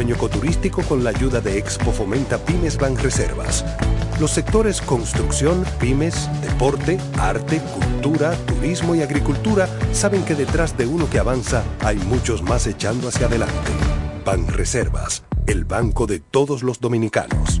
sueño 0.00 0.14
ecoturístico 0.14 0.80
con 0.84 1.04
la 1.04 1.10
ayuda 1.10 1.42
de 1.42 1.58
Expo 1.58 1.92
Fomenta 1.92 2.38
Pymes 2.38 2.78
Ban 2.78 2.96
Reservas. 2.96 3.66
Los 4.18 4.30
sectores 4.30 4.80
construcción, 4.80 5.62
pymes, 5.78 6.26
deporte, 6.40 6.96
arte, 7.18 7.60
cultura, 7.74 8.32
turismo 8.46 8.94
y 8.94 9.02
agricultura 9.02 9.68
saben 9.92 10.24
que 10.24 10.34
detrás 10.34 10.74
de 10.78 10.86
uno 10.86 11.10
que 11.10 11.18
avanza 11.18 11.62
hay 11.80 11.98
muchos 11.98 12.42
más 12.42 12.66
echando 12.66 13.08
hacia 13.08 13.26
adelante. 13.26 13.72
Ban 14.24 14.48
Reservas, 14.48 15.22
el 15.46 15.66
banco 15.66 16.06
de 16.06 16.18
todos 16.18 16.62
los 16.62 16.80
dominicanos. 16.80 17.60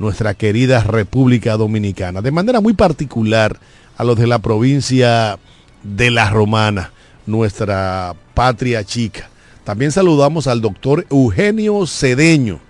nuestra 0.00 0.34
querida 0.34 0.82
República 0.82 1.56
Dominicana. 1.56 2.22
De 2.22 2.32
manera 2.32 2.60
muy 2.60 2.72
particular 2.72 3.60
a 3.96 4.02
los 4.02 4.18
de 4.18 4.26
la 4.26 4.40
provincia 4.40 5.38
de 5.84 6.10
La 6.10 6.30
Romana, 6.30 6.90
nuestra 7.26 8.16
patria 8.34 8.82
chica. 8.82 9.28
También 9.62 9.92
saludamos 9.92 10.46
al 10.46 10.62
doctor 10.62 11.06
Eugenio 11.10 11.86
Cedeño, 11.86 12.60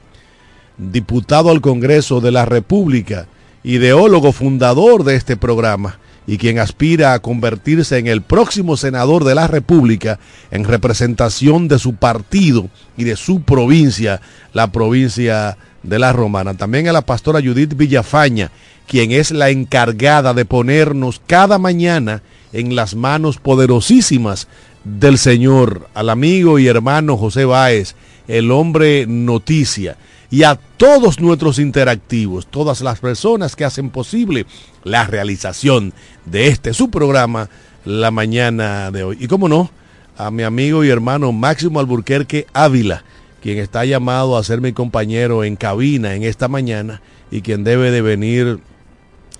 diputado 0.76 1.50
al 1.50 1.60
Congreso 1.60 2.20
de 2.20 2.32
la 2.32 2.44
República, 2.44 3.26
ideólogo 3.62 4.32
fundador 4.32 5.04
de 5.04 5.14
este 5.14 5.36
programa 5.36 5.98
y 6.26 6.36
quien 6.36 6.58
aspira 6.58 7.12
a 7.12 7.20
convertirse 7.20 7.98
en 7.98 8.08
el 8.08 8.22
próximo 8.22 8.76
senador 8.76 9.24
de 9.24 9.36
la 9.36 9.46
República 9.46 10.18
en 10.50 10.64
representación 10.64 11.68
de 11.68 11.78
su 11.78 11.94
partido 11.94 12.68
y 12.96 13.04
de 13.04 13.16
su 13.16 13.42
provincia, 13.42 14.20
la 14.52 14.72
provincia 14.72 15.52
de 15.52 15.69
la 15.82 16.12
Romana. 16.12 16.54
También 16.54 16.88
a 16.88 16.92
la 16.92 17.02
pastora 17.02 17.40
Judith 17.40 17.76
Villafaña, 17.76 18.50
quien 18.86 19.12
es 19.12 19.30
la 19.30 19.50
encargada 19.50 20.34
de 20.34 20.44
ponernos 20.44 21.20
cada 21.26 21.58
mañana 21.58 22.22
en 22.52 22.74
las 22.74 22.94
manos 22.94 23.38
poderosísimas 23.38 24.48
del 24.84 25.18
Señor, 25.18 25.88
al 25.94 26.10
amigo 26.10 26.58
y 26.58 26.66
hermano 26.66 27.16
José 27.16 27.44
Báez, 27.44 27.94
el 28.28 28.50
hombre 28.50 29.06
noticia, 29.06 29.96
y 30.30 30.44
a 30.44 30.54
todos 30.76 31.20
nuestros 31.20 31.58
interactivos, 31.58 32.46
todas 32.46 32.80
las 32.80 33.00
personas 33.00 33.56
que 33.56 33.64
hacen 33.64 33.90
posible 33.90 34.46
la 34.84 35.04
realización 35.06 35.92
de 36.24 36.48
este 36.48 36.72
su 36.72 36.90
programa 36.90 37.50
la 37.84 38.10
mañana 38.10 38.90
de 38.90 39.02
hoy. 39.02 39.16
Y 39.20 39.26
como 39.26 39.48
no, 39.48 39.70
a 40.16 40.30
mi 40.30 40.42
amigo 40.44 40.84
y 40.84 40.90
hermano 40.90 41.32
Máximo 41.32 41.80
Alburquerque 41.80 42.46
Ávila, 42.52 43.04
quien 43.40 43.58
está 43.58 43.84
llamado 43.84 44.36
a 44.36 44.44
ser 44.44 44.60
mi 44.60 44.72
compañero 44.72 45.44
en 45.44 45.56
cabina 45.56 46.14
en 46.14 46.22
esta 46.22 46.48
mañana 46.48 47.00
y 47.30 47.42
quien 47.42 47.64
debe 47.64 47.90
de 47.90 48.02
venir 48.02 48.60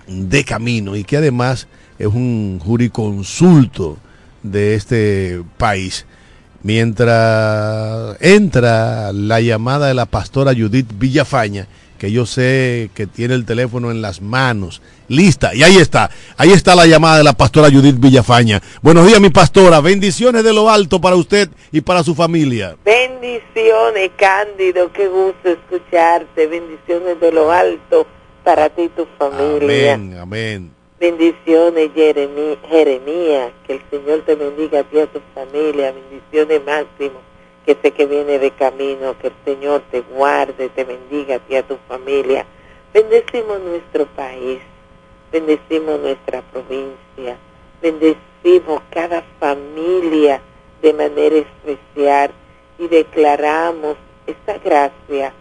de 0.06 0.44
camino 0.44 0.96
y 0.96 1.04
que 1.04 1.18
además 1.18 1.68
es 1.98 2.06
un 2.06 2.58
juriconsulto 2.62 3.98
de 4.42 4.74
este 4.74 5.42
país. 5.56 6.06
Mientras 6.62 8.16
entra 8.20 9.12
la 9.12 9.40
llamada 9.40 9.88
de 9.88 9.94
la 9.94 10.06
pastora 10.06 10.52
Judith 10.54 10.92
Villafaña, 10.98 11.66
que 11.98 12.10
yo 12.10 12.26
sé 12.26 12.90
que 12.94 13.06
tiene 13.06 13.34
el 13.34 13.44
teléfono 13.44 13.90
en 13.90 14.02
las 14.02 14.20
manos, 14.20 14.82
lista, 15.10 15.54
y 15.54 15.62
ahí 15.62 15.76
está, 15.76 16.08
ahí 16.36 16.52
está 16.52 16.74
la 16.74 16.86
llamada 16.86 17.18
de 17.18 17.24
la 17.24 17.34
pastora 17.34 17.68
Judith 17.70 17.98
Villafaña. 17.98 18.62
Buenos 18.80 19.06
días, 19.06 19.20
mi 19.20 19.28
pastora, 19.28 19.80
bendiciones 19.80 20.44
de 20.44 20.54
lo 20.54 20.70
alto 20.70 21.00
para 21.00 21.16
usted 21.16 21.50
y 21.72 21.80
para 21.82 22.02
su 22.02 22.14
familia. 22.14 22.76
Bendiciones, 22.84 24.12
Cándido, 24.16 24.90
qué 24.92 25.08
gusto 25.08 25.48
escucharte, 25.50 26.46
bendiciones 26.46 27.20
de 27.20 27.32
lo 27.32 27.50
alto 27.50 28.06
para 28.44 28.70
ti 28.70 28.82
y 28.82 28.88
tu 28.88 29.06
familia. 29.18 29.94
Amén, 29.94 30.18
amén. 30.18 30.70
Bendiciones, 30.98 31.90
Jeremías, 31.94 33.50
que 33.66 33.74
el 33.74 33.82
Señor 33.90 34.22
te 34.24 34.34
bendiga 34.36 34.80
a 34.80 34.84
ti 34.84 34.96
y 34.96 35.00
a 35.00 35.06
tu 35.06 35.20
familia, 35.34 35.92
bendiciones 35.92 36.60
máximo 36.64 37.30
que 37.64 37.76
sé 37.82 37.90
que 37.92 38.06
viene 38.06 38.38
de 38.38 38.50
camino, 38.52 39.16
que 39.18 39.28
el 39.28 39.34
Señor 39.44 39.82
te 39.90 40.00
guarde, 40.00 40.68
te 40.70 40.84
bendiga 40.84 41.36
a 41.36 41.38
ti 41.38 41.54
y 41.54 41.56
a 41.56 41.62
tu 41.62 41.76
familia. 41.88 42.46
Bendecimos 42.92 43.60
nuestro 43.60 44.06
país, 44.06 44.58
bendecimos 45.32 46.00
nuestra 46.00 46.42
provincia, 46.42 47.36
bendecimos 47.80 48.82
cada 48.90 49.22
familia 49.38 50.40
de 50.82 50.92
manera 50.92 51.36
especial 51.36 52.30
y 52.78 52.88
declaramos 52.88 53.96
esta 54.26 54.58
gracia 54.58 55.32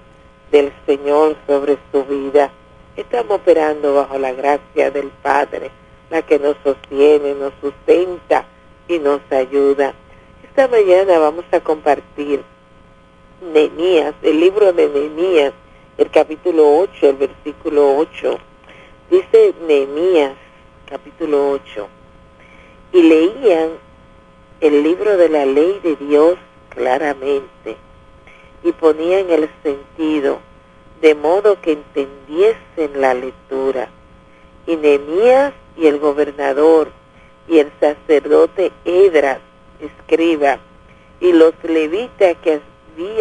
del 0.51 0.71
Señor 0.86 1.36
sobre 1.47 1.77
su 1.91 2.03
vida. 2.06 2.51
Estamos 2.95 3.39
operando 3.39 3.94
bajo 3.94 4.18
la 4.18 4.33
gracia 4.33 4.91
del 4.91 5.09
Padre, 5.21 5.71
la 6.09 6.21
que 6.21 6.39
nos 6.39 6.57
sostiene, 6.63 7.33
nos 7.33 7.53
sustenta 7.62 8.45
y 8.88 9.00
nos 9.00 9.21
ayuda. 9.31 9.94
Esta 10.44 10.68
mañana 10.68 11.19
vamos 11.19 11.45
a 11.51 11.59
compartir 11.62 12.44
Nehemías, 13.53 14.13
el 14.21 14.39
libro 14.39 14.74
de 14.74 14.89
Nehemías, 14.89 15.53
el 15.97 16.09
capítulo 16.09 16.80
8, 16.80 17.09
el 17.09 17.15
versículo 17.15 17.97
8. 17.97 18.38
Dice 19.10 19.56
Nehemías, 19.66 20.34
capítulo 20.88 21.50
8. 21.50 21.88
Y 22.94 23.02
leían 23.02 23.70
el 24.62 24.84
libro 24.84 25.18
de 25.18 25.30
la 25.30 25.48
ley 25.48 25.80
de 25.82 25.96
Dios 25.96 26.38
claramente 26.70 27.76
y 28.64 28.72
ponían 28.72 29.32
el 29.32 29.50
sentido 29.64 30.38
de 31.02 31.16
modo 31.16 31.60
que 31.60 31.72
entendiesen 31.72 33.02
la 33.02 33.16
lectura. 33.16 33.90
Y 34.68 34.76
Nehemías 34.76 35.54
y 35.76 35.88
el 35.88 35.98
gobernador 35.98 36.92
y 37.48 37.58
el 37.58 37.72
sacerdote 37.80 38.72
Edras, 38.86 39.40
escriba, 39.80 40.60
y 41.20 41.34
los 41.34 41.56
levitas 41.64 42.38
que 42.44 42.62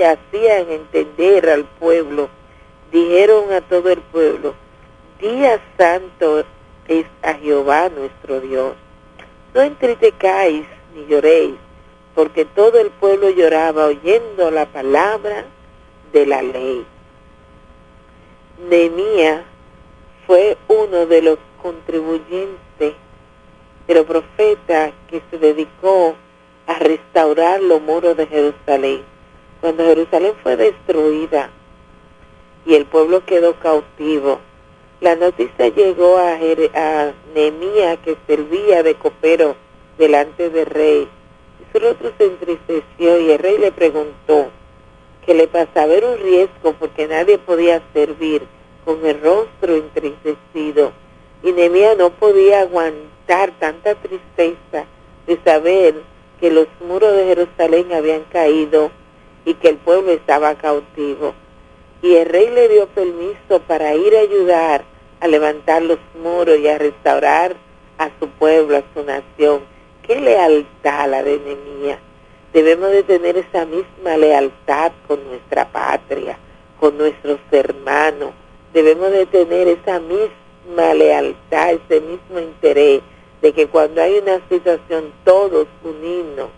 hacían 0.05 0.71
entender 0.71 1.49
al 1.49 1.65
pueblo, 1.65 2.29
dijeron 2.93 3.53
a 3.53 3.63
todo 3.63 3.89
el 3.89 4.01
pueblo, 4.01 4.55
día 5.21 5.61
santo 5.77 6.45
es 6.87 7.07
a 7.23 7.35
Jehová 7.35 7.89
nuestro 7.89 8.41
Dios. 8.41 8.75
No 9.55 9.63
entretecáis 9.63 10.67
ni 10.95 11.07
lloréis, 11.07 11.55
porque 12.15 12.45
todo 12.45 12.81
el 12.81 12.91
pueblo 12.91 13.31
lloraba 13.31 13.87
oyendo 13.87 14.51
la 14.51 14.67
palabra 14.67 15.45
de 16.13 16.27
la 16.27 16.43
ley. 16.43 16.87
Nehemías 18.69 19.43
fue 20.27 20.57
uno 20.69 21.07
de 21.07 21.23
los 21.23 21.39
contribuyentes 21.63 22.95
de 23.87 23.95
los 23.95 24.05
profetas 24.05 24.93
que 25.09 25.23
se 25.31 25.39
dedicó 25.39 26.15
a 26.67 26.75
restaurar 26.75 27.63
los 27.63 27.81
muros 27.81 28.17
de 28.17 28.27
Jerusalén. 28.27 29.03
Cuando 29.61 29.85
Jerusalén 29.85 30.35
fue 30.43 30.57
destruida 30.57 31.51
y 32.67 32.75
el 32.75 32.85
pueblo 32.85 33.25
quedó 33.25 33.55
cautivo, 33.59 34.41
la 35.01 35.15
noticia 35.15 35.69
llegó 35.69 36.17
a, 36.17 36.33
a 36.35 37.13
que 38.03 38.17
servía 38.27 38.83
de 38.83 38.95
copero 38.97 39.55
delante 39.97 40.51
del 40.51 40.67
rey. 40.67 41.09
Y 41.61 41.73
su 41.73 41.79
rostro 41.85 42.13
se 42.19 42.25
entristeció 42.25 43.21
y 43.21 43.31
el 43.31 43.39
rey 43.39 43.59
le 43.59 43.71
preguntó 43.71 44.49
que 45.25 45.35
le 45.35 45.47
pasaba 45.47 45.93
era 45.93 46.09
un 46.09 46.19
riesgo 46.19 46.73
porque 46.81 47.07
nadie 47.07 47.39
podía 47.39 47.81
servir 47.93 48.43
con 48.85 49.05
el 49.07 49.21
rostro 49.21 49.77
entristecido. 49.77 50.93
Y 51.45 51.53
Nehemías 51.53 51.97
no 51.97 52.11
podía 52.11 52.63
aguantar 52.63 53.53
tanta 53.61 53.95
tristeza 53.95 54.87
de 55.27 55.39
saber 55.45 55.95
que 56.41 56.51
los 56.51 56.67
muros 56.81 57.15
de 57.15 57.25
Jerusalén 57.25 57.93
habían 57.93 58.25
caído 58.33 58.91
y 59.45 59.55
que 59.55 59.69
el 59.69 59.77
pueblo 59.77 60.11
estaba 60.11 60.57
cautivo 60.57 61.35
y 62.03 62.15
el 62.15 62.27
rey 62.27 62.49
le 62.51 62.69
dio 62.69 62.87
permiso 62.89 63.61
para 63.67 63.95
ir 63.95 64.15
a 64.17 64.21
ayudar 64.21 64.85
a 65.21 65.27
levantar 65.27 65.83
los 65.83 65.99
muros 66.23 66.59
y 66.59 66.69
a 66.69 66.79
restaurar 66.79 67.57
a 67.99 68.11
su 68.21 68.29
pueblo, 68.29 68.77
a 68.77 68.83
su 68.95 69.03
nación. 69.05 69.63
Qué 70.03 70.21
lealtad 70.21 71.09
la 71.09 71.23
de 71.23 71.39
Nehemías. 71.39 71.99
Debemos 72.53 72.91
de 72.91 73.03
tener 73.03 73.37
esa 73.37 73.67
misma 73.67 74.17
lealtad 74.17 74.93
con 75.07 75.23
nuestra 75.29 75.71
patria, 75.71 76.39
con 76.81 76.97
nuestros 76.97 77.41
hermanos. 77.51 78.31
Debemos 78.73 79.11
de 79.11 79.27
tener 79.27 79.69
esa 79.69 80.01
misma 80.01 80.95
lealtad, 80.95 81.73
ese 81.73 82.01
mismo 82.01 82.39
interés 82.39 83.03
de 83.43 83.53
que 83.53 83.67
cuando 83.67 84.01
hay 84.01 84.19
una 84.19 84.41
situación 84.49 85.13
todos 85.25 85.67
unirnos 85.85 86.49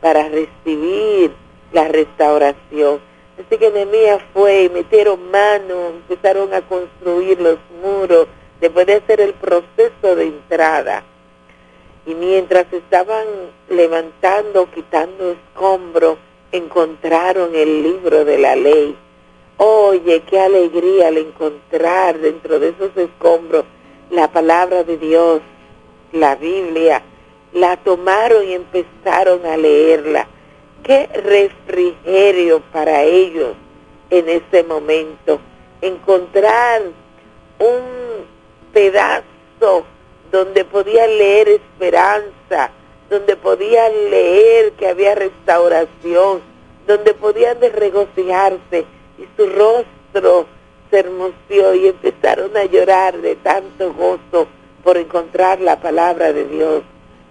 para 0.00 0.28
recibir 0.28 1.32
la 1.72 1.88
restauración 1.88 3.00
Así 3.40 3.56
que 3.56 3.70
Nehemías 3.70 4.20
fue 4.34 4.68
metieron 4.68 5.30
mano, 5.30 5.88
empezaron 5.88 6.52
a 6.52 6.60
construir 6.60 7.40
los 7.40 7.58
muros, 7.82 8.26
después 8.60 8.86
de 8.86 8.96
hacer 8.96 9.20
el 9.20 9.32
proceso 9.32 10.14
de 10.14 10.24
entrada. 10.24 11.04
Y 12.04 12.14
mientras 12.14 12.70
estaban 12.70 13.26
levantando, 13.70 14.70
quitando 14.70 15.32
escombros, 15.32 16.18
encontraron 16.52 17.54
el 17.54 17.82
libro 17.82 18.26
de 18.26 18.38
la 18.38 18.56
ley. 18.56 18.94
Oye, 19.56 20.22
qué 20.28 20.38
alegría 20.38 21.08
al 21.08 21.16
encontrar 21.16 22.18
dentro 22.18 22.58
de 22.58 22.70
esos 22.70 22.94
escombros 22.96 23.64
la 24.10 24.30
palabra 24.30 24.84
de 24.84 24.98
Dios, 24.98 25.40
la 26.12 26.36
Biblia. 26.36 27.02
La 27.54 27.78
tomaron 27.78 28.46
y 28.46 28.52
empezaron 28.52 29.46
a 29.46 29.56
leerla 29.56 30.28
qué 30.82 31.06
refrigerio 31.06 32.60
para 32.72 33.02
ellos 33.02 33.54
en 34.10 34.28
ese 34.28 34.64
momento. 34.64 35.40
Encontrar 35.80 36.82
un 37.58 38.24
pedazo 38.72 39.84
donde 40.30 40.64
podían 40.64 41.08
leer 41.18 41.48
esperanza, 41.48 42.70
donde 43.08 43.36
podían 43.36 43.92
leer 44.10 44.72
que 44.72 44.88
había 44.88 45.14
restauración, 45.14 46.42
donde 46.86 47.14
podían 47.14 47.58
regocijarse 47.60 48.84
y 49.18 49.26
su 49.36 49.46
rostro 49.48 50.46
se 50.90 50.98
hermoseó 51.00 51.74
y 51.74 51.88
empezaron 51.88 52.56
a 52.56 52.64
llorar 52.64 53.18
de 53.18 53.36
tanto 53.36 53.92
gozo 53.92 54.48
por 54.82 54.96
encontrar 54.96 55.60
la 55.60 55.80
palabra 55.80 56.32
de 56.32 56.44
Dios. 56.44 56.82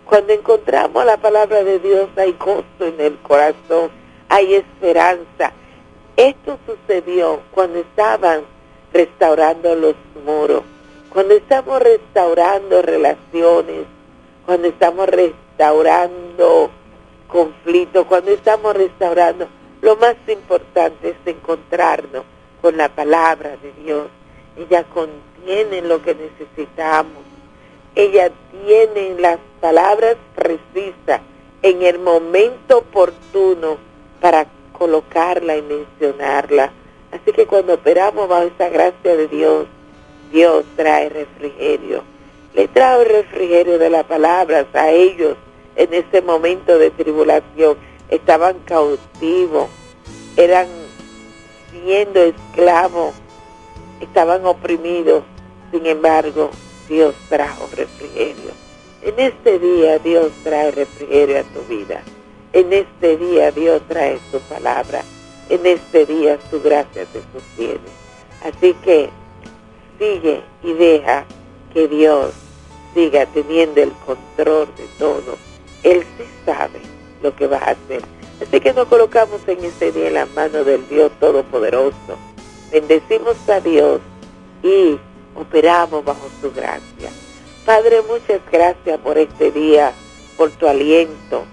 Cuando 0.09 0.33
encontramos 0.33 1.05
la 1.05 1.17
palabra 1.17 1.63
de 1.63 1.77
Dios 1.77 2.09
hay 2.15 2.33
gozo 2.33 2.63
en 2.79 2.99
el 2.99 3.19
corazón, 3.19 3.91
hay 4.27 4.55
esperanza. 4.55 5.53
Esto 6.15 6.57
sucedió 6.65 7.41
cuando 7.51 7.77
estaban 7.77 8.41
restaurando 8.91 9.75
los 9.75 9.93
muros, 10.25 10.63
cuando 11.13 11.35
estamos 11.35 11.79
restaurando 11.79 12.81
relaciones, 12.81 13.85
cuando 14.47 14.69
estamos 14.69 15.07
restaurando 15.09 16.71
conflictos, 17.27 18.07
cuando 18.07 18.31
estamos 18.31 18.75
restaurando, 18.75 19.47
lo 19.83 19.95
más 19.97 20.15
importante 20.27 21.09
es 21.09 21.17
encontrarnos 21.27 22.23
con 22.63 22.77
la 22.77 22.89
palabra 22.89 23.57
de 23.57 23.73
Dios. 23.83 24.07
Ella 24.57 24.83
contiene 24.85 25.83
lo 25.83 26.01
que 26.01 26.15
necesitamos 26.15 27.29
ella 27.95 28.31
tiene 28.51 29.19
las 29.19 29.39
palabras 29.59 30.17
precisas 30.35 31.21
en 31.61 31.81
el 31.81 31.99
momento 31.99 32.79
oportuno 32.79 33.77
para 34.21 34.47
colocarla 34.73 35.57
y 35.57 35.61
mencionarla. 35.61 36.71
Así 37.11 37.31
que 37.31 37.45
cuando 37.45 37.75
operamos 37.75 38.27
bajo 38.27 38.43
esa 38.43 38.69
gracia 38.69 39.15
de 39.15 39.27
Dios, 39.27 39.67
Dios 40.31 40.63
trae 40.75 41.09
refrigerio. 41.09 42.03
Le 42.53 42.67
trae 42.67 43.01
el 43.01 43.09
refrigerio 43.09 43.77
de 43.77 43.89
las 43.89 44.05
palabras 44.05 44.65
a 44.73 44.89
ellos 44.89 45.35
en 45.75 45.93
ese 45.93 46.21
momento 46.21 46.77
de 46.77 46.91
tribulación. 46.91 47.77
Estaban 48.09 48.59
cautivos, 48.65 49.67
eran 50.35 50.67
siendo 51.71 52.21
esclavos, 52.21 53.13
estaban 53.99 54.45
oprimidos. 54.45 55.23
Sin 55.71 55.85
embargo, 55.85 56.49
Dios 56.87 57.13
trajo 57.29 57.69
refrigerio. 57.75 58.58
En 59.01 59.17
este 59.17 59.59
día 59.59 59.97
Dios 59.99 60.29
trae 60.43 60.71
refrigerio 60.71 61.39
a 61.39 61.43
tu 61.43 61.61
vida. 61.73 62.01
En 62.51 62.73
este 62.73 63.15
día 63.15 63.49
Dios 63.51 63.81
trae 63.87 64.19
su 64.29 64.39
palabra. 64.41 65.03
En 65.47 65.65
este 65.65 66.05
día 66.05 66.37
su 66.49 66.61
gracia 66.61 67.05
te 67.05 67.21
sostiene. 67.33 67.79
Así 68.43 68.73
que 68.83 69.09
sigue 69.97 70.41
y 70.63 70.73
deja 70.73 71.25
que 71.73 71.87
Dios 71.87 72.33
siga 72.93 73.25
teniendo 73.27 73.81
el 73.81 73.93
control 74.05 74.67
de 74.75 74.85
todo. 74.97 75.37
Él 75.83 76.03
sí 76.17 76.25
sabe 76.45 76.81
lo 77.23 77.33
que 77.35 77.47
va 77.47 77.57
a 77.57 77.71
hacer. 77.71 78.01
Así 78.41 78.59
que 78.59 78.73
nos 78.73 78.87
colocamos 78.87 79.39
en 79.47 79.63
este 79.63 79.93
día 79.93 80.07
en 80.07 80.13
la 80.15 80.25
mano 80.25 80.65
del 80.65 80.87
Dios 80.89 81.09
Todopoderoso. 81.21 82.17
Bendecimos 82.69 83.37
a 83.47 83.61
Dios 83.61 84.01
y 84.61 84.99
operamos 85.35 86.03
bajo 86.03 86.27
su 86.41 86.51
gracia. 86.51 87.11
Padre, 87.69 88.01
muchas 88.01 88.41
gracias 88.51 88.97
por 88.97 89.19
este 89.19 89.51
día, 89.51 89.93
por 90.37 90.49
tu 90.49 90.65
aliento. 90.65 91.43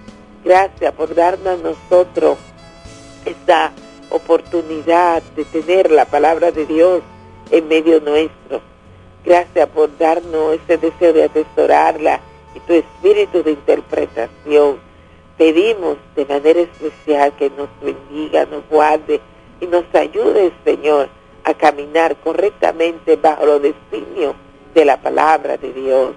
Gracias 0.42 0.90
por 0.94 1.14
darnos 1.14 1.60
a 1.60 1.62
nosotros 1.62 2.38
esta 3.26 3.70
oportunidad 4.08 5.22
de 5.36 5.44
tener 5.44 5.90
la 5.90 6.06
palabra 6.06 6.52
de 6.52 6.64
Dios 6.64 7.02
en 7.50 7.68
medio 7.68 8.00
nuestro. 8.00 8.62
Gracias 9.26 9.68
por 9.68 9.94
darnos 9.98 10.54
ese 10.54 10.78
deseo 10.78 11.12
de 11.12 11.24
atesorarla 11.24 12.20
y 12.54 12.60
tu 12.60 12.72
espíritu 12.72 13.42
de 13.42 13.50
interpretación. 13.50 14.78
Pedimos 15.36 15.98
de 16.14 16.24
manera 16.24 16.60
especial 16.60 17.36
que 17.36 17.50
nos 17.50 17.68
bendiga, 17.82 18.46
nos 18.46 18.66
guarde 18.70 19.20
y 19.60 19.66
nos 19.66 19.84
ayude, 19.94 20.50
Señor, 20.64 21.10
a 21.44 21.52
caminar 21.52 22.16
correctamente 22.16 23.16
bajo 23.16 23.44
los 23.44 23.60
designios 23.60 24.34
de 24.76 24.84
la 24.84 24.98
palabra 24.98 25.56
de 25.56 25.72
Dios. 25.72 26.12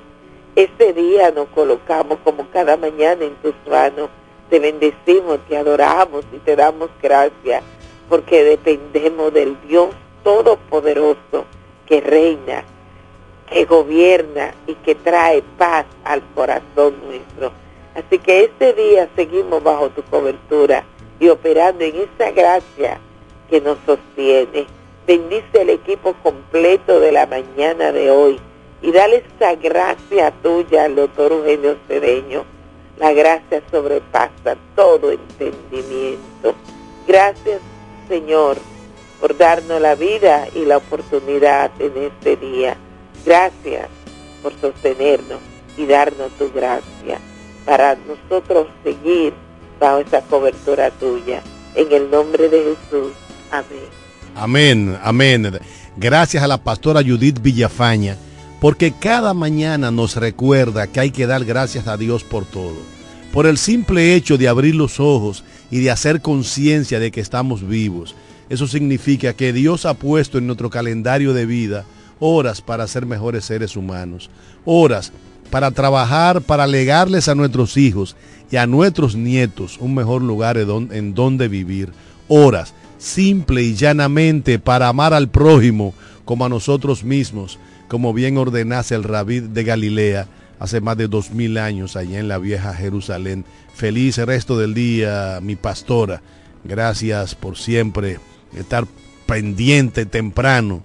Este 0.54 0.92
día 0.92 1.32
nos 1.32 1.48
colocamos 1.48 2.18
como 2.26 2.46
cada 2.52 2.76
mañana 2.76 3.24
en 3.24 3.34
tus 3.36 3.56
manos. 3.66 4.10
Te 4.50 4.60
bendecimos, 4.60 5.40
te 5.48 5.56
adoramos 5.56 6.26
y 6.34 6.40
te 6.40 6.58
damos 6.58 6.90
gracias 7.02 7.64
porque 8.10 8.44
dependemos 8.44 9.34
del 9.34 9.56
Dios 9.66 9.92
Todopoderoso 10.26 11.46
que 11.86 12.02
reina, 12.02 12.66
que 13.50 13.64
gobierna 13.64 14.54
y 14.68 14.74
que 14.76 14.94
trae 14.94 15.42
paz 15.58 15.86
al 16.04 16.22
corazón 16.36 16.96
nuestro. 17.06 17.54
Así 17.96 18.20
que 18.20 18.44
este 18.44 18.74
día 18.74 19.08
seguimos 19.16 19.64
bajo 19.64 19.90
tu 19.92 20.04
cobertura 20.04 20.84
y 21.18 21.30
operando 21.30 21.86
en 21.86 21.96
esa 21.96 22.32
gracia 22.32 23.00
que 23.50 23.62
nos 23.62 23.78
sostiene. 23.86 24.68
Bendice 25.08 25.62
el 25.62 25.70
equipo 25.70 26.14
completo 26.22 27.00
de 27.00 27.14
la 27.14 27.26
mañana 27.26 27.94
de 27.94 28.12
hoy 28.12 28.40
y 28.82 28.92
dale 28.92 29.24
esa 29.36 29.56
gracia 29.56 30.32
tuya 30.42 30.86
al 30.86 30.96
doctor 30.96 31.32
Eugenio 31.32 31.78
Cedeño. 31.88 32.46
La 32.98 33.14
gracia 33.14 33.62
sobrepasa 33.72 34.58
todo 34.76 35.12
entendimiento. 35.12 36.54
Gracias, 37.08 37.62
Señor, 38.08 38.58
por 39.20 39.38
darnos 39.38 39.82
la 39.82 39.96
vida 39.96 40.48
y 40.54 40.66
la 40.66 40.78
oportunidad 40.78 41.72
en 41.80 41.94
este 42.04 42.36
día. 42.36 42.78
Gracias 43.26 43.88
por 44.42 44.54
sostenernos 44.60 45.40
y 45.78 45.86
darnos 45.86 46.32
tu 46.34 46.52
gracia 46.52 47.20
para 47.66 47.96
nosotros 47.96 48.68
seguir 48.84 49.34
bajo 49.80 50.00
esa 50.00 50.22
cobertura 50.22 50.92
tuya. 50.92 51.42
En 51.76 51.92
el 51.92 52.10
nombre 52.10 52.50
de 52.50 52.76
Jesús. 52.76 53.14
Amén. 53.52 54.00
Amén, 54.36 55.00
amén. 55.04 55.60
Gracias 55.96 56.44
a 56.44 56.48
la 56.48 56.58
pastora 56.58 57.02
Judith 57.02 57.42
Villafaña, 57.42 58.18
porque 58.60 58.92
cada 58.92 59.34
mañana 59.34 59.92
nos 59.92 60.16
recuerda 60.16 60.88
que 60.88 61.00
hay 61.00 61.12
que 61.12 61.28
dar 61.28 61.46
gracias 61.46 61.88
a 61.88 61.98
Dios 61.98 62.24
por 62.24 62.46
todo. 62.46 62.78
Por 63.32 63.46
el 63.46 63.58
simple 63.58 64.16
hecho 64.16 64.38
de 64.38 64.48
abrir 64.48 64.76
los 64.76 65.00
ojos 65.00 65.44
y 65.72 65.80
de 65.80 65.92
hacer 65.92 66.22
conciencia 66.22 67.00
de 67.00 67.12
que 67.12 67.22
estamos 67.22 67.68
vivos. 67.68 68.16
Eso 68.50 68.68
significa 68.68 69.34
que 69.34 69.54
Dios 69.54 69.86
ha 69.86 69.94
puesto 69.94 70.38
en 70.40 70.48
nuestro 70.48 70.70
calendario 70.70 71.34
de 71.34 71.46
vida 71.46 71.86
horas 72.20 72.62
para 72.62 72.88
ser 72.88 73.06
mejores 73.06 73.46
seres 73.46 73.76
humanos, 73.78 74.30
horas 74.66 75.12
para 75.50 75.72
trabajar, 75.72 76.42
para 76.42 76.68
legarles 76.68 77.28
a 77.28 77.36
nuestros 77.36 77.78
hijos 77.78 78.16
y 78.52 78.58
a 78.58 78.68
nuestros 78.68 79.16
nietos 79.16 79.78
un 79.80 79.96
mejor 79.96 80.22
lugar 80.22 80.58
en 80.58 81.14
donde 81.14 81.48
vivir, 81.48 81.92
horas 82.28 82.74
simple 82.98 83.64
y 83.64 83.76
llanamente 83.76 84.60
para 84.60 84.90
amar 84.90 85.14
al 85.14 85.30
prójimo 85.30 85.94
como 86.26 86.46
a 86.46 86.50
nosotros 86.50 87.04
mismos, 87.04 87.58
como 87.90 88.14
bien 88.14 88.38
ordenase 88.38 88.96
el 88.96 89.04
rabí 89.04 89.42
de 89.42 89.64
Galilea 89.64 90.28
hace 90.60 90.80
más 90.80 90.96
de 90.96 91.08
dos 91.08 91.32
mil 91.32 91.58
años 91.58 91.96
allá 91.96 92.20
en 92.20 92.28
la 92.28 92.38
vieja 92.38 92.74
Jerusalén. 92.74 93.44
Feliz 93.74 94.18
resto 94.18 94.58
del 94.58 94.74
día, 94.74 95.40
mi 95.42 95.56
pastora. 95.56 96.22
Gracias 96.64 97.36
por 97.36 97.58
siempre 97.58 98.20
estar 98.56 98.86
pendiente 99.26 100.06
temprano 100.06 100.84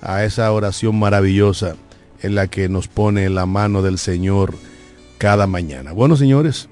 a 0.00 0.24
esa 0.24 0.50
oración 0.52 0.98
maravillosa 0.98 1.76
en 2.22 2.34
la 2.34 2.46
que 2.46 2.68
nos 2.68 2.88
pone 2.88 3.28
la 3.28 3.46
mano 3.46 3.82
del 3.82 3.98
Señor 3.98 4.54
cada 5.18 5.46
mañana. 5.46 5.92
Bueno, 5.92 6.16
señores, 6.16 6.68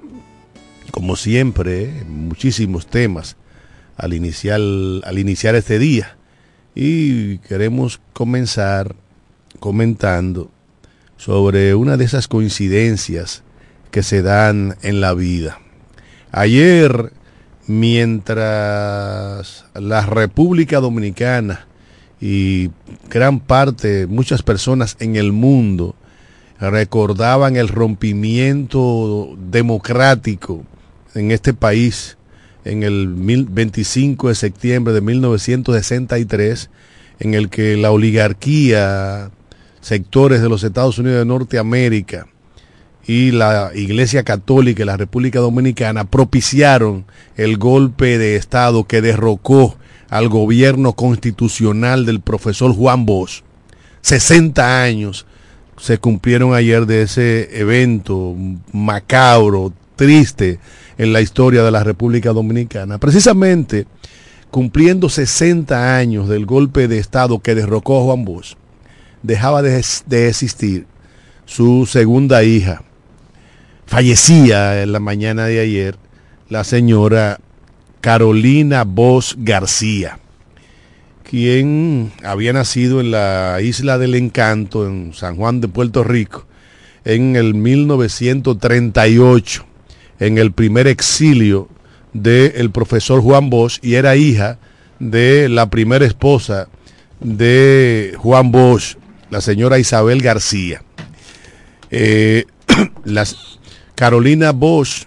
como 0.90 1.16
siempre, 1.16 2.04
muchísimos 2.08 2.86
temas 2.86 3.36
al 3.96 4.14
iniciar, 4.14 4.60
al 4.60 5.18
iniciar 5.18 5.54
este 5.54 5.78
día. 5.78 6.16
Y 6.74 7.38
queremos 7.38 8.00
comenzar 8.12 8.94
comentando 9.58 10.50
sobre 11.16 11.74
una 11.74 11.96
de 11.96 12.04
esas 12.04 12.28
coincidencias 12.28 13.42
que 13.90 14.02
se 14.02 14.22
dan 14.22 14.76
en 14.82 15.00
la 15.00 15.14
vida. 15.14 15.58
Ayer, 16.32 17.12
mientras 17.66 19.64
la 19.74 20.04
República 20.06 20.80
Dominicana 20.80 21.66
y 22.20 22.70
gran 23.08 23.40
parte, 23.40 24.06
muchas 24.06 24.42
personas 24.42 24.96
en 25.00 25.16
el 25.16 25.32
mundo 25.32 25.94
recordaban 26.58 27.56
el 27.56 27.68
rompimiento 27.68 29.36
democrático 29.38 30.64
en 31.14 31.30
este 31.30 31.54
país 31.54 32.16
en 32.66 32.82
el 32.82 33.08
25 33.08 34.28
de 34.28 34.34
septiembre 34.34 34.92
de 34.92 35.00
1963, 35.00 36.68
en 37.20 37.34
el 37.34 37.48
que 37.48 37.76
la 37.76 37.92
oligarquía, 37.92 39.30
sectores 39.86 40.42
de 40.42 40.48
los 40.48 40.64
Estados 40.64 40.98
Unidos 40.98 41.20
de 41.20 41.24
Norteamérica 41.26 42.26
y 43.06 43.30
la 43.30 43.70
Iglesia 43.72 44.24
Católica 44.24 44.82
y 44.82 44.84
la 44.84 44.96
República 44.96 45.38
Dominicana 45.38 46.10
propiciaron 46.10 47.04
el 47.36 47.56
golpe 47.56 48.18
de 48.18 48.34
Estado 48.34 48.82
que 48.82 49.00
derrocó 49.00 49.76
al 50.08 50.28
gobierno 50.28 50.94
constitucional 50.94 52.04
del 52.04 52.18
profesor 52.18 52.74
Juan 52.74 53.06
Bosch. 53.06 53.44
60 54.00 54.82
años 54.82 55.24
se 55.78 55.98
cumplieron 55.98 56.52
ayer 56.52 56.84
de 56.86 57.02
ese 57.02 57.56
evento 57.56 58.34
macabro, 58.72 59.72
triste, 59.94 60.58
en 60.98 61.12
la 61.12 61.20
historia 61.20 61.62
de 61.62 61.70
la 61.70 61.84
República 61.84 62.32
Dominicana. 62.32 62.98
Precisamente 62.98 63.86
cumpliendo 64.50 65.08
60 65.08 65.96
años 65.96 66.28
del 66.28 66.44
golpe 66.44 66.88
de 66.88 66.98
Estado 66.98 67.38
que 67.38 67.54
derrocó 67.54 68.00
a 68.00 68.04
Juan 68.04 68.24
Bosch, 68.24 68.56
dejaba 69.26 69.62
de, 69.62 69.78
existir 70.28 70.86
su 71.44 71.86
segunda 71.86 72.44
hija. 72.44 72.82
Fallecía 73.86 74.82
en 74.82 74.92
la 74.92 75.00
mañana 75.00 75.46
de 75.46 75.60
ayer 75.60 75.96
la 76.48 76.64
señora 76.64 77.40
Carolina 78.00 78.84
Bosch 78.84 79.34
García, 79.38 80.18
quien 81.22 82.12
había 82.24 82.52
nacido 82.52 83.00
en 83.00 83.10
la 83.10 83.58
isla 83.62 83.98
del 83.98 84.14
Encanto, 84.14 84.86
en 84.86 85.12
San 85.14 85.36
Juan 85.36 85.60
de 85.60 85.68
Puerto 85.68 86.04
Rico, 86.04 86.46
en 87.04 87.36
el 87.36 87.54
1938 87.54 89.66
en 90.18 90.38
el 90.38 90.52
primer 90.52 90.86
exilio 90.86 91.68
del 92.12 92.70
profesor 92.70 93.20
Juan 93.20 93.50
Bosch 93.50 93.78
y 93.82 93.94
era 93.94 94.16
hija 94.16 94.58
de 94.98 95.48
la 95.48 95.68
primera 95.68 96.06
esposa 96.06 96.68
de 97.20 98.14
Juan 98.16 98.50
Bosch, 98.50 98.96
la 99.30 99.40
señora 99.40 99.78
Isabel 99.78 100.22
García. 100.22 100.82
Eh, 101.90 102.44
Carolina 103.94 104.52
Bosch 104.52 105.06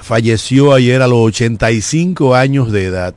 falleció 0.00 0.72
ayer 0.72 1.02
a 1.02 1.06
los 1.06 1.18
85 1.18 2.34
años 2.34 2.72
de 2.72 2.84
edad 2.84 3.14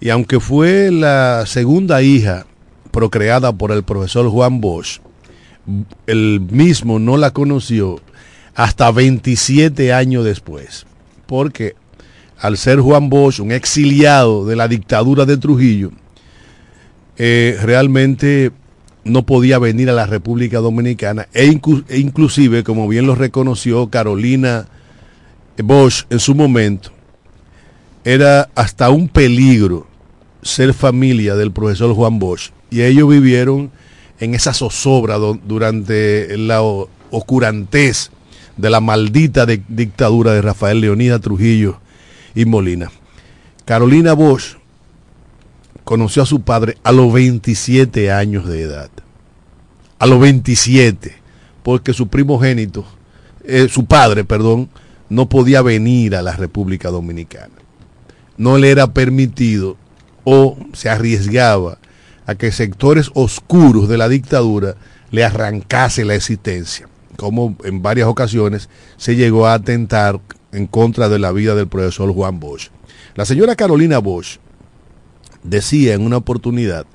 y 0.00 0.10
aunque 0.10 0.40
fue 0.40 0.90
la 0.90 1.44
segunda 1.46 2.02
hija 2.02 2.46
procreada 2.90 3.52
por 3.52 3.72
el 3.72 3.82
profesor 3.82 4.28
Juan 4.28 4.60
Bosch, 4.60 5.00
el 6.06 6.40
mismo 6.40 6.98
no 6.98 7.16
la 7.16 7.32
conoció 7.32 8.00
hasta 8.54 8.90
27 8.90 9.92
años 9.92 10.24
después. 10.24 10.86
Porque 11.26 11.74
al 12.38 12.56
ser 12.56 12.80
Juan 12.80 13.08
Bosch 13.10 13.40
un 13.40 13.52
exiliado 13.52 14.46
de 14.46 14.56
la 14.56 14.68
dictadura 14.68 15.26
de 15.26 15.36
Trujillo, 15.36 15.90
eh, 17.16 17.58
realmente 17.62 18.52
no 19.04 19.24
podía 19.24 19.58
venir 19.58 19.90
a 19.90 19.94
la 19.94 20.06
República 20.06 20.58
Dominicana 20.58 21.28
e, 21.32 21.44
e, 21.88 21.98
inclusive, 21.98 22.64
como 22.64 22.88
bien 22.88 23.06
lo 23.06 23.14
reconoció 23.14 23.88
Carolina 23.88 24.66
Bosch 25.56 26.06
en 26.10 26.20
su 26.20 26.34
momento, 26.34 26.90
era 28.04 28.48
hasta 28.54 28.90
un 28.90 29.08
peligro 29.08 29.86
ser 30.42 30.72
familia 30.74 31.34
del 31.34 31.52
profesor 31.52 31.94
Juan 31.94 32.18
Bosch. 32.18 32.50
Y 32.70 32.82
ellos 32.82 33.08
vivieron 33.08 33.70
en 34.20 34.34
esa 34.34 34.52
zozobra 34.54 35.16
durante 35.18 36.36
la 36.36 36.62
oscurantez 36.62 38.10
de 38.56 38.70
la 38.70 38.80
maldita 38.80 39.46
dictadura 39.46 40.32
de 40.32 40.42
Rafael 40.42 40.80
Leonida 40.80 41.18
Trujillo 41.18 41.80
y 42.34 42.44
Molina. 42.44 42.90
Carolina 43.64 44.12
Bosch 44.12 44.57
conoció 45.88 46.22
a 46.22 46.26
su 46.26 46.42
padre 46.42 46.76
a 46.82 46.92
los 46.92 47.10
27 47.14 48.12
años 48.12 48.46
de 48.46 48.60
edad. 48.60 48.90
A 49.98 50.06
los 50.06 50.20
27, 50.20 51.14
porque 51.62 51.94
su 51.94 52.08
primogénito, 52.08 52.84
eh, 53.42 53.68
su 53.70 53.86
padre, 53.86 54.22
perdón, 54.22 54.68
no 55.08 55.30
podía 55.30 55.62
venir 55.62 56.14
a 56.14 56.20
la 56.20 56.36
República 56.36 56.90
Dominicana. 56.90 57.54
No 58.36 58.58
le 58.58 58.70
era 58.70 58.92
permitido 58.92 59.78
o 60.24 60.58
se 60.74 60.90
arriesgaba 60.90 61.78
a 62.26 62.34
que 62.34 62.52
sectores 62.52 63.10
oscuros 63.14 63.88
de 63.88 63.96
la 63.96 64.10
dictadura 64.10 64.74
le 65.10 65.24
arrancase 65.24 66.04
la 66.04 66.16
existencia 66.16 66.86
como 67.16 67.56
en 67.64 67.80
varias 67.80 68.08
ocasiones 68.08 68.68
se 68.98 69.16
llegó 69.16 69.46
a 69.46 69.54
atentar 69.54 70.20
en 70.52 70.66
contra 70.66 71.08
de 71.08 71.18
la 71.18 71.32
vida 71.32 71.54
del 71.54 71.66
profesor 71.66 72.12
Juan 72.12 72.40
Bosch. 72.40 72.68
La 73.14 73.24
señora 73.24 73.56
Carolina 73.56 73.98
Bosch 74.00 74.38
decía 75.48 75.94
en 75.94 76.02
una 76.02 76.16
oportunidad 76.16 76.86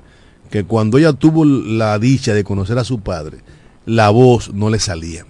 que 0.50 0.64
cuando 0.64 0.98
ella 0.98 1.12
tuvo 1.12 1.44
la 1.44 1.98
dicha 1.98 2.34
de 2.34 2.44
conocer 2.44 2.78
a 2.78 2.84
su 2.84 3.00
padre, 3.00 3.38
la 3.86 4.10
voz 4.10 4.52
no 4.52 4.70
le 4.70 4.78
salía. 4.78 5.26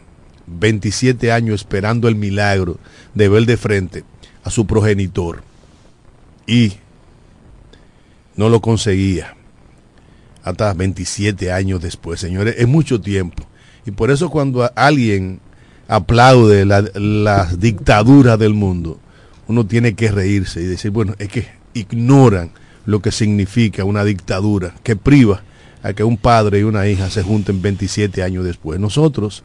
27 0.46 1.32
años 1.32 1.62
esperando 1.62 2.08
el 2.08 2.16
milagro 2.16 2.78
de 3.14 3.28
ver 3.28 3.46
de 3.46 3.56
frente 3.56 4.04
a 4.42 4.50
su 4.50 4.66
progenitor. 4.66 5.42
Y 6.46 6.74
no 8.36 8.48
lo 8.48 8.60
conseguía. 8.60 9.34
Hasta 10.42 10.74
27 10.74 11.50
años 11.50 11.80
después, 11.80 12.20
señores, 12.20 12.56
es 12.58 12.68
mucho 12.68 13.00
tiempo. 13.00 13.44
Y 13.86 13.92
por 13.92 14.10
eso 14.10 14.28
cuando 14.28 14.70
alguien 14.76 15.40
aplaude 15.88 16.66
la, 16.66 16.82
las 16.94 17.58
dictaduras 17.58 18.38
del 18.38 18.52
mundo, 18.52 19.00
uno 19.48 19.66
tiene 19.66 19.94
que 19.94 20.10
reírse 20.10 20.60
y 20.60 20.66
decir, 20.66 20.90
bueno, 20.90 21.14
es 21.18 21.28
que 21.28 21.46
ignoran 21.72 22.50
lo 22.86 23.00
que 23.00 23.10
significa 23.10 23.84
una 23.84 24.04
dictadura 24.04 24.74
que 24.82 24.96
priva 24.96 25.42
a 25.82 25.92
que 25.92 26.04
un 26.04 26.16
padre 26.16 26.60
y 26.60 26.62
una 26.62 26.86
hija 26.88 27.10
se 27.10 27.22
junten 27.22 27.60
27 27.60 28.22
años 28.22 28.44
después. 28.44 28.80
Nosotros, 28.80 29.44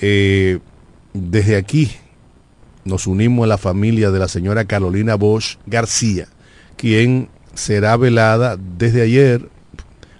eh, 0.00 0.60
desde 1.12 1.56
aquí, 1.56 1.90
nos 2.84 3.06
unimos 3.06 3.44
a 3.44 3.48
la 3.48 3.58
familia 3.58 4.10
de 4.10 4.18
la 4.18 4.28
señora 4.28 4.64
Carolina 4.64 5.16
Bosch 5.16 5.58
García, 5.66 6.28
quien 6.76 7.28
será 7.54 7.96
velada 7.96 8.56
desde 8.56 9.02
ayer 9.02 9.48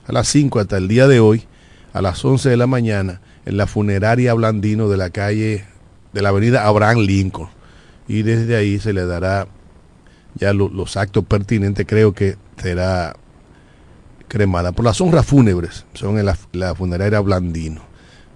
a 0.07 0.13
las 0.13 0.29
5 0.29 0.61
hasta 0.61 0.77
el 0.77 0.89
día 0.89 1.07
de 1.07 1.21
hoy, 1.21 1.45
a 1.93 2.03
las 2.03 2.25
11 2.25 2.49
de 2.49 2.57
la 2.57 2.67
mañana, 2.67 3.21
en 3.47 3.57
la 3.57 3.67
funeraria 3.67 4.35
Blandino 4.35 4.89
de 4.89 4.97
la 4.97 5.11
calle 5.11 5.65
de 6.13 6.23
la 6.23 6.31
avenida 6.31 6.67
Abraham 6.67 6.99
Lincoln. 6.99 7.49
Y 8.09 8.23
desde 8.23 8.57
ahí 8.57 8.79
se 8.81 8.93
le 8.93 9.07
dará 9.07 9.47
ya 10.39 10.53
los 10.53 10.97
actos 10.97 11.25
pertinentes, 11.25 11.87
creo 11.87 12.13
que 12.13 12.37
será 12.57 13.17
cremada. 14.29 14.73
Por 14.73 14.85
las 14.85 15.01
honras 15.01 15.27
fúnebres 15.27 15.85
son 15.95 16.19
en 16.19 16.27
la, 16.27 16.75
funeraria 16.75 17.21
Blandino. 17.21 17.83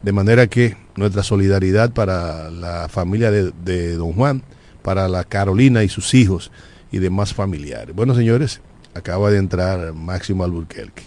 De 0.02 0.12
manera 0.12 0.48
que 0.48 0.76
nuestra 0.96 1.22
solidaridad 1.22 1.92
para 1.92 2.50
la 2.50 2.88
familia 2.88 3.30
de, 3.30 3.52
de 3.64 3.94
Don 3.94 4.12
Juan, 4.14 4.42
para 4.82 5.08
la 5.08 5.22
Carolina 5.22 5.84
y 5.84 5.88
sus 5.88 6.12
hijos 6.14 6.50
y 6.90 6.98
demás 6.98 7.32
familiares. 7.32 7.94
Bueno, 7.94 8.14
señores, 8.14 8.60
acaba 8.94 9.30
de 9.30 9.38
entrar 9.38 9.92
Máximo 9.92 10.42
Alburquerque. 10.44 11.04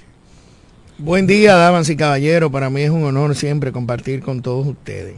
Buen 0.98 1.28
día, 1.28 1.56
damas 1.56 1.90
y 1.90 1.98
caballeros. 1.98 2.52
Para 2.52 2.70
mí 2.70 2.82
es 2.82 2.90
un 2.90 3.04
honor 3.04 3.36
siempre 3.36 3.74
compartir 3.74 4.22
con 4.22 4.42
todos 4.42 4.66
ustedes. 4.66 5.16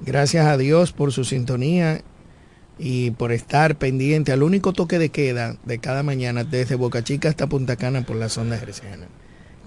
Gracias 0.00 0.46
a 0.46 0.56
Dios 0.56 0.92
por 0.92 1.12
su 1.12 1.24
sintonía 1.24 2.02
y 2.78 3.10
por 3.12 3.32
estar 3.32 3.76
pendiente 3.76 4.32
al 4.32 4.42
único 4.42 4.72
toque 4.72 4.98
de 4.98 5.08
queda 5.08 5.56
de 5.64 5.78
cada 5.78 6.02
mañana 6.02 6.44
desde 6.44 6.74
Boca 6.74 7.02
Chica 7.02 7.28
hasta 7.28 7.46
Punta 7.46 7.76
Cana 7.76 8.02
por 8.02 8.16
la 8.16 8.28
zona 8.28 8.58
gerciana. 8.58 9.06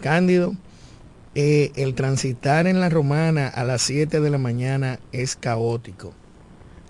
Cándido, 0.02 0.56
eh, 1.36 1.72
el 1.76 1.96
transitar 1.96 2.68
en 2.68 2.80
la 2.80 2.90
romana 2.90 3.48
a 3.48 3.64
las 3.64 3.82
7 3.84 4.20
de 4.20 4.30
la 4.30 4.38
mañana 4.38 5.00
es 5.12 5.36
caótico. 5.36 6.14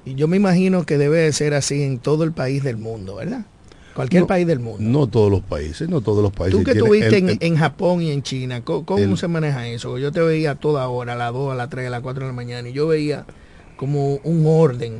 Y 0.05 0.15
yo 0.15 0.27
me 0.27 0.37
imagino 0.37 0.85
que 0.85 0.97
debe 0.97 1.19
de 1.19 1.33
ser 1.33 1.53
así 1.53 1.83
en 1.83 1.99
todo 1.99 2.23
el 2.23 2.31
país 2.31 2.63
del 2.63 2.77
mundo, 2.77 3.15
¿verdad? 3.15 3.45
Cualquier 3.93 4.27
país 4.27 4.47
del 4.47 4.59
mundo. 4.59 4.79
No 4.81 5.07
todos 5.07 5.29
los 5.29 5.41
países, 5.41 5.89
no 5.89 5.99
todos 5.99 6.23
los 6.23 6.31
países. 6.31 6.57
Tú 6.57 6.63
que 6.63 6.71
estuviste 6.71 7.37
en, 7.45 7.55
Japón 7.57 8.01
y 8.01 8.11
en 8.11 8.23
China, 8.23 8.63
¿cómo, 8.63 9.17
se 9.17 9.27
maneja 9.27 9.67
eso? 9.67 9.97
Yo 9.97 10.11
te 10.13 10.21
veía 10.21 10.51
a 10.51 10.55
toda 10.55 10.87
hora, 10.87 11.13
a 11.13 11.15
las 11.17 11.33
2, 11.33 11.51
a 11.51 11.55
las 11.55 11.69
3, 11.69 11.87
a 11.87 11.89
las 11.89 12.01
4 12.01 12.23
de 12.23 12.27
la 12.27 12.33
mañana, 12.33 12.69
y 12.69 12.71
yo 12.71 12.87
veía 12.87 13.25
como 13.75 14.15
un 14.23 14.45
orden. 14.47 14.99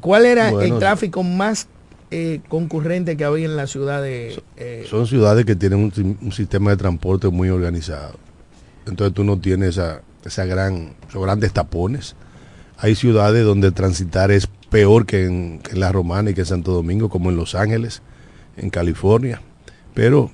¿Cuál 0.00 0.26
era 0.26 0.50
el 0.50 0.78
tráfico 0.78 1.22
más 1.22 1.68
eh, 2.10 2.40
concurrente 2.48 3.16
que 3.16 3.24
había 3.24 3.46
en 3.46 3.56
la 3.56 3.66
ciudad 3.66 4.02
de...? 4.02 4.40
Eh, 4.56 4.86
son 4.88 5.06
ciudades 5.06 5.44
que 5.44 5.56
tienen 5.56 5.92
un, 6.20 6.32
sistema 6.32 6.70
de 6.70 6.76
transporte 6.76 7.28
muy 7.28 7.48
organizado. 7.48 8.16
Entonces 8.86 9.14
tú 9.14 9.24
no 9.24 9.38
tienes 9.38 9.70
esa, 9.70 10.02
esa 10.24 10.44
gran, 10.44 10.94
esos 11.08 11.22
grandes 11.22 11.52
tapones. 11.52 12.16
Hay 12.78 12.94
ciudades 12.94 13.44
donde 13.44 13.72
transitar 13.72 14.30
es 14.30 14.46
peor 14.70 15.06
que 15.06 15.24
en, 15.24 15.60
La 15.72 15.92
Romana 15.92 16.30
y 16.30 16.34
que 16.34 16.42
en 16.42 16.46
Santo 16.46 16.72
Domingo, 16.72 17.08
como 17.08 17.30
en 17.30 17.36
Los 17.36 17.54
Ángeles, 17.54 18.02
en 18.56 18.70
California. 18.70 19.40
Pero 19.94 20.30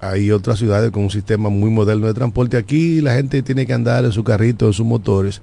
hay 0.00 0.30
otras 0.30 0.58
ciudades 0.58 0.90
con 0.90 1.04
un 1.04 1.10
sistema 1.10 1.48
muy 1.48 1.70
moderno 1.70 2.06
de 2.06 2.14
transporte. 2.14 2.56
Aquí 2.56 3.00
la 3.00 3.14
gente 3.14 3.42
tiene 3.42 3.66
que 3.66 3.72
andar 3.72 4.04
en 4.04 4.12
su 4.12 4.24
carrito, 4.24 4.66
en 4.66 4.72
sus 4.72 4.84
motores, 4.84 5.40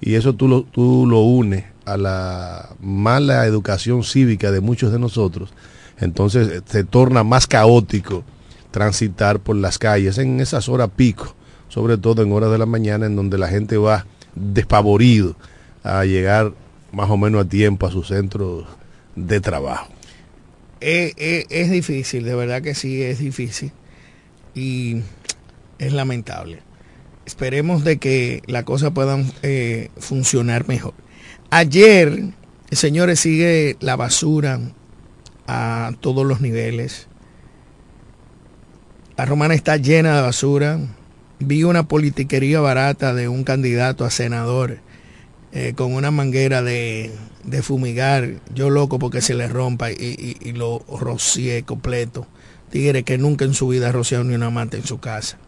y 0.00 0.14
eso 0.14 0.34
tú 0.34 0.48
lo, 0.48 0.62
tú 0.62 1.06
lo 1.06 1.20
unes 1.20 1.73
a 1.84 1.96
la 1.96 2.70
mala 2.80 3.46
educación 3.46 4.04
cívica 4.04 4.50
de 4.50 4.60
muchos 4.60 4.92
de 4.92 4.98
nosotros. 4.98 5.52
Entonces 5.98 6.48
eh, 6.48 6.62
se 6.64 6.84
torna 6.84 7.24
más 7.24 7.46
caótico 7.46 8.24
transitar 8.70 9.38
por 9.40 9.56
las 9.56 9.78
calles 9.78 10.18
en 10.18 10.40
esas 10.40 10.68
horas 10.68 10.90
pico, 10.96 11.34
sobre 11.68 11.96
todo 11.96 12.22
en 12.22 12.32
horas 12.32 12.50
de 12.50 12.58
la 12.58 12.66
mañana 12.66 13.06
en 13.06 13.16
donde 13.16 13.38
la 13.38 13.48
gente 13.48 13.76
va 13.76 14.06
despavorido 14.34 15.36
a 15.82 16.04
llegar 16.04 16.52
más 16.92 17.10
o 17.10 17.16
menos 17.16 17.44
a 17.44 17.48
tiempo 17.48 17.86
a 17.86 17.90
su 17.90 18.02
centro 18.02 18.66
de 19.14 19.40
trabajo. 19.40 19.88
Eh, 20.80 21.12
eh, 21.16 21.46
es 21.50 21.70
difícil, 21.70 22.24
de 22.24 22.34
verdad 22.34 22.62
que 22.62 22.74
sí, 22.74 23.02
es 23.02 23.18
difícil. 23.18 23.72
Y 24.54 25.02
es 25.78 25.92
lamentable. 25.92 26.60
Esperemos 27.26 27.84
de 27.84 27.98
que 27.98 28.42
la 28.46 28.64
cosa 28.64 28.92
puedan 28.92 29.32
eh, 29.42 29.90
funcionar 29.96 30.68
mejor. 30.68 30.94
Ayer, 31.56 32.32
señores, 32.72 33.20
sigue 33.20 33.76
la 33.78 33.94
basura 33.94 34.58
a 35.46 35.92
todos 36.00 36.26
los 36.26 36.40
niveles. 36.40 37.06
La 39.16 39.24
romana 39.24 39.54
está 39.54 39.76
llena 39.76 40.16
de 40.16 40.22
basura. 40.22 40.80
Vi 41.38 41.62
una 41.62 41.86
politiquería 41.86 42.58
barata 42.58 43.14
de 43.14 43.28
un 43.28 43.44
candidato 43.44 44.04
a 44.04 44.10
senador 44.10 44.80
eh, 45.52 45.74
con 45.76 45.94
una 45.94 46.10
manguera 46.10 46.60
de, 46.60 47.12
fumigar, 47.62 48.40
yo 48.52 48.68
loco 48.68 48.98
porque 48.98 49.20
se 49.20 49.34
le 49.34 49.46
rompa 49.46 49.92
y, 49.92 50.54
lo 50.56 50.80
rocié 50.88 51.62
completo. 51.62 52.26
Tigre 52.70 53.04
que 53.04 53.16
nunca 53.16 53.44
en 53.44 53.54
su 53.54 53.68
vida 53.68 53.90
ha 53.90 53.92
rociado 53.92 54.24
ni 54.24 54.34
una 54.34 54.50
mata 54.50 54.76
en 54.76 54.84
su 54.84 54.98
casa. 54.98 55.38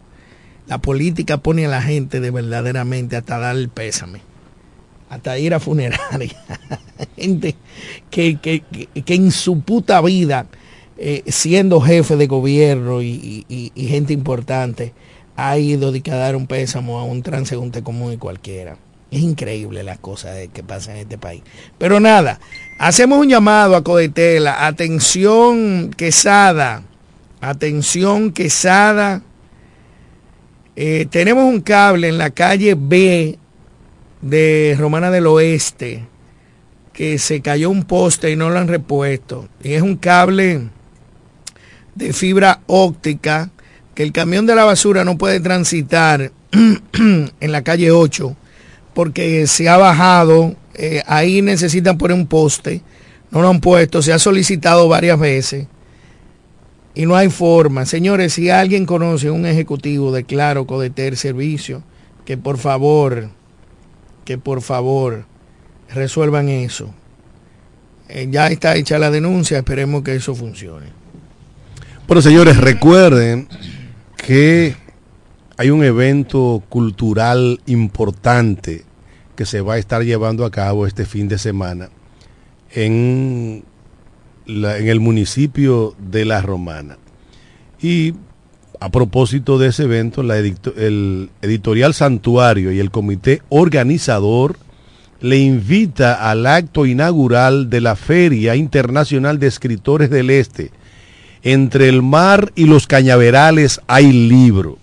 La 0.67 0.77
política 0.77 1.39
pone 1.39 1.65
a 1.65 1.69
la 1.69 1.81
gente 1.81 2.21
de 2.21 2.31
verdaderamente 2.31 3.17
hasta 3.17 3.39
dar 3.39 3.57
el 3.57 3.67
pésame, 3.67 4.21
hasta 5.09 5.37
ir 5.37 5.53
a 5.53 5.59
funeraria. 5.59 6.35
gente 7.17 7.55
que, 8.09 8.37
que, 8.37 9.13
en 9.13 9.31
su 9.31 9.61
puta 9.61 10.01
vida, 10.01 10.47
eh, 10.97 11.23
siendo 11.27 11.81
jefe 11.81 12.15
de 12.15 12.27
gobierno 12.27 13.01
y, 13.01 13.71
gente 13.75 14.13
importante, 14.13 14.93
ha 15.35 15.57
ido 15.57 15.89
a 15.89 16.15
dar 16.15 16.35
un 16.35 16.47
pésamo 16.47 16.99
a 16.99 17.03
un 17.03 17.21
transeúnte 17.21 17.83
común 17.83 18.13
y 18.13 18.17
cualquiera. 18.17 18.77
Es 19.09 19.21
increíble 19.21 19.83
las 19.83 19.99
cosas 19.99 20.35
que 20.53 20.63
pasan 20.63 20.95
en 20.95 21.01
este 21.03 21.17
país. 21.17 21.41
Pero 21.77 21.99
nada, 21.99 22.39
hacemos 22.77 23.19
un 23.19 23.29
llamado 23.29 23.75
a 23.75 23.83
Codetela. 23.83 24.65
Atención, 24.67 25.91
Quesada. 25.95 26.83
Atención, 27.39 28.33
Quesada. 28.33 29.21
Eh, 30.75 31.07
tenemos 31.09 31.45
un 31.45 31.61
cable 31.61 32.09
en 32.09 32.17
la 32.17 32.31
calle 32.31 32.75
B 32.77 33.39
de 34.21 34.75
Romana 34.77 35.11
del 35.11 35.27
Oeste 35.27 36.05
que 36.93 37.19
se 37.19 37.41
cayó 37.41 37.69
un 37.69 37.83
poste 37.83 38.31
y 38.31 38.35
no 38.35 38.49
lo 38.49 38.57
han 38.57 38.67
repuesto. 38.67 39.47
Y 39.63 39.73
es 39.73 39.83
un 39.83 39.97
cable 39.97 40.69
de 41.93 42.11
fibra 42.11 42.61
óptica 42.65 43.51
que 43.93 44.03
el 44.03 44.11
camión 44.11 44.45
de 44.45 44.55
la 44.55 44.63
basura 44.63 45.03
no 45.03 45.17
puede 45.17 45.39
transitar 45.39 46.31
en 46.51 47.51
la 47.51 47.63
calle 47.63 47.91
8 47.91 48.35
porque 48.95 49.45
se 49.45 49.69
ha 49.69 49.77
bajado, 49.77 50.55
eh, 50.73 51.03
ahí 51.05 51.43
necesitan 51.43 51.99
poner 51.99 52.17
un 52.17 52.25
poste, 52.25 52.81
no 53.29 53.43
lo 53.43 53.49
han 53.49 53.61
puesto, 53.61 54.01
se 54.01 54.11
ha 54.11 54.17
solicitado 54.17 54.87
varias 54.87 55.19
veces 55.19 55.67
y 56.95 57.05
no 57.05 57.15
hay 57.15 57.29
forma. 57.29 57.85
Señores, 57.85 58.33
si 58.33 58.49
alguien 58.49 58.87
conoce 58.87 59.29
un 59.29 59.45
ejecutivo 59.45 60.11
de 60.11 60.23
Claro 60.23 60.65
Codeter 60.65 61.15
Servicio, 61.15 61.83
que 62.25 62.37
por 62.37 62.57
favor, 62.57 63.29
que 64.27 64.37
por 64.37 64.61
favor 64.61 65.23
resuelvan 65.87 66.49
eso. 66.49 66.93
Eh, 68.09 68.27
ya 68.29 68.47
está 68.47 68.75
hecha 68.75 68.99
la 68.99 69.09
denuncia, 69.09 69.57
esperemos 69.57 70.03
que 70.03 70.15
eso 70.15 70.35
funcione. 70.35 70.87
Bueno, 72.07 72.21
señores, 72.21 72.57
recuerden 72.57 73.47
que 74.17 74.75
hay 75.55 75.69
un 75.69 75.81
evento 75.81 76.61
cultural 76.67 77.61
importante 77.67 78.83
que 79.37 79.45
se 79.45 79.61
va 79.61 79.75
a 79.75 79.77
estar 79.77 80.03
llevando 80.03 80.43
a 80.43 80.51
cabo 80.51 80.85
este 80.85 81.05
fin 81.05 81.29
de 81.29 81.37
semana 81.37 81.89
en, 82.71 83.63
en 84.45 84.87
el 84.89 84.99
municipio 84.99 85.95
de 85.99 86.25
La 86.25 86.41
Romana. 86.41 86.97
Y 87.81 88.13
a 88.79 88.89
propósito 88.89 89.57
de 89.57 89.69
ese 89.69 89.83
evento, 89.83 90.23
la 90.23 90.37
el 90.37 91.29
editorial 91.41 91.93
Santuario 91.93 92.71
y 92.71 92.79
el 92.79 92.91
comité 92.91 93.41
organizador 93.49 94.57
le 95.19 95.37
invita 95.37 96.29
al 96.29 96.45
acto 96.45 96.85
inaugural 96.85 97.69
de 97.69 97.81
la 97.81 97.95
Feria 97.95 98.55
Internacional 98.55 99.39
de 99.39 99.47
Escritores 99.47 100.09
del 100.09 100.29
Este, 100.29 100.71
Entre 101.43 101.89
el 101.89 102.03
mar 102.03 102.51
y 102.55 102.65
los 102.65 102.87
cañaverales 102.87 103.81
hay 103.87 104.11
libro, 104.11 104.77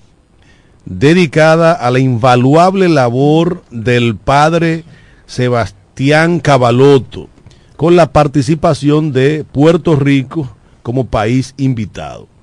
dedicada 0.84 1.72
a 1.72 1.90
la 1.90 1.98
invaluable 1.98 2.88
labor 2.88 3.62
del 3.70 4.16
padre 4.16 4.84
Sebastián 5.26 6.40
Cavaloto, 6.40 7.28
con 7.76 7.96
la 7.96 8.12
participación 8.12 9.12
de 9.12 9.44
Puerto 9.44 9.96
Rico 9.96 10.56
como 10.82 11.06
país 11.06 11.54
invitado. 11.56 12.33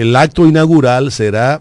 El 0.00 0.16
acto 0.16 0.46
inaugural 0.46 1.12
será 1.12 1.60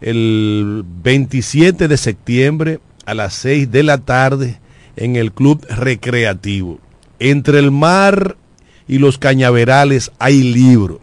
el 0.00 0.84
27 0.84 1.86
de 1.86 1.96
septiembre 1.96 2.80
a 3.06 3.14
las 3.14 3.34
6 3.34 3.70
de 3.70 3.84
la 3.84 3.98
tarde 3.98 4.58
en 4.96 5.14
el 5.14 5.30
Club 5.30 5.64
Recreativo. 5.68 6.80
Entre 7.20 7.60
el 7.60 7.70
mar 7.70 8.36
y 8.88 8.98
los 8.98 9.16
cañaverales 9.16 10.10
hay 10.18 10.42
libro. 10.42 10.98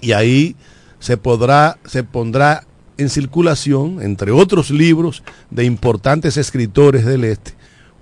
Y 0.00 0.10
ahí 0.10 0.56
se 0.98 1.18
podrá, 1.18 1.78
se 1.84 2.02
pondrá 2.02 2.66
en 2.98 3.08
circulación, 3.08 4.02
entre 4.02 4.32
otros 4.32 4.72
libros 4.72 5.22
de 5.50 5.62
importantes 5.62 6.36
escritores 6.36 7.04
del 7.04 7.22
este, 7.22 7.52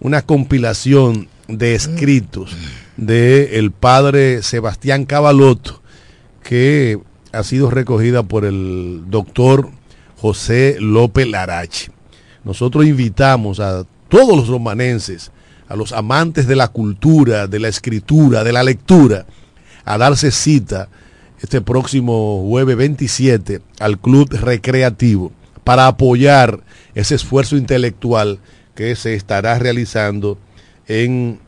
una 0.01 0.23
compilación 0.23 1.29
de 1.49 1.75
escritos 1.75 2.57
de 2.97 3.59
el 3.59 3.73
padre 3.73 4.43
Sebastián 4.43 5.05
Cabalotto, 5.05 5.83
que 6.43 6.99
ha 7.33 7.43
sido 7.43 7.71
recogida 7.71 8.23
por 8.23 8.45
el 8.45 9.05
doctor 9.09 9.71
José 10.17 10.77
López 10.81 11.29
Larache. 11.29 11.91
Nosotros 12.45 12.87
invitamos 12.87 13.61
a 13.61 13.85
todos 14.09 14.37
los 14.37 14.49
romanenses, 14.49 15.31
a 15.69 15.77
los 15.77 15.93
amantes 15.93 16.47
de 16.47 16.57
la 16.57 16.69
cultura, 16.69 17.47
de 17.47 17.61
la 17.61 17.69
escritura, 17.69 18.45
de 18.45 18.53
la 18.53 18.63
lectura, 18.63 19.27
a 19.85 19.99
darse 19.99 20.31
cita 20.31 20.89
este 21.41 21.61
próximo 21.61 22.45
jueves 22.47 22.77
27 22.77 23.63
al 23.79 23.99
Club 23.99 24.31
Recreativo 24.33 25.33
para 25.65 25.87
apoyar 25.87 26.61
ese 26.95 27.15
esfuerzo 27.15 27.57
intelectual 27.57 28.41
que 28.75 28.95
se 28.97 29.15
estará 29.15 29.59
realizando 29.59 30.39
en, 30.87 31.39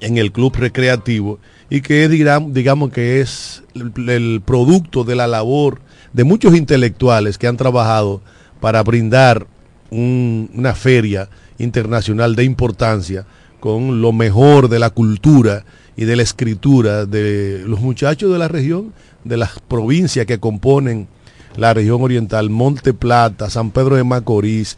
en 0.00 0.18
el 0.18 0.32
Club 0.32 0.54
Recreativo 0.56 1.38
y 1.68 1.80
que 1.80 2.08
digamos, 2.08 2.54
digamos 2.54 2.92
que 2.92 3.20
es 3.20 3.62
el, 3.74 4.40
producto 4.44 5.04
de 5.04 5.16
la 5.16 5.26
labor 5.26 5.80
de 6.12 6.24
muchos 6.24 6.54
intelectuales 6.54 7.38
que 7.38 7.46
han 7.46 7.56
trabajado 7.56 8.22
para 8.60 8.82
brindar 8.82 9.46
un, 9.90 10.50
una 10.54 10.74
feria 10.74 11.28
internacional 11.58 12.36
de 12.36 12.44
importancia 12.44 13.26
con 13.60 14.00
lo 14.00 14.12
mejor 14.12 14.68
de 14.68 14.78
la 14.78 14.90
cultura 14.90 15.64
y 15.96 16.04
de 16.04 16.16
la 16.16 16.22
escritura 16.22 17.06
de 17.06 17.62
los 17.66 17.80
muchachos 17.80 18.30
de 18.32 18.38
la 18.38 18.48
región, 18.48 18.92
de 19.24 19.36
las 19.36 19.58
provincias 19.66 20.26
que 20.26 20.38
componen 20.38 21.08
la 21.56 21.72
región 21.72 22.02
oriental, 22.02 22.50
Monte 22.50 22.92
Plata, 22.92 23.48
San 23.48 23.70
Pedro 23.70 23.96
de 23.96 24.04
Macorís, 24.04 24.76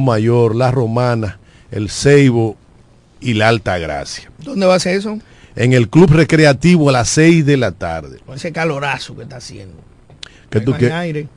Mayor, 0.00 0.56
La 0.56 0.70
Romana, 0.70 1.38
El 1.70 1.90
Ceibo 1.90 2.56
y 3.20 3.34
la 3.34 3.48
Alta 3.48 3.78
Gracia. 3.78 4.30
¿Dónde 4.38 4.66
va 4.66 4.76
a 4.76 4.80
ser 4.80 4.96
eso? 4.96 5.18
En 5.56 5.72
el 5.72 5.88
Club 5.88 6.10
Recreativo 6.10 6.90
a 6.90 6.92
las 6.92 7.08
6 7.08 7.44
de 7.46 7.56
la 7.56 7.72
tarde. 7.72 8.18
Con 8.26 8.36
ese 8.36 8.52
calorazo 8.52 9.16
que 9.16 9.22
está 9.22 9.36
haciendo. 9.38 9.74
¿Qué 10.50 10.60
tú 10.60 10.72
qué? 10.78 10.92
aire. 10.92 11.28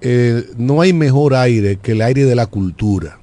eh, 0.00 0.44
no 0.56 0.80
hay 0.80 0.92
mejor 0.92 1.34
aire 1.34 1.76
que 1.82 1.92
el 1.92 2.02
aire 2.02 2.24
de 2.24 2.34
la 2.34 2.46
cultura, 2.46 3.18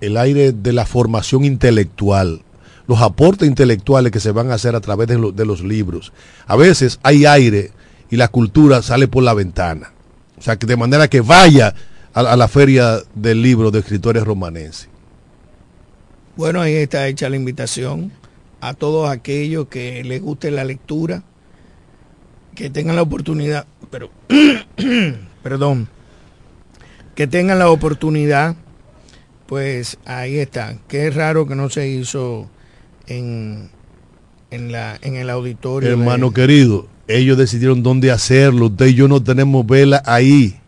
el 0.00 0.16
aire 0.16 0.52
de 0.52 0.72
la 0.72 0.86
formación 0.86 1.44
intelectual, 1.44 2.42
los 2.86 3.00
aportes 3.00 3.48
intelectuales 3.48 4.12
que 4.12 4.20
se 4.20 4.32
van 4.32 4.50
a 4.50 4.54
hacer 4.54 4.74
a 4.74 4.80
través 4.80 5.08
de, 5.08 5.18
lo- 5.18 5.32
de 5.32 5.46
los 5.46 5.62
libros. 5.62 6.12
A 6.46 6.56
veces 6.56 6.98
hay 7.02 7.24
aire 7.26 7.70
y 8.10 8.16
la 8.16 8.28
cultura 8.28 8.82
sale 8.82 9.08
por 9.08 9.22
la 9.22 9.34
ventana. 9.34 9.92
O 10.38 10.42
sea, 10.42 10.56
que 10.56 10.66
de 10.66 10.76
manera 10.76 11.08
que 11.08 11.20
vaya 11.20 11.74
a, 12.12 12.20
a 12.20 12.36
la 12.36 12.48
feria 12.48 12.98
del 13.14 13.40
libro 13.42 13.70
de 13.70 13.78
escritores 13.80 14.24
romanenses. 14.24 14.88
Bueno, 16.36 16.60
ahí 16.60 16.74
está 16.74 17.06
hecha 17.06 17.28
la 17.28 17.36
invitación 17.36 18.12
a 18.60 18.74
todos 18.74 19.10
aquellos 19.10 19.68
que 19.68 20.02
les 20.04 20.20
guste 20.22 20.50
la 20.50 20.64
lectura, 20.64 21.22
que 22.54 22.70
tengan 22.70 22.96
la 22.96 23.02
oportunidad, 23.02 23.66
pero, 23.90 24.10
perdón, 25.42 25.88
que 27.14 27.26
tengan 27.26 27.58
la 27.58 27.70
oportunidad, 27.70 28.56
pues 29.46 29.98
ahí 30.04 30.38
está. 30.38 30.76
Qué 30.88 31.10
raro 31.10 31.46
que 31.46 31.54
no 31.54 31.68
se 31.70 31.88
hizo 31.88 32.48
en, 33.06 33.70
en, 34.50 34.72
la, 34.72 34.98
en 35.02 35.16
el 35.16 35.30
auditorio. 35.30 35.90
Hermano 35.90 36.32
querido, 36.32 36.88
ellos 37.06 37.36
decidieron 37.38 37.82
dónde 37.82 38.10
hacerlo. 38.10 38.66
Usted 38.66 38.86
y 38.86 38.94
yo 38.94 39.08
no 39.08 39.22
tenemos 39.22 39.66
vela 39.66 40.02
ahí. 40.06 40.58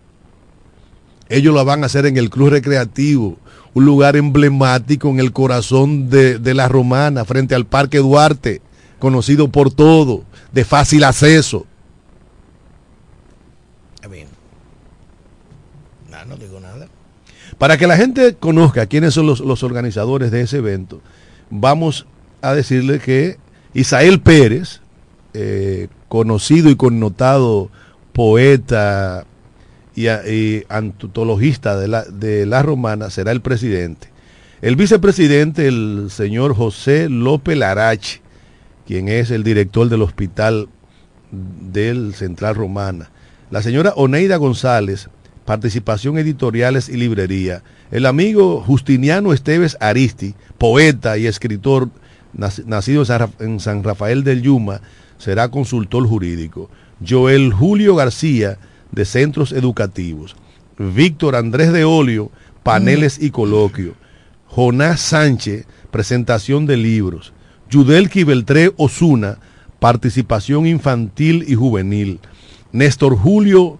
Ellos 1.29 1.55
la 1.55 1.65
van 1.65 1.83
a 1.83 1.87
hacer 1.87 2.07
en 2.07 2.17
el 2.17 2.31
Club 2.31 2.51
Recreativo, 2.51 3.39
un 3.77 3.85
lugar 3.85 4.17
emblemático 4.17 5.11
en 5.11 5.21
el 5.21 5.35
corazón 5.35 6.09
de, 6.09 6.39
de 6.39 6.55
la 6.55 6.67
Romana, 6.67 7.27
frente 7.27 7.55
al 7.55 7.67
Parque 7.67 7.99
Duarte, 7.99 8.63
conocido 8.99 9.49
por 9.49 9.71
todo, 9.71 10.25
de 10.51 10.65
fácil 10.65 11.05
acceso. 11.05 11.67
Bien. 14.11 14.29
No, 16.11 16.25
no 16.25 16.37
digo 16.39 16.59
nada. 16.59 16.89
Para 17.59 17.77
que 17.77 17.87
la 17.87 17.99
gente 17.99 18.37
conozca 18.37 18.87
quiénes 18.87 19.13
son 19.13 19.27
los, 19.27 19.41
los 19.41 19.63
organizadores 19.63 20.31
de 20.31 20.41
ese 20.41 20.57
evento, 20.57 21.03
vamos 21.51 22.07
a 22.41 22.55
decirle 22.55 22.99
que 22.99 23.37
Isael 23.75 24.23
Pérez, 24.23 24.81
eh, 25.35 25.89
conocido 26.09 26.71
y 26.71 26.77
connotado 26.77 27.69
poeta 28.15 29.27
y, 29.97 30.09
y 30.09 30.65
antologista 30.69 31.77
de 31.77 31.89
la, 31.89 32.05
de 32.05 32.47
la 32.47 32.63
romana, 32.63 33.11
será 33.11 33.33
el 33.33 33.41
presidente. 33.41 34.09
El 34.63 34.77
vicepresidente, 34.77 35.67
el 35.67 36.07
señor 36.11 36.55
José 36.55 37.09
López 37.09 37.57
Larache, 37.59 38.21
quien 38.87 39.09
es 39.09 39.31
el 39.31 39.43
director 39.43 39.89
del 39.89 40.03
hospital 40.03 40.69
del 41.33 42.15
Central 42.15 42.55
Romana. 42.55 43.11
La 43.51 43.63
señora 43.63 43.93
Oneida 43.97 44.37
González, 44.37 45.09
participación 45.45 46.19
editoriales 46.19 46.89
y 46.89 46.97
librería. 46.97 47.63
El 47.91 48.07
amigo 48.07 48.61
Justiniano 48.61 49.33
Esteves 49.33 49.77
Aristi, 49.81 50.35
poeta 50.59 51.19
y 51.19 51.27
escritor 51.27 51.89
nac- 52.37 52.65
nacido 52.65 53.05
en 53.41 53.61
San 53.61 53.85
Rafael 53.85 54.25
del 54.25 54.43
Yuma, 54.43 54.81
será 55.19 55.49
consultor 55.51 56.07
jurídico. 56.07 56.71
Joel 57.07 57.53
Julio 57.53 57.95
García, 57.95 58.59
de 58.97 59.05
Centros 59.05 59.53
Educativos. 59.53 60.35
Víctor 60.79 61.37
Andrés 61.37 61.73
de 61.73 61.85
Olio, 61.85 62.33
paneles 62.65 63.19
y 63.23 63.31
coloquio. 63.31 63.95
Jonás 64.47 65.01
Sánchez, 65.01 65.67
presentación 65.91 66.67
de 66.67 66.79
libros. 66.79 67.33
Yudelki 67.71 68.25
Beltré 68.25 68.73
Osuna, 68.77 69.39
participación 69.79 70.67
infantil 70.67 71.45
y 71.47 71.55
juvenil. 71.55 72.21
Néstor 72.73 73.17
Julio 73.17 73.79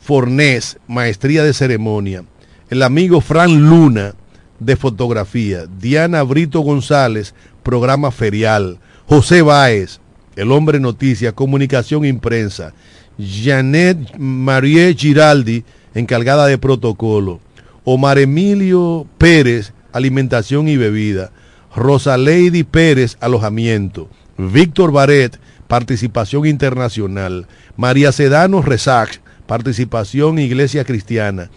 Fornés, 0.00 0.78
maestría 0.86 1.42
de 1.42 1.52
ceremonia. 1.52 2.24
El 2.70 2.82
amigo 2.82 3.20
Fran 3.20 3.68
Luna, 3.68 4.14
de 4.60 4.76
fotografía. 4.76 5.64
Diana 5.66 6.22
Brito 6.22 6.60
González, 6.60 7.34
programa 7.64 8.12
ferial. 8.12 8.78
José 9.06 9.42
Báez, 9.42 10.00
el 10.36 10.52
hombre 10.52 10.78
noticia, 10.78 11.32
comunicación 11.32 12.04
imprensa. 12.04 12.74
Janet 13.18 14.16
Marie 14.18 14.94
Giraldi, 14.94 15.64
encargada 15.94 16.46
de 16.46 16.58
protocolo. 16.58 17.40
Omar 17.84 18.18
Emilio 18.18 19.06
Pérez, 19.18 19.72
alimentación 19.92 20.68
y 20.68 20.76
bebida. 20.76 21.30
Rosa 21.74 22.16
Lady 22.16 22.64
Pérez, 22.64 23.16
alojamiento. 23.20 24.08
Víctor 24.38 24.92
Baret, 24.92 25.38
participación 25.68 26.46
internacional. 26.46 27.46
María 27.76 28.12
Sedano 28.12 28.62
Rezac, 28.62 29.20
participación 29.46 30.38
Iglesia 30.38 30.84
Cristiana. 30.84 31.50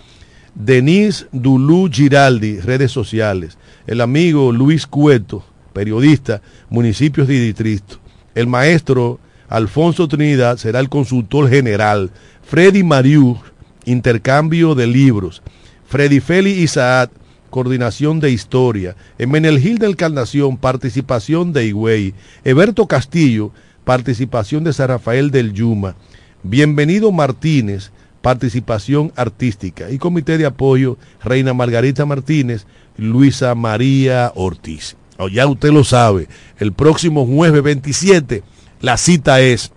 Denise 0.56 1.28
Dulú 1.32 1.90
Giraldi, 1.92 2.60
redes 2.60 2.92
sociales. 2.92 3.58
El 3.88 4.02
amigo 4.02 4.52
Luis 4.52 4.88
Cueto, 4.88 5.46
periodista, 5.74 6.42
municipios 6.70 7.30
y 7.30 7.38
distritos. 7.38 8.00
El 8.34 8.48
maestro 8.48 9.20
Alfonso 9.50 10.08
Trinidad 10.08 10.58
será 10.58 10.80
el 10.80 10.90
consultor 10.90 11.50
general. 11.50 12.12
Freddy 12.44 12.84
Mariú, 12.84 13.38
intercambio 13.86 14.76
de 14.76 14.88
libros. 14.88 15.42
Freddy 15.88 16.20
Feli 16.20 16.52
Isaac, 16.52 17.12
coordinación 17.50 18.20
de 18.20 18.32
historia. 18.32 18.96
Emenelgil 19.18 19.78
del 19.78 19.92
Encarnación, 19.92 20.58
participación 20.58 21.54
de 21.54 21.68
Higüey. 21.68 22.14
Eberto 22.44 22.88
Castillo, 22.88 23.52
participación 23.84 24.64
de 24.64 24.74
San 24.74 24.88
Rafael 24.88 25.30
del 25.30 25.54
Yuma. 25.54 25.96
Bienvenido 26.42 27.12
Martínez, 27.12 27.92
participación 28.22 29.14
artística. 29.16 29.92
Y 29.92 30.00
comité 30.00 30.40
de 30.40 30.48
apoyo, 30.48 30.98
Reina 31.24 31.54
Margarita 31.54 32.06
Martínez, 32.06 32.66
Luisa 32.98 33.54
María 33.54 34.32
Ortiz. 34.36 34.98
O 35.18 35.30
ya 35.30 35.48
usted 35.48 35.72
lo 35.72 35.84
sabe, 35.84 36.28
el 36.58 36.74
próximo 36.74 37.26
jueves 37.26 37.64
27 37.64 38.44
La 38.82 38.98
cita 38.98 39.42
es 39.42 39.72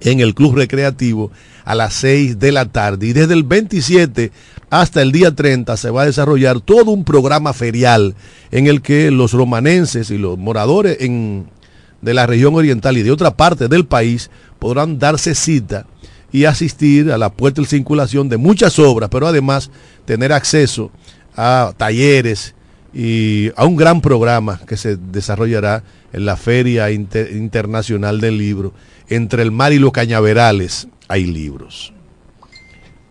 en 0.00 0.20
el 0.20 0.34
Club 0.34 0.56
Recreativo 0.56 1.30
a 1.64 1.74
las 1.74 1.94
6 1.94 2.38
de 2.38 2.52
la 2.52 2.66
tarde. 2.66 3.08
Y 3.08 3.12
desde 3.12 3.34
el 3.34 3.44
27 3.44 4.32
hasta 4.70 5.02
el 5.02 5.12
día 5.12 5.34
30 5.34 5.76
se 5.76 5.90
va 5.90 6.02
a 6.02 6.06
desarrollar 6.06 6.60
todo 6.60 6.90
un 6.90 7.04
programa 7.04 7.52
ferial 7.52 8.14
en 8.50 8.66
el 8.66 8.82
que 8.82 9.10
los 9.10 9.32
romanenses 9.32 10.10
y 10.10 10.18
los 10.18 10.38
moradores 10.38 10.98
de 10.98 12.14
la 12.14 12.26
región 12.26 12.54
oriental 12.54 12.96
y 12.98 13.02
de 13.02 13.10
otra 13.10 13.36
parte 13.36 13.68
del 13.68 13.86
país 13.86 14.30
podrán 14.58 14.98
darse 14.98 15.34
cita 15.34 15.86
y 16.30 16.44
asistir 16.44 17.10
a 17.10 17.18
la 17.18 17.32
puesta 17.32 17.62
en 17.62 17.66
circulación 17.66 18.28
de 18.28 18.36
muchas 18.36 18.78
obras, 18.78 19.08
pero 19.10 19.26
además 19.26 19.70
tener 20.04 20.32
acceso 20.32 20.90
a 21.34 21.72
talleres 21.76 22.54
y 22.92 23.50
a 23.56 23.64
un 23.64 23.76
gran 23.76 24.00
programa 24.00 24.60
que 24.66 24.76
se 24.76 24.96
desarrollará 24.96 25.82
en 26.12 26.24
la 26.24 26.36
Feria 26.36 26.90
Internacional 26.90 28.20
del 28.20 28.38
Libro. 28.38 28.72
Entre 29.08 29.42
el 29.42 29.52
mar 29.52 29.72
y 29.72 29.78
los 29.78 29.92
cañaverales 29.92 30.88
hay 31.08 31.24
libros. 31.24 31.92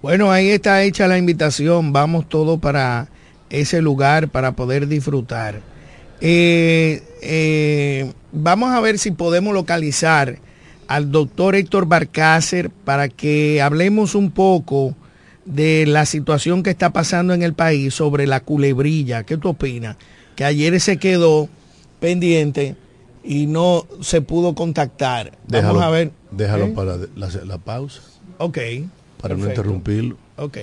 Bueno, 0.02 0.32
ahí 0.32 0.50
está 0.50 0.84
hecha 0.84 1.08
la 1.08 1.18
invitación. 1.18 1.92
Vamos 1.92 2.30
todos 2.30 2.60
para 2.60 3.10
ese 3.50 3.82
lugar 3.82 4.30
para 4.30 4.54
poder 4.54 4.88
disfrutar. 4.88 5.62
Eh, 6.22 7.04
eh, 7.22 8.12
vamos 8.32 8.72
a 8.72 8.80
ver 8.80 9.00
si 9.00 9.12
podemos 9.12 9.54
localizar 9.54 10.40
al 10.88 11.12
doctor 11.12 11.56
Héctor 11.56 11.88
Barcácer 11.88 12.70
para 12.70 13.10
que 13.10 13.62
hablemos 13.62 14.16
un 14.16 14.32
poco 14.32 14.96
de 15.46 15.86
la 15.86 16.06
situación 16.06 16.64
que 16.64 16.70
está 16.70 16.92
pasando 16.92 17.34
en 17.34 17.42
el 17.42 17.54
país 17.54 17.94
sobre 17.94 18.28
la 18.28 18.42
culebrilla. 18.42 19.24
¿Qué 19.24 19.38
tú 19.38 19.50
opinas? 19.50 19.98
Que 20.36 20.44
ayer 20.44 20.80
se 20.80 20.98
quedó 20.98 21.50
pendiente 22.00 22.76
y 23.28 23.46
no 23.46 23.86
se 24.00 24.22
pudo 24.22 24.56
contactar. 24.56 25.38
Vamos 25.48 25.84
a 25.84 25.90
ver. 25.90 26.12
Déjalo 26.32 26.68
¿Eh? 26.68 26.74
para 26.74 26.98
la, 27.16 27.58
pausa. 27.58 28.02
Ok. 28.38 28.58
Para 29.22 29.36
no 29.36 29.46
interrumpirlo. 29.46 30.16
Ok. 30.38 30.58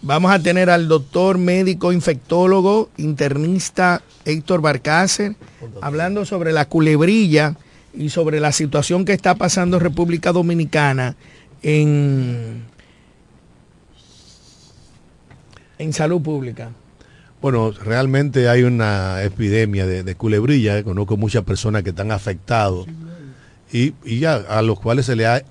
Vamos 0.00 0.32
a 0.32 0.38
tener 0.38 0.70
al 0.70 0.88
doctor 0.88 1.36
médico 1.36 1.92
infectólogo 1.92 2.88
internista 2.96 4.02
Héctor 4.24 4.62
Barcácer 4.62 5.36
hablando 5.82 6.24
sobre 6.24 6.52
la 6.52 6.68
culebrilla 6.68 7.56
y 7.92 8.08
sobre 8.08 8.40
la 8.40 8.52
situación 8.52 9.04
que 9.04 9.12
está 9.12 9.34
pasando 9.34 9.76
en 9.76 9.82
República 9.82 10.32
Dominicana 10.32 11.16
en 11.62 12.64
en 15.78 15.92
salud 15.92 16.20
pública? 16.22 16.70
Bueno, 17.44 17.72
realmente 17.72 18.48
hay 18.48 18.62
una 18.62 19.22
epidemia 19.22 19.86
de, 19.86 20.14
culebrilla. 20.14 20.78
Eh, 20.78 20.82
conozco 20.82 21.18
muchas 21.18 21.44
personas 21.44 21.82
que 21.82 21.90
están 21.90 22.10
afectados 22.10 22.86
y, 23.70 23.92
ya 24.06 24.36
a 24.36 24.62
los 24.62 24.80
cuales 24.80 25.04
se 25.04 25.14
le 25.14 25.26
ha 25.26 25.44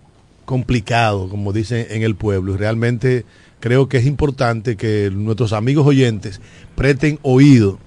complicado, 0.43 1.29
como 1.29 1.53
dicen 1.53 1.86
en 1.91 2.01
el 2.01 2.15
pueblo. 2.15 2.56
Y 2.56 2.58
realmente 2.58 3.25
creo 3.60 3.89
que 3.89 3.97
es 3.97 4.08
importante 4.08 4.75
que 4.75 5.12
nuestros 5.13 5.53
amigos 5.53 5.86
oyentes 5.86 6.41
presten 6.73 7.19
oído 7.21 7.77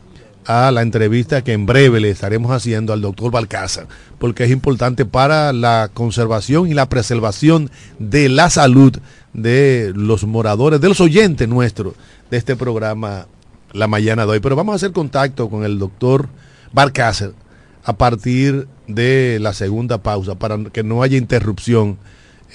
a 0.44 0.70
la 0.70 0.82
entrevista 0.82 1.42
que 1.42 1.52
en 1.52 1.66
breve 1.66 1.98
le 1.98 2.10
estaremos 2.10 2.52
haciendo 2.52 2.92
al 2.92 3.00
doctor 3.00 3.32
Balcázar, 3.32 3.88
porque 4.20 4.44
es 4.44 4.52
importante 4.52 5.04
para 5.04 5.52
la 5.52 5.90
conservación 5.92 6.68
y 6.68 6.74
la 6.74 6.88
preservación 6.88 7.72
de 7.98 8.28
la 8.28 8.50
salud 8.50 8.96
de 9.32 9.92
los 9.96 10.22
moradores, 10.22 10.80
de 10.80 10.88
los 10.88 11.00
oyentes 11.00 11.48
nuestros 11.48 11.94
de 12.30 12.36
este 12.36 12.54
programa 12.54 13.26
La 13.76 13.86
Mañana 13.86 14.24
de 14.24 14.32
hoy. 14.32 14.40
Pero 14.40 14.56
vamos 14.56 14.72
a 14.72 14.76
hacer 14.76 14.92
contacto 14.92 15.48
con 15.48 15.64
el 15.64 15.78
doctor 15.78 16.28
Barcácer 16.72 17.32
a 17.84 17.96
partir 17.96 18.66
de 18.88 19.38
la 19.40 19.52
segunda 19.52 20.02
pausa 20.02 20.34
para 20.34 20.58
que 20.72 20.82
no 20.82 21.02
haya 21.02 21.16
interrupción 21.16 21.98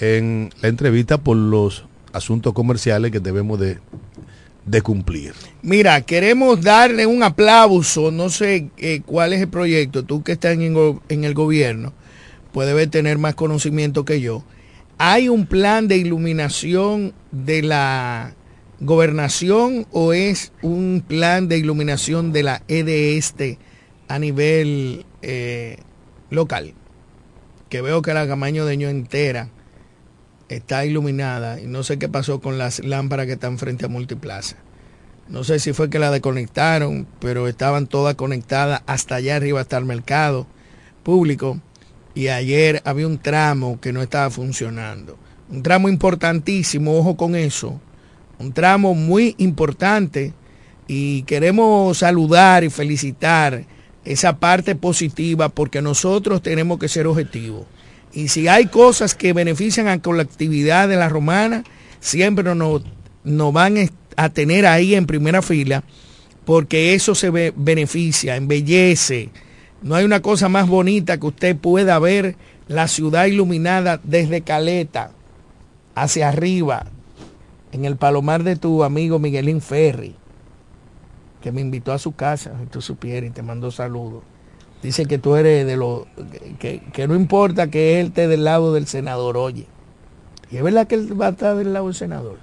en 0.00 0.50
la 0.60 0.68
entrevista 0.68 1.18
por 1.18 1.36
los 1.36 1.84
asuntos 2.12 2.52
comerciales 2.52 3.10
que 3.10 3.20
debemos 3.20 3.58
de, 3.58 3.78
cumplir. 4.82 5.32
Mira, 5.62 6.00
queremos 6.02 6.60
darle 6.60 7.06
un 7.06 7.22
aplauso, 7.22 8.10
no 8.10 8.28
sé 8.28 8.70
eh, 8.78 9.00
cuál 9.04 9.32
es 9.32 9.40
el 9.40 9.48
proyecto, 9.48 10.04
tú 10.04 10.22
que 10.22 10.32
estás 10.32 10.52
en, 10.52 11.00
en 11.08 11.24
el 11.24 11.34
gobierno, 11.34 11.92
puedes 12.52 12.90
tener 12.90 13.18
más 13.18 13.34
conocimiento 13.34 14.04
que 14.04 14.20
yo 14.20 14.44
¿Hay 15.04 15.28
un 15.28 15.46
plan 15.46 15.88
de 15.88 15.96
iluminación 15.96 17.12
de 17.32 17.62
la 17.62 18.34
gobernación 18.82 19.86
o 19.92 20.12
es 20.12 20.52
un 20.60 21.02
plan 21.06 21.48
de 21.48 21.58
iluminación 21.58 22.32
de 22.32 22.42
la 22.42 22.62
EDE 22.68 23.58
a 24.08 24.18
nivel 24.18 25.06
eh, 25.22 25.78
local? 26.30 26.74
Que 27.68 27.80
veo 27.80 28.02
que 28.02 28.12
la 28.12 28.26
Camaño 28.26 28.66
de 28.66 28.76
Ño 28.76 28.88
entera 28.88 29.48
está 30.48 30.84
iluminada 30.84 31.60
y 31.60 31.66
no 31.66 31.82
sé 31.82 31.98
qué 31.98 32.08
pasó 32.08 32.40
con 32.40 32.58
las 32.58 32.84
lámparas 32.84 33.26
que 33.26 33.32
están 33.32 33.58
frente 33.58 33.86
a 33.86 33.88
Multiplaza. 33.88 34.56
No 35.28 35.44
sé 35.44 35.60
si 35.60 35.72
fue 35.72 35.88
que 35.88 35.98
la 35.98 36.10
desconectaron, 36.10 37.06
pero 37.20 37.48
estaban 37.48 37.86
todas 37.86 38.16
conectadas 38.16 38.82
hasta 38.86 39.14
allá 39.14 39.36
arriba, 39.36 39.60
hasta 39.60 39.78
el 39.78 39.84
mercado 39.84 40.46
público 41.02 41.60
y 42.14 42.28
ayer 42.28 42.82
había 42.84 43.06
un 43.06 43.18
tramo 43.18 43.80
que 43.80 43.92
no 43.92 44.02
estaba 44.02 44.30
funcionando. 44.30 45.16
Un 45.48 45.62
tramo 45.62 45.88
importantísimo, 45.88 46.96
ojo 46.98 47.16
con 47.16 47.34
eso. 47.36 47.80
Un 48.42 48.52
tramo 48.52 48.94
muy 48.94 49.36
importante 49.38 50.32
y 50.88 51.22
queremos 51.22 51.98
saludar 51.98 52.64
y 52.64 52.70
felicitar 52.70 53.64
esa 54.04 54.38
parte 54.38 54.74
positiva 54.74 55.48
porque 55.48 55.80
nosotros 55.80 56.42
tenemos 56.42 56.78
que 56.80 56.88
ser 56.88 57.06
objetivos. 57.06 57.66
Y 58.12 58.28
si 58.28 58.48
hay 58.48 58.66
cosas 58.66 59.14
que 59.14 59.32
benefician 59.32 59.86
a 59.86 59.96
la 59.96 60.02
colectividad 60.02 60.88
de 60.88 60.96
la 60.96 61.08
romana, 61.08 61.62
siempre 62.00 62.54
nos, 62.54 62.82
nos 63.22 63.52
van 63.52 63.76
a 64.16 64.28
tener 64.30 64.66
ahí 64.66 64.96
en 64.96 65.06
primera 65.06 65.40
fila 65.40 65.84
porque 66.44 66.94
eso 66.94 67.14
se 67.14 67.30
beneficia, 67.30 68.34
embellece, 68.34 69.30
no 69.82 69.94
hay 69.94 70.04
una 70.04 70.20
cosa 70.20 70.48
más 70.48 70.68
bonita 70.68 71.18
que 71.18 71.26
usted 71.26 71.56
pueda 71.56 71.98
ver 71.98 72.36
la 72.68 72.88
ciudad 72.88 73.26
iluminada 73.26 74.00
desde 74.02 74.42
Caleta 74.42 75.12
hacia 75.94 76.28
arriba, 76.28 76.86
en 77.72 77.84
el 77.84 77.96
palomar 77.96 78.44
de 78.44 78.56
tu 78.56 78.84
amigo 78.84 79.18
Miguelín 79.18 79.60
Ferri, 79.60 80.14
que 81.40 81.50
me 81.52 81.60
invitó 81.60 81.92
a 81.92 81.98
su 81.98 82.12
casa, 82.12 82.52
si 82.60 82.66
tú 82.66 82.80
supieras, 82.80 83.30
y 83.30 83.32
te 83.32 83.42
mandó 83.42 83.70
saludos. 83.70 84.22
Dice 84.82 85.06
que 85.06 85.18
tú 85.18 85.36
eres 85.36 85.66
de 85.66 85.76
los, 85.76 86.02
que, 86.58 86.82
no 87.08 87.14
importa 87.14 87.70
que 87.70 88.00
él 88.00 88.08
esté 88.08 88.28
del 88.28 88.44
lado 88.44 88.74
del 88.74 88.86
senador, 88.86 89.36
oye. 89.36 89.66
Y 90.50 90.56
es 90.56 90.62
verdad 90.62 90.86
que 90.86 90.96
él 90.96 91.20
va 91.20 91.28
a 91.28 91.30
estar 91.30 91.56
del 91.56 91.72
lado 91.72 91.86
del 91.86 91.94
senador. 91.94 92.36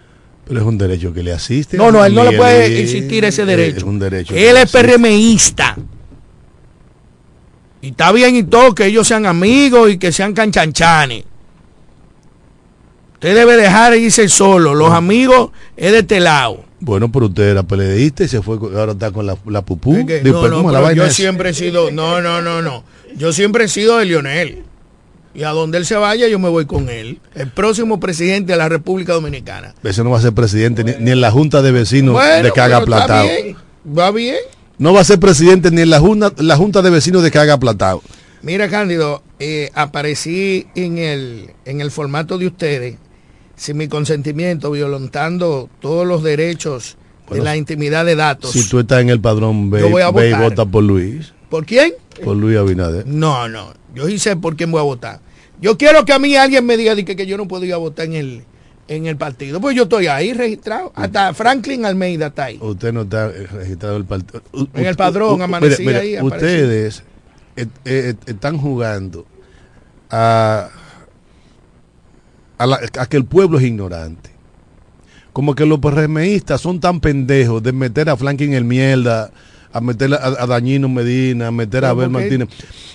Pero 0.46 0.62
es 0.62 0.66
un 0.66 0.78
derecho 0.78 1.14
que 1.14 1.22
le 1.22 1.32
asiste. 1.32 1.78
No, 1.78 1.92
no, 1.92 2.04
él 2.04 2.16
no 2.16 2.24
le 2.24 2.36
puede 2.36 2.82
insistir 2.82 3.24
ese 3.24 3.46
derecho. 3.46 3.78
Es 3.78 3.84
un 3.84 4.00
derecho. 4.00 4.34
Él 4.36 4.58
es 4.58 4.72
PRMista. 4.72 5.78
Y 7.82 7.90
está 7.90 8.12
bien 8.12 8.36
y 8.36 8.44
todo 8.44 8.74
que 8.74 8.88
ellos 8.88 9.08
sean 9.08 9.26
amigos 9.26 9.92
y 9.92 9.98
que 9.98 10.12
sean 10.12 10.34
canchanchanes. 10.34 11.26
Usted 13.20 13.36
debe 13.36 13.58
dejar 13.58 13.96
irse 13.98 14.30
solo. 14.30 14.74
Los 14.74 14.92
amigos 14.92 15.52
es 15.76 15.92
de 15.92 16.00
este 16.00 16.20
lado. 16.20 16.64
Bueno, 16.80 17.12
pero 17.12 17.26
usted 17.26 17.50
era 17.50 17.64
peledeísta 17.64 18.24
y 18.24 18.30
se 18.30 18.42
fue, 18.42 18.56
ahora 18.58 18.94
está 18.94 19.12
con 19.12 19.26
la, 19.26 19.38
la 19.46 19.62
pupú. 19.62 19.94
no, 20.24 20.48
no, 20.48 20.92
yo 20.94 21.10
siempre 21.10 21.50
he 21.50 21.54
sido, 21.54 21.92
no, 21.92 22.22
no, 22.22 22.42
no, 22.42 22.62
no. 22.62 22.84
Yo 23.18 23.34
siempre 23.34 23.66
he 23.66 23.68
sido 23.68 23.98
de 23.98 24.06
Lionel. 24.06 24.64
Y 25.34 25.44
a 25.44 25.50
donde 25.50 25.78
él 25.78 25.86
se 25.86 25.96
vaya, 25.96 26.28
yo 26.28 26.40
me 26.40 26.50
voy 26.50 26.66
con 26.66 26.90
él. 26.90 27.20
El 27.36 27.50
próximo 27.50 28.00
presidente 28.00 28.54
de 28.54 28.58
la 28.58 28.70
República 28.70 29.14
Dominicana. 29.14 29.76
Ese 29.84 30.04
no 30.04 30.10
va 30.10 30.18
a 30.18 30.22
ser 30.22 30.34
presidente 30.34 30.84
ni, 30.84 31.12
en 31.12 31.22
la 31.22 31.30
Junta 31.30 31.62
de 31.62 31.72
Vecinos 31.72 32.18
de 32.42 32.52
Caga 32.52 32.84
Platado. 32.84 33.28
Va 33.86 34.12
bien 34.12 34.38
no 34.80 34.94
va 34.94 35.02
a 35.02 35.04
ser 35.04 35.20
presidente 35.20 35.70
ni 35.72 35.82
en 35.82 35.90
la 35.90 36.00
Junta, 36.00 36.32
la 36.38 36.56
junta 36.56 36.82
de 36.82 36.90
Vecinos 36.90 37.22
de 37.22 37.30
que 37.30 37.38
haga 37.38 37.60
platado. 37.60 38.02
Mira, 38.42 38.70
Cándido, 38.70 39.22
eh, 39.40 39.70
aparecí 39.76 40.68
en 40.74 40.98
el, 40.98 41.52
en 41.66 41.82
el 41.82 41.92
formato 41.92 42.38
de 42.38 42.48
ustedes, 42.48 42.96
sin 43.60 43.76
mi 43.76 43.90
consentimiento, 43.90 44.72
violentando 44.72 45.70
todos 45.82 46.08
los 46.08 46.24
derechos 46.24 46.98
de 47.30 47.42
la 47.42 47.58
intimidad 47.58 48.06
de 48.06 48.16
datos. 48.16 48.52
Si 48.52 48.68
tú 48.68 48.80
estás 48.80 49.02
en 49.02 49.10
el 49.10 49.20
padrón, 49.20 49.70
ve, 49.70 49.86
y 49.86 50.34
vota 50.34 50.66
por 50.66 50.84
Luis. 50.84 51.34
¿Por 51.50 51.66
quién? 51.66 51.94
Por 52.24 52.38
Luis 52.38 52.58
Abinader. 52.58 53.06
No, 53.06 53.50
no, 53.50 53.74
yo 53.94 54.08
sí 54.08 54.18
sé 54.18 54.38
por 54.38 54.56
quién 54.56 54.72
voy 54.72 54.80
a 54.80 54.84
votar. 54.84 55.20
Yo 55.60 55.78
quiero 55.78 56.06
que 56.06 56.14
a 56.14 56.20
mí 56.20 56.38
alguien 56.38 56.66
me 56.66 56.78
diga 56.78 56.96
que, 56.96 57.18
que 57.18 57.28
yo 57.28 57.36
no 57.36 57.50
puedo 57.50 57.66
ir 57.66 57.74
a 57.74 57.78
votar 57.78 58.06
en 58.06 58.14
el, 58.14 58.44
en 58.88 59.08
el 59.08 59.18
partido. 59.18 59.60
Pues 59.60 59.76
yo 59.76 59.84
estoy 59.84 60.08
ahí 60.08 60.32
registrado. 60.32 60.94
Hasta 60.96 61.34
Franklin 61.34 61.86
Almeida 61.86 62.28
está 62.28 62.46
ahí. 62.46 62.60
Usted 62.62 62.94
no 62.94 63.02
está 63.02 63.28
registrado 63.28 63.96
en 63.98 64.02
el 64.02 64.08
partido. 64.08 64.42
En 64.74 64.86
el 64.86 64.96
padrón, 64.96 65.42
amanecí 65.42 65.86
ahí. 65.90 66.18
Ustedes 66.22 67.04
están 68.26 68.58
jugando 68.58 69.26
a, 70.10 70.70
a, 72.60 73.06
que 73.08 73.18
el 73.18 73.26
pueblo 73.26 73.58
es 73.58 73.66
ignorante. 73.66 74.30
Como 75.34 75.56
que 75.56 75.66
los 75.66 75.80
PRMistas 75.80 76.60
son 76.60 76.80
tan 76.80 77.00
pendejos 77.00 77.64
de 77.64 77.72
meter 77.72 78.10
a 78.10 78.18
Franklin 78.18 78.54
el 78.54 78.66
mierda 78.66 79.32
a 79.72 79.82
meter 79.82 80.12
a, 80.14 80.18
a 80.26 80.48
Dañino 80.48 80.90
Medina, 80.90 81.48
a 81.48 81.52
meter 81.52 81.86
a 81.86 81.90
Abel 81.90 82.10
¿por 82.10 82.22
qué- 82.22 82.38
Martínez. 82.38 82.50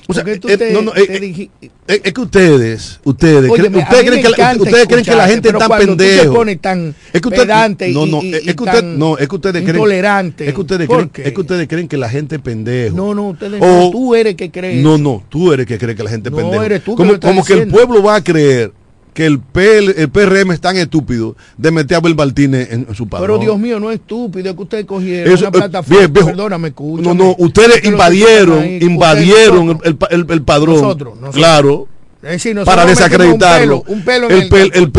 O 0.06 0.12
sea, 0.12 0.22
eh, 0.26 0.38
te- 0.38 0.72
no, 0.72 0.82
no, 0.82 0.90
te 0.92 1.02
eh, 1.02 1.48
eh, 1.62 2.00
es 2.04 2.12
que 2.12 2.20
ustedes, 2.20 3.00
ustedes, 3.04 3.50
creen, 3.50 3.74
ustedes 3.76 4.04
creen 4.04 4.22
que 4.22 4.28
la, 4.28 4.52
ustedes 4.58 4.86
creen 4.86 5.04
que 5.04 5.14
la 5.14 5.28
gente 5.28 5.48
es 5.48 5.56
tan 5.56 5.70
pendejo. 5.78 6.44
tan 6.60 6.94
es 7.12 7.20
que 7.22 7.28
usted, 7.28 7.48
no, 7.92 8.06
y- 8.06 8.10
no, 8.10 8.22
y- 8.22 8.34
es 8.34 8.42
y 8.48 8.54
que 8.54 8.62
usted, 8.64 8.82
no, 8.82 9.16
es 9.16 9.28
que 9.28 9.34
ustedes 9.36 9.62
creen, 9.62 9.76
intolerante. 9.76 10.48
es 10.48 10.52
que 10.54 10.60
ustedes 10.60 10.86
¿Por 10.88 11.08
creen, 11.10 11.26
es 11.28 11.32
que 11.32 11.40
ustedes 11.40 11.68
creen 11.68 11.88
que 11.88 11.96
la 11.96 12.10
gente 12.10 12.36
es 12.36 12.42
pendejo. 12.42 12.96
No, 12.96 13.14
no, 13.14 13.28
ustedes 13.28 13.62
O- 13.62 13.66
no, 13.66 13.90
tú 13.90 14.14
eres 14.14 14.34
que 14.34 14.50
crees. 14.50 14.82
No, 14.82 14.98
no, 14.98 15.22
tú 15.30 15.52
eres 15.52 15.66
que 15.66 15.78
cree 15.78 15.94
que 15.94 16.02
la 16.02 16.10
gente 16.10 16.28
es 16.28 16.34
pendejo. 16.34 16.62
eres 16.62 16.84
tú 16.84 16.96
que 16.96 17.18
como 17.20 17.44
que 17.44 17.52
el 17.54 17.68
pueblo 17.68 18.02
va 18.02 18.16
a 18.16 18.24
creer 18.24 18.72
que 19.14 19.24
el, 19.26 19.38
PL, 19.38 19.94
el 19.96 20.08
PRM 20.10 20.50
es 20.52 20.60
tan 20.60 20.76
estúpido 20.76 21.36
de 21.56 21.70
meter 21.70 21.94
a 21.94 21.98
Abel 21.98 22.14
Martínez 22.16 22.68
en, 22.72 22.86
en 22.88 22.94
su 22.94 23.08
padrón. 23.08 23.28
Pero 23.28 23.38
Dios 23.38 23.58
mío, 23.58 23.78
no 23.80 23.90
es 23.90 24.00
estúpido, 24.00 24.50
es 24.50 24.56
que 24.56 24.62
ustedes 24.62 24.84
cogieron 24.84 25.32
Eso, 25.32 25.48
una 25.48 25.56
eh, 25.56 25.60
plataforma. 25.60 25.98
bien, 26.00 26.12
viejo. 26.12 26.28
Perdóname, 26.28 26.68
escúchame. 26.68 27.14
No, 27.14 27.24
no, 27.24 27.34
ustedes 27.38 27.84
invadieron, 27.84 28.58
ahí, 28.58 28.78
invadieron 28.82 29.68
ustedes, 29.70 29.96
el, 30.10 30.20
el- 30.20 30.26
el- 30.30 30.42
padrón. 30.42 30.76
Nosotros, 30.82 31.14
nosotros. 31.14 31.34
Claro. 31.36 31.88
Es 32.22 32.30
decir, 32.30 32.54
nosotros 32.54 32.74
Para 32.74 32.88
desacreditarlo. 32.88 33.82
Un 33.86 34.02
pelo, 34.02 34.26
un 34.28 34.48
pelo 34.48 34.70
en 34.72 34.72
el, 34.74 34.82
el, 34.82 34.90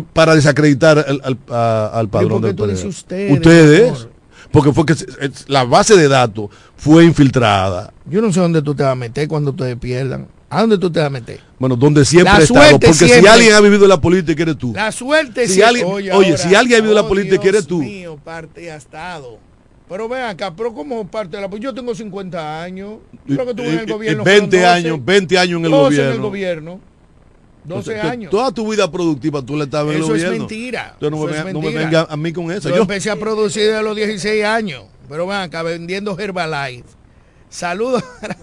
PLD 0.00 0.04
para 0.12 0.34
desacreditar 0.34 0.98
al, 1.06 1.20
al, 1.24 1.38
a- 1.50 1.90
al 1.92 2.08
padrón 2.08 2.40
del 2.42 2.54
PLD. 2.54 2.86
ustedes, 2.86 3.32
Ustedes. 3.32 4.06
Porque 4.50 4.72
fue 4.72 4.84
que 4.86 4.92
es- 4.92 5.06
la 5.48 5.64
base 5.64 5.96
de 5.96 6.08
datos 6.08 6.50
fue 6.76 7.04
infiltrada. 7.04 7.92
Yo 8.06 8.20
no 8.22 8.32
sé 8.32 8.40
dónde 8.40 8.62
tú 8.62 8.74
te 8.74 8.82
vas 8.82 8.92
a 8.92 8.96
meter 8.96 9.26
cuando 9.28 9.50
ustedes 9.50 9.76
pierdan. 9.76 10.28
¿A 10.54 10.60
dónde 10.60 10.76
tú 10.76 10.90
te 10.92 10.98
vas 10.98 11.06
a 11.06 11.10
meter? 11.10 11.40
Bueno, 11.58 11.76
donde 11.76 12.04
siempre 12.04 12.34
he 12.40 12.42
estado. 12.42 12.78
Porque 12.78 12.92
si 12.92 13.26
alguien 13.26 13.54
ha 13.54 13.60
vivido 13.60 13.86
la 13.88 13.98
política, 13.98 14.42
eres 14.42 14.58
tú. 14.58 14.72
La 14.74 14.92
suerte 14.92 15.48
Si 15.48 15.62
alguien- 15.62 15.86
oye, 15.86 16.36
si 16.36 16.54
alguien 16.54 16.78
ha 16.78 16.82
vivido 16.82 16.94
la 16.94 17.08
política, 17.08 17.40
Dios 17.42 17.54
eres 17.54 17.66
tú. 17.66 17.78
mío, 17.78 18.18
parte 18.22 18.70
ha 18.70 18.76
estado. 18.76 19.38
Pero 19.88 20.08
ven 20.08 20.22
acá, 20.24 20.54
pero 20.54 20.74
como 20.74 21.06
parte 21.10 21.36
de 21.38 21.42
la 21.48 21.56
yo 21.58 21.72
tengo 21.72 21.94
50 21.94 22.62
años. 22.62 22.98
Yo 23.26 23.34
creo 23.36 23.46
que 23.46 23.54
tú 23.54 23.62
en 23.62 23.78
el 23.78 23.88
Eh, 23.88 23.92
gobierno. 23.92 24.22
eh, 24.22 24.24
20 24.26 24.56
fueron 24.58 24.74
12, 24.74 24.86
años, 24.88 25.04
20 25.04 25.38
años 25.38 25.58
en 25.58 25.64
el 25.64 25.70
12 25.70 25.84
gobierno. 25.84 26.10
en 26.10 26.16
el 26.16 26.20
gobierno. 26.22 26.80
12 27.64 27.90
Entonces, 27.92 28.04
años. 28.12 28.30
Toda 28.30 28.52
tu 28.52 28.70
vida 28.70 28.90
productiva 28.90 29.40
tú 29.42 29.56
le 29.56 29.64
estabas 29.64 29.94
en 29.94 29.96
el 29.98 30.02
Eso 30.04 30.14
es 30.14 30.22
gobierno. 30.22 30.38
mentira. 30.48 30.90
Entonces 30.94 31.10
no, 31.10 31.16
Eso 31.16 31.26
me 31.26 31.30
es 31.38 31.44
venga, 31.44 31.52
no 31.52 31.58
me 31.60 31.64
mentira. 31.72 32.00
venga 32.02 32.12
a 32.12 32.16
mí 32.16 32.32
con 32.32 32.50
eso. 32.50 32.68
Yo, 32.68 32.76
Yo, 32.76 32.82
empecé 32.82 33.10
a 33.10 33.16
producir 33.16 33.70
de 33.72 33.82
los 33.82 33.96
16 33.96 34.44
años. 34.44 34.84
Pero 35.08 35.26
ven 35.26 35.38
acá, 35.38 35.62
vendiendo 35.62 36.18
Herbalife. 36.18 36.84
Saludos. 37.52 38.02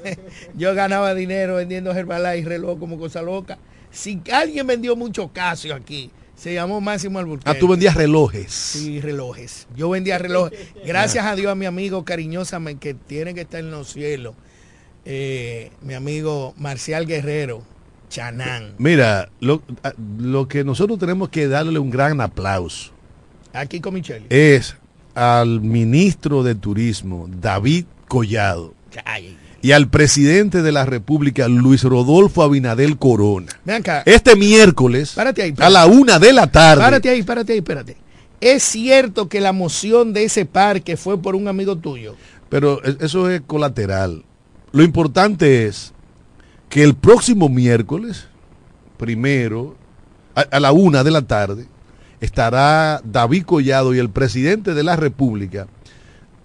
Yo 0.55 0.73
ganaba 0.75 1.15
dinero 1.15 1.55
vendiendo 1.55 1.91
Herbalife, 1.91 2.47
reloj 2.47 2.77
como 2.79 2.99
cosa 2.99 3.21
loca. 3.23 3.57
Si 3.91 4.21
alguien 4.31 4.67
vendió 4.67 4.95
mucho 4.95 5.31
Casio 5.33 5.73
aquí, 5.73 6.11
se 6.35 6.53
llamó 6.53 6.79
Máximo 6.79 7.17
Alburquerque. 7.17 7.49
ah, 7.49 7.59
tú 7.59 7.67
vendías 7.67 7.95
relojes. 7.95 8.53
Sí, 8.53 9.01
relojes. 9.01 9.67
Yo 9.75 9.89
vendía 9.89 10.19
relojes. 10.19 10.59
Gracias 10.85 11.25
a 11.25 11.35
Dios 11.35 11.51
a 11.51 11.55
mi 11.55 11.65
amigo 11.65 12.05
cariñosamente 12.05 12.89
que 12.89 12.93
tiene 12.93 13.33
que 13.33 13.41
estar 13.41 13.61
en 13.61 13.71
los 13.71 13.89
cielos. 13.91 14.35
eh, 15.05 15.71
mi 15.81 15.95
amigo 15.95 16.53
Marcial 16.57 17.07
Guerrero, 17.07 17.63
Chanán. 18.09 18.75
Mira, 18.77 19.29
lo, 19.39 19.63
lo 20.19 20.47
que 20.47 20.63
nosotros 20.63 20.99
tenemos 20.99 21.29
que 21.29 21.47
darle 21.47 21.79
un 21.79 21.89
gran 21.89 22.21
aplauso 22.21 22.91
Aquí 23.53 23.79
con 23.79 23.95
Michelle. 23.95 24.27
es 24.29 24.75
al 25.15 25.61
ministro 25.61 26.43
de 26.43 26.53
Turismo, 26.53 27.27
David 27.41 27.85
Collado, 28.07 28.75
Ay, 29.05 29.37
y 29.61 29.73
al 29.73 29.89
presidente 29.89 30.61
de 30.61 30.71
la 30.71 30.85
República, 30.85 31.47
Luis 31.49 31.83
Rodolfo 31.83 32.43
Abinadel 32.43 32.97
Corona. 32.97 33.47
ven 33.65 33.75
acá. 33.77 34.03
Este 34.05 34.35
miércoles, 34.37 35.13
Párate 35.15 35.41
ahí, 35.41 35.53
a 35.59 35.69
la 35.69 35.85
una 35.85 36.17
de 36.19 36.31
la 36.31 36.47
tarde, 36.47 36.81
Párate 36.81 37.09
ahí, 37.09 37.23
párate 37.23 37.51
ahí, 37.53 37.57
espérate. 37.59 37.97
Es 38.39 38.63
cierto 38.63 39.27
que 39.27 39.41
la 39.41 39.51
moción 39.51 40.13
de 40.13 40.23
ese 40.23 40.45
parque 40.45 40.95
fue 40.95 41.21
por 41.21 41.35
un 41.35 41.47
amigo 41.49 41.75
tuyo. 41.77 42.15
pero 42.47 42.81
e- 42.85 42.97
eso 43.01 43.29
es 43.29 43.41
colateral. 43.41 44.23
Lo 44.71 44.81
importante 44.83 45.65
es 45.65 45.93
que 46.69 46.83
el 46.83 46.95
próximo 46.95 47.49
miércoles, 47.49 48.27
primero, 48.97 49.75
a, 50.35 50.41
a 50.41 50.59
la 50.61 50.71
una 50.71 51.03
de 51.03 51.11
la 51.11 51.23
tarde, 51.23 51.65
estará 52.21 53.01
David 53.03 53.43
Collado 53.43 53.93
y 53.93 53.99
el 53.99 54.09
presidente 54.09 54.73
de 54.73 54.83
la 54.83 54.95
República 54.95 55.67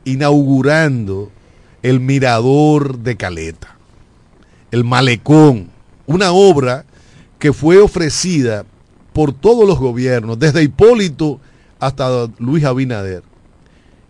inaugurando 0.04 1.30
el 1.84 2.00
Mirador 2.00 2.98
de 2.98 3.14
Caleta, 3.16 3.76
el 4.70 4.84
Malecón, 4.84 5.68
una 6.06 6.32
obra 6.32 6.86
que 7.38 7.52
fue 7.52 7.78
ofrecida 7.78 8.64
por 9.12 9.34
todos 9.34 9.68
los 9.68 9.78
gobiernos, 9.78 10.38
desde 10.38 10.62
Hipólito 10.62 11.40
hasta 11.78 12.26
Luis 12.38 12.64
Abinader, 12.64 13.22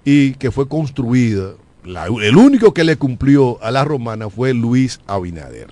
y 0.05 0.35
que 0.35 0.51
fue 0.51 0.69
construida. 0.69 1.51
la- 1.85 2.07
el 2.07 2.37
único 2.37 2.73
que 2.73 2.83
le 2.83 2.97
cumplió 2.97 3.63
a 3.63 3.71
la 3.71 3.85
romana 3.85 4.31
fue 4.31 4.55
Luis 4.55 5.01
Abinader. 5.07 5.67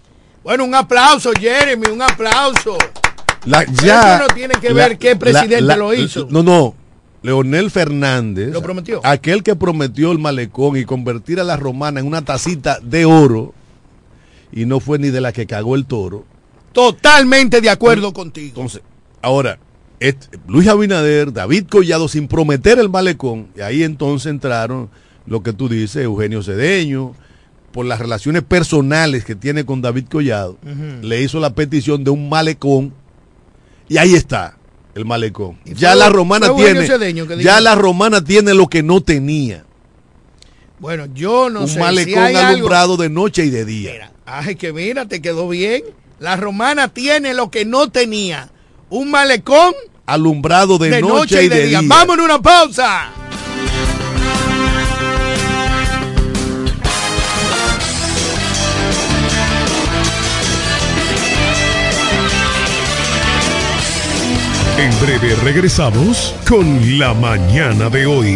Bueno, 0.45 0.65
un 0.65 0.75
aplauso, 0.75 1.31
Jeremy, 1.41 1.87
un 1.91 2.03
aplauso. 2.03 2.77
La, 3.47 3.63
eso 3.63 4.19
no 4.19 4.27
tiene 4.35 4.55
que 4.61 4.75
ver 4.75 4.99
qué 4.99 5.17
presidente 5.17 5.75
lo 5.77 5.95
hizo. 5.95 6.27
No, 6.29 6.43
no. 6.43 6.75
Leonel 7.23 7.71
Fernández, 7.71 8.53
¿Lo 8.53 8.63
prometió? 8.63 9.01
aquel 9.05 9.43
que 9.43 9.55
prometió 9.55 10.11
el 10.13 10.19
malecón 10.19 10.77
y 10.77 10.85
convertir 10.85 11.41
a 11.41 11.45
la 11.45 11.57
romana 11.57 12.01
en 12.01 12.07
una 12.07 12.23
tacita 12.25 12.79
de 12.81 13.05
oro, 13.05 13.55
y 14.53 14.67
no 14.67 14.81
fue 14.81 14.99
ni 14.99 15.11
de 15.11 15.21
la 15.21 15.33
que 15.33 15.47
cagó 15.47 15.77
el 15.77 15.87
toro. 15.87 16.25
Totalmente 16.73 17.61
de 17.61 17.71
acuerdo 17.71 18.13
contigo. 18.13 18.49
Entonces, 18.49 18.83
ahora, 19.21 19.59
este, 20.01 20.39
Luis 20.49 20.67
Abinader, 20.69 21.33
David 21.33 21.67
Collado, 21.69 22.09
sin 22.09 22.27
prometer 22.27 22.79
el 22.79 22.89
malecón, 22.89 23.49
y 23.57 23.61
ahí 23.61 23.83
entonces 23.83 24.31
entraron 24.31 24.91
lo 25.27 25.43
que 25.43 25.53
tú 25.53 25.69
dices, 25.69 26.05
Eugenio 26.05 26.43
Cedeño, 26.43 27.15
por 27.71 27.87
las 27.87 28.01
relaciones 28.01 28.43
personales 28.43 29.25
que 29.25 29.37
tiene 29.37 29.65
con 29.65 29.81
David 29.81 30.07
Collado, 30.11 30.59
le 31.03 31.23
hizo 31.23 31.39
la 31.41 31.55
petición 31.55 32.03
de 32.05 32.11
un 32.11 32.29
malecón, 32.29 32.93
y 33.89 33.99
ahí 33.99 34.15
está 34.15 34.57
el 34.95 35.05
malecón. 35.05 35.59
Ya 35.65 35.95
la 35.95 36.09
romana 36.09 36.55
tiene, 36.55 36.87
Cedeño 36.87 37.27
ya 37.27 37.37
dijo- 37.37 37.61
la 37.61 37.75
romana 37.75 38.23
tiene 38.23 38.55
lo 38.55 38.67
que 38.69 38.83
no 38.83 39.01
tenía, 39.03 39.65
Bueno, 40.79 41.07
yo 41.15 41.49
no 41.49 41.61
un 41.63 41.69
sé 41.69 41.79
malecón 41.79 42.13
si 42.13 42.19
hay 42.19 42.35
algo- 42.37 42.49
alumbrado 42.57 42.97
de 42.97 43.09
noche 43.09 43.45
y 43.45 43.51
de 43.51 43.65
día. 43.65 43.93
Mira, 43.93 44.13
ay, 44.27 44.57
que 44.57 44.73
mira, 44.73 45.07
te 45.07 45.23
quedó 45.23 45.49
bien. 45.49 45.83
La 46.19 46.37
romana 46.37 46.89
tiene 46.89 47.35
lo 47.35 47.51
que 47.51 47.65
no 47.65 47.89
tenía. 47.91 48.51
Un 48.91 49.11
malecón 49.11 49.75
alumbrado 50.07 50.79
de, 50.79 50.91
de, 50.91 51.01
noche, 51.01 51.45
y 51.45 51.49
de, 51.49 51.67
día. 51.67 51.81
Vámonos 51.85 52.25
a 52.29 52.35
una 52.35 52.43
pausa. 52.43 53.11
En 64.83 64.91
breve 65.01 65.35
regresamos 65.45 66.35
con 66.49 66.99
la 66.99 67.15
mañana 67.15 67.89
de 67.89 68.05
hoy. 68.05 68.35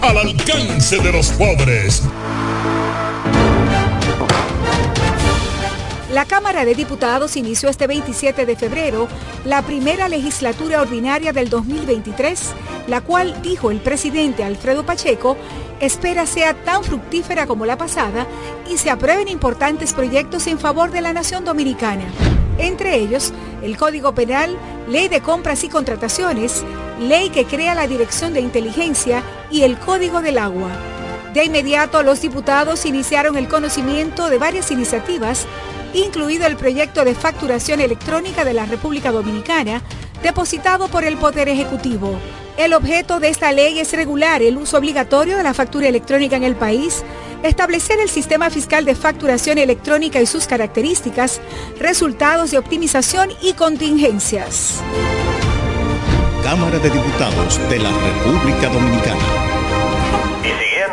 al 0.00 0.18
alcance 0.18 0.98
de 0.98 1.12
los 1.12 1.28
pobres. 1.32 2.02
La 6.12 6.26
Cámara 6.26 6.64
de 6.64 6.74
Diputados 6.74 7.36
inició 7.36 7.68
este 7.68 7.86
27 7.86 8.44
de 8.44 8.56
febrero 8.56 9.08
la 9.44 9.62
primera 9.62 10.08
legislatura 10.08 10.82
ordinaria 10.82 11.32
del 11.32 11.48
2023, 11.48 12.52
la 12.86 13.00
cual, 13.00 13.40
dijo 13.42 13.70
el 13.70 13.80
presidente 13.80 14.44
Alfredo 14.44 14.84
Pacheco, 14.84 15.36
espera 15.80 16.26
sea 16.26 16.54
tan 16.64 16.84
fructífera 16.84 17.46
como 17.46 17.66
la 17.66 17.78
pasada 17.78 18.26
y 18.70 18.76
se 18.76 18.90
aprueben 18.90 19.28
importantes 19.28 19.94
proyectos 19.94 20.46
en 20.46 20.58
favor 20.58 20.90
de 20.90 21.00
la 21.00 21.12
nación 21.12 21.44
dominicana. 21.44 22.04
Entre 22.58 22.96
ellos, 22.96 23.32
el 23.62 23.76
Código 23.76 24.14
Penal, 24.14 24.56
Ley 24.88 25.08
de 25.08 25.20
Compras 25.20 25.64
y 25.64 25.68
Contrataciones, 25.68 26.64
Ley 27.00 27.30
que 27.30 27.44
crea 27.44 27.74
la 27.74 27.86
Dirección 27.86 28.32
de 28.32 28.40
Inteligencia 28.40 29.22
y 29.50 29.62
el 29.62 29.78
Código 29.78 30.22
del 30.22 30.38
Agua. 30.38 30.70
De 31.34 31.44
inmediato, 31.44 32.02
los 32.02 32.20
diputados 32.20 32.84
iniciaron 32.84 33.36
el 33.36 33.48
conocimiento 33.48 34.28
de 34.28 34.38
varias 34.38 34.70
iniciativas 34.70 35.46
incluido 35.94 36.46
el 36.46 36.56
proyecto 36.56 37.04
de 37.04 37.14
facturación 37.14 37.80
electrónica 37.80 38.44
de 38.44 38.54
la 38.54 38.66
República 38.66 39.12
Dominicana, 39.12 39.82
depositado 40.22 40.88
por 40.88 41.04
el 41.04 41.16
Poder 41.16 41.48
Ejecutivo. 41.48 42.18
El 42.56 42.74
objeto 42.74 43.18
de 43.18 43.28
esta 43.28 43.52
ley 43.52 43.78
es 43.78 43.92
regular 43.92 44.42
el 44.42 44.56
uso 44.56 44.78
obligatorio 44.78 45.36
de 45.36 45.42
la 45.42 45.54
factura 45.54 45.88
electrónica 45.88 46.36
en 46.36 46.44
el 46.44 46.54
país, 46.54 47.02
establecer 47.42 48.00
el 48.00 48.08
sistema 48.08 48.50
fiscal 48.50 48.84
de 48.84 48.94
facturación 48.94 49.58
electrónica 49.58 50.20
y 50.20 50.26
sus 50.26 50.46
características, 50.46 51.40
resultados 51.78 52.50
de 52.50 52.58
optimización 52.58 53.30
y 53.40 53.54
contingencias. 53.54 54.80
Cámara 56.42 56.78
de 56.78 56.90
Diputados 56.90 57.58
de 57.70 57.78
la 57.78 57.90
República 57.90 58.68
Dominicana 58.68 59.51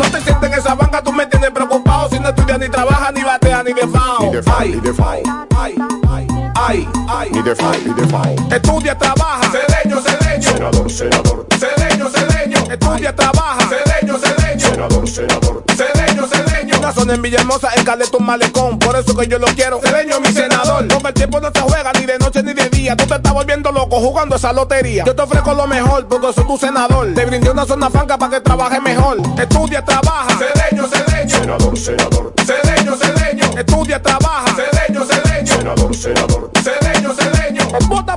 No 0.00 0.10
te 0.10 0.18
sientes 0.22 0.50
en 0.50 0.58
esa 0.58 0.74
banca, 0.74 1.02
tú 1.02 1.12
me 1.12 1.26
tienes 1.26 1.50
preocupado. 1.50 2.08
Si 2.08 2.18
no 2.18 2.30
estudias 2.30 2.58
ni 2.58 2.70
trabajas, 2.70 3.12
ni 3.12 3.22
bateas, 3.22 3.62
ni 3.62 3.74
de 3.74 3.86
FAO. 3.86 4.22
Ni 4.22 4.30
de 4.30 4.42
FAO, 4.42 4.64
ni 4.64 4.80
de 4.80 4.94
FAO. 4.94 5.06
Ay, 5.58 5.74
ay, 6.08 6.26
ay, 6.54 6.88
ay. 7.06 7.30
Ni 7.30 7.42
de 7.42 7.54
FAO, 7.54 7.72
ni 7.84 7.92
de 7.92 8.06
FAO. 8.06 8.34
Estudia, 8.50 8.96
trabaja. 8.96 9.50
Cedeño, 9.50 10.00
cedeño. 10.00 10.52
Senador, 10.52 10.90
senador. 10.90 11.46
Cedeño, 11.58 12.08
cedeño. 12.08 12.58
Estudia, 12.72 13.14
trabaja. 13.14 13.58
Cedeño, 13.68 14.18
cedeño. 14.18 14.70
Senador, 14.70 15.06
senador. 15.06 15.64
Cedeño, 15.76 16.26
cedeño. 16.26 16.39
Zona 16.92 17.14
en 17.14 17.22
Villahermosa, 17.22 17.70
en 17.76 17.84
Caleta, 17.84 18.16
un 18.16 18.26
malecón. 18.26 18.78
Por 18.78 18.96
eso 18.96 19.16
que 19.16 19.26
yo 19.26 19.38
lo 19.38 19.46
quiero. 19.48 19.80
Cedeño, 19.80 20.20
mi 20.20 20.32
senador. 20.32 20.88
Porque 20.88 21.08
el 21.08 21.14
tiempo 21.14 21.40
no 21.40 21.50
se 21.54 21.60
juega 21.60 21.92
ni 21.92 22.06
de 22.06 22.18
noche 22.18 22.42
ni 22.42 22.52
de 22.52 22.68
día. 22.68 22.96
Tú 22.96 23.06
te 23.06 23.14
estás 23.14 23.32
volviendo 23.32 23.72
loco 23.72 23.96
jugando 24.00 24.36
esa 24.36 24.52
lotería. 24.52 25.04
Yo 25.04 25.14
te 25.14 25.22
ofrezco 25.22 25.54
lo 25.54 25.66
mejor 25.66 26.06
porque 26.06 26.32
soy 26.32 26.44
tu 26.46 26.56
senador. 26.58 27.12
Te 27.14 27.24
brindé 27.24 27.50
una 27.50 27.64
zona 27.64 27.90
franca 27.90 28.18
para 28.18 28.32
que 28.32 28.40
trabaje 28.40 28.80
mejor. 28.80 29.18
Estudia, 29.38 29.84
trabaja. 29.84 30.28
Cedeño, 30.38 30.86
cedeño. 30.88 31.38
Senador, 31.38 31.78
senador. 31.78 32.34
Cedeño, 32.44 32.96
cedeño. 32.96 33.44
Estudia, 33.58 34.02
trabaja. 34.02 34.54
Cedeño, 34.54 35.04
cedeño. 35.04 35.54
Senador, 35.56 35.94
senador. 35.94 36.50
Cedeño, 36.62 37.14
cedeño. 37.14 37.68
Vota 37.88 38.16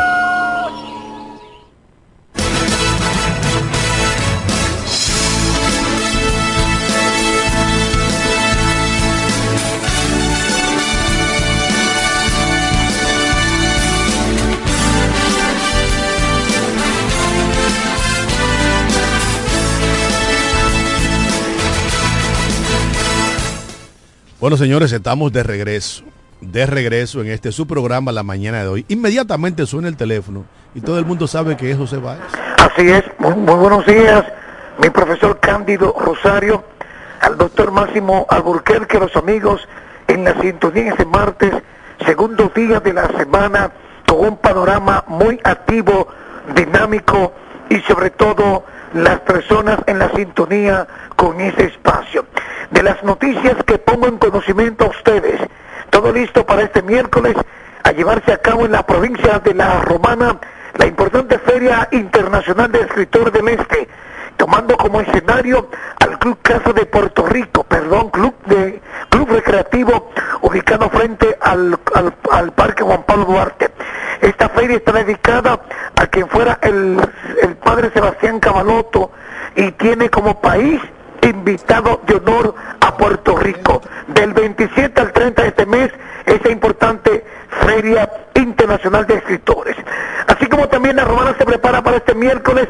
Bueno, 24.51 24.65
señores, 24.65 24.91
estamos 24.91 25.31
de 25.31 25.43
regreso. 25.43 26.03
De 26.41 26.65
regreso 26.65 27.21
en 27.21 27.27
este 27.27 27.53
su 27.53 27.65
programa 27.65 28.11
la 28.11 28.21
mañana 28.21 28.59
de 28.59 28.67
hoy. 28.67 28.85
Inmediatamente 28.89 29.65
suena 29.65 29.87
el 29.87 29.95
teléfono 29.95 30.43
y 30.75 30.81
todo 30.81 30.99
el 30.99 31.05
mundo 31.05 31.25
sabe 31.25 31.55
que 31.55 31.71
es 31.71 31.77
José 31.77 31.99
Báez. 31.99 32.19
Así 32.57 32.89
es, 32.89 33.01
muy, 33.17 33.33
muy 33.33 33.55
buenos 33.55 33.85
días, 33.85 34.25
mi 34.83 34.89
profesor 34.89 35.39
Cándido 35.39 35.95
Rosario, 35.97 36.65
al 37.21 37.37
doctor 37.37 37.71
Máximo 37.71 38.25
Alburquerque, 38.27 38.99
los 38.99 39.15
amigos 39.15 39.65
en 40.09 40.25
la 40.25 40.37
sintonía 40.41 40.95
ese 40.95 41.05
martes, 41.05 41.53
segundo 42.05 42.51
día 42.53 42.81
de 42.81 42.91
la 42.91 43.07
semana, 43.17 43.71
con 44.05 44.19
un 44.19 44.35
panorama 44.35 45.05
muy 45.07 45.39
activo, 45.45 46.09
dinámico 46.53 47.31
y 47.69 47.79
sobre 47.87 48.09
todo 48.09 48.65
las 48.93 49.21
personas 49.21 49.79
en 49.87 49.97
la 49.97 50.11
sintonía 50.11 50.85
con 51.15 51.39
ese 51.39 51.67
espacio. 51.67 52.25
De 52.71 52.83
las 52.83 53.03
noticias 53.03 53.55
que 53.65 53.77
pongo 53.77 54.07
en 54.07 54.17
conocimiento 54.17 54.85
a 54.85 54.89
ustedes, 54.89 55.41
todo 55.89 56.11
listo 56.11 56.45
para 56.45 56.63
este 56.63 56.81
miércoles, 56.81 57.35
a 57.83 57.91
llevarse 57.91 58.31
a 58.31 58.37
cabo 58.37 58.65
en 58.65 58.71
la 58.71 58.85
provincia 58.85 59.39
de 59.39 59.53
La 59.53 59.81
Romana 59.81 60.39
la 60.77 60.85
importante 60.87 61.37
Feria 61.39 61.87
Internacional 61.91 62.71
de 62.71 62.81
Escritores 62.81 63.33
del 63.33 63.47
Este, 63.49 63.89
tomando 64.37 64.77
como 64.77 65.01
escenario 65.01 65.69
al 65.99 66.17
Club 66.17 66.37
Casa 66.41 66.71
de 66.73 66.85
Puerto 66.85 67.25
Rico, 67.25 67.63
perdón, 67.65 68.09
Club 68.09 68.33
de 68.45 68.81
Club 69.09 69.29
Recreativo 69.29 70.09
ubicado 70.41 70.89
frente 70.89 71.37
al, 71.41 71.77
al, 71.93 72.13
al 72.31 72.51
Parque 72.53 72.83
Juan 72.83 73.03
Pablo 73.03 73.25
Duarte. 73.25 73.69
Esta 74.21 74.49
feria 74.49 74.77
está 74.77 74.93
dedicada 74.93 75.59
a 75.95 76.07
quien 76.07 76.27
fuera 76.29 76.57
el, 76.61 76.99
el 77.41 77.55
padre 77.57 77.91
Sebastián 77.93 78.39
Cavaloto 78.39 79.11
y 79.55 79.71
tiene 79.73 80.09
como 80.09 80.39
país 80.39 80.79
invitado 81.27 82.01
de 82.05 82.15
honor 82.15 82.55
a 82.79 82.95
Puerto 82.97 83.35
Rico. 83.35 83.81
Del 84.07 84.33
27 84.33 84.99
al 85.01 85.13
30 85.13 85.41
de 85.41 85.47
este 85.47 85.65
mes, 85.65 85.91
esa 86.25 86.49
importante 86.49 87.23
Feria 87.65 88.09
Internacional 88.35 89.05
de 89.05 89.15
Escritores. 89.15 89.75
Así 90.27 90.47
como 90.47 90.67
también 90.67 90.95
la 90.95 91.05
Romana 91.05 91.35
se 91.37 91.45
prepara 91.45 91.81
para 91.81 91.97
este 91.97 92.15
miércoles 92.15 92.67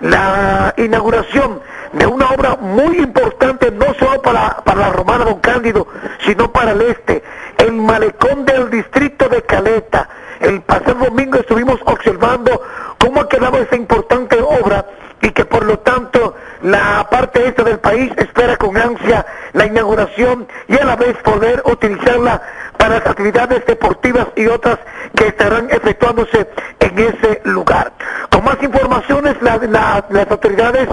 la 0.00 0.74
inauguración 0.76 1.60
de 1.92 2.06
una 2.06 2.30
obra 2.30 2.56
muy 2.56 2.98
importante, 2.98 3.70
no 3.70 3.94
solo 3.94 4.20
para, 4.20 4.56
para 4.64 4.80
la 4.80 4.90
Romana 4.90 5.24
Don 5.24 5.38
Cándido, 5.40 5.86
sino 6.26 6.50
para 6.50 6.72
el 6.72 6.82
este, 6.82 7.22
el 7.58 7.72
malecón 7.72 8.44
del 8.44 8.70
distrito 8.70 9.28
de 9.28 9.42
Caleta. 9.42 10.08
El 10.40 10.60
pasado 10.62 11.04
domingo 11.04 11.38
estuvimos 11.38 11.80
observando 11.84 12.60
cómo 12.98 13.20
ha 13.20 13.28
quedado 13.28 13.58
esa 13.58 13.76
importante 13.76 14.38
obra 14.40 14.84
y 15.24 15.30
que 15.30 15.46
por 15.46 15.64
lo 15.64 15.78
tanto 15.78 16.36
la 16.62 17.08
parte 17.10 17.48
esta 17.48 17.64
del 17.64 17.78
país 17.78 18.12
espera 18.18 18.58
con 18.58 18.76
ansia 18.76 19.24
la 19.54 19.64
inauguración 19.64 20.46
y 20.68 20.76
a 20.76 20.84
la 20.84 20.96
vez 20.96 21.16
poder 21.22 21.62
utilizarla 21.64 22.42
para 22.76 22.98
las 22.98 23.06
actividades 23.06 23.64
deportivas 23.64 24.26
y 24.36 24.46
otras 24.46 24.78
que 25.16 25.28
estarán 25.28 25.68
efectuándose 25.70 26.46
en 26.78 26.98
ese 26.98 27.40
lugar. 27.44 27.92
Con 28.30 28.44
más 28.44 28.62
informaciones, 28.62 29.40
la, 29.40 29.56
la, 29.56 30.04
las 30.10 30.30
autoridades 30.30 30.90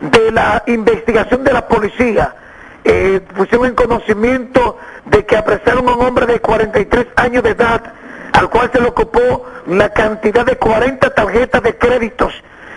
de 0.00 0.30
la 0.30 0.62
investigación 0.66 1.42
de 1.42 1.52
la 1.52 1.66
policía 1.66 2.34
eh, 2.84 3.20
pusieron 3.36 3.66
en 3.66 3.74
conocimiento 3.74 4.78
de 5.06 5.26
que 5.26 5.36
apresaron 5.36 5.88
a 5.88 5.94
un 5.96 6.06
hombre 6.06 6.26
de 6.26 6.38
43 6.38 7.08
años 7.16 7.42
de 7.42 7.50
edad, 7.50 7.82
al 8.34 8.48
cual 8.48 8.70
se 8.72 8.80
le 8.80 8.88
ocupó 8.88 9.46
la 9.66 9.88
cantidad 9.88 10.46
de 10.46 10.56
40 10.56 11.10
tarjetas 11.12 11.62
de 11.64 11.76
créditos 11.76 12.32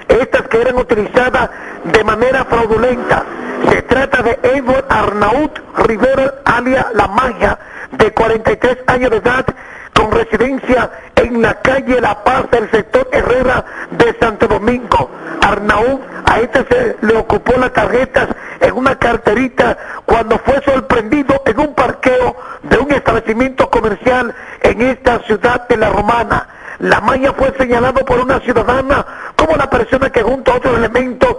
estas 0.07 0.47
que 0.47 0.61
eran 0.61 0.77
utilizadas 0.77 1.49
de 1.83 2.03
manera 2.03 2.45
fraudulenta. 2.45 3.23
Se 3.69 3.81
trata 3.83 4.21
de 4.21 4.39
Edward 4.43 4.85
Arnaut 4.89 5.59
Rivera, 5.85 6.35
alia 6.45 6.87
La 6.93 7.07
Magia, 7.07 7.57
de 7.91 8.11
43 8.11 8.77
años 8.87 9.11
de 9.11 9.17
edad, 9.17 9.45
con 9.93 10.11
residencia 10.11 10.89
en 11.15 11.41
la 11.41 11.55
calle 11.61 12.01
La 12.01 12.23
Paz 12.23 12.49
del 12.51 12.69
sector 12.71 13.07
Herrera 13.11 13.65
de 13.91 14.15
Santo 14.19 14.47
Domingo. 14.47 15.09
Arnaud, 15.41 15.99
a 16.25 16.39
este 16.39 16.65
se 16.65 16.97
le 17.05 17.17
ocupó 17.17 17.53
las 17.57 17.73
tarjetas 17.73 18.29
en 18.59 18.73
una 18.73 18.97
carterita 18.97 19.77
cuando 20.05 20.37
fue 20.39 20.61
sorprendido 20.63 21.41
en 21.45 21.59
un 21.59 21.73
parqueo 21.73 22.35
establecimiento 23.03 23.69
comercial 23.69 24.33
en 24.61 24.81
esta 24.81 25.19
ciudad 25.19 25.67
de 25.67 25.75
La 25.75 25.89
Romana. 25.89 26.47
La 26.79 27.01
malla 27.01 27.33
fue 27.33 27.53
señalado 27.57 28.05
por 28.05 28.19
una 28.19 28.39
ciudadana 28.39 29.05
como 29.35 29.57
la 29.57 29.69
persona 29.69 30.09
que 30.09 30.23
junto 30.23 30.53
a 30.53 30.55
otros 30.55 30.77
elementos 30.77 31.35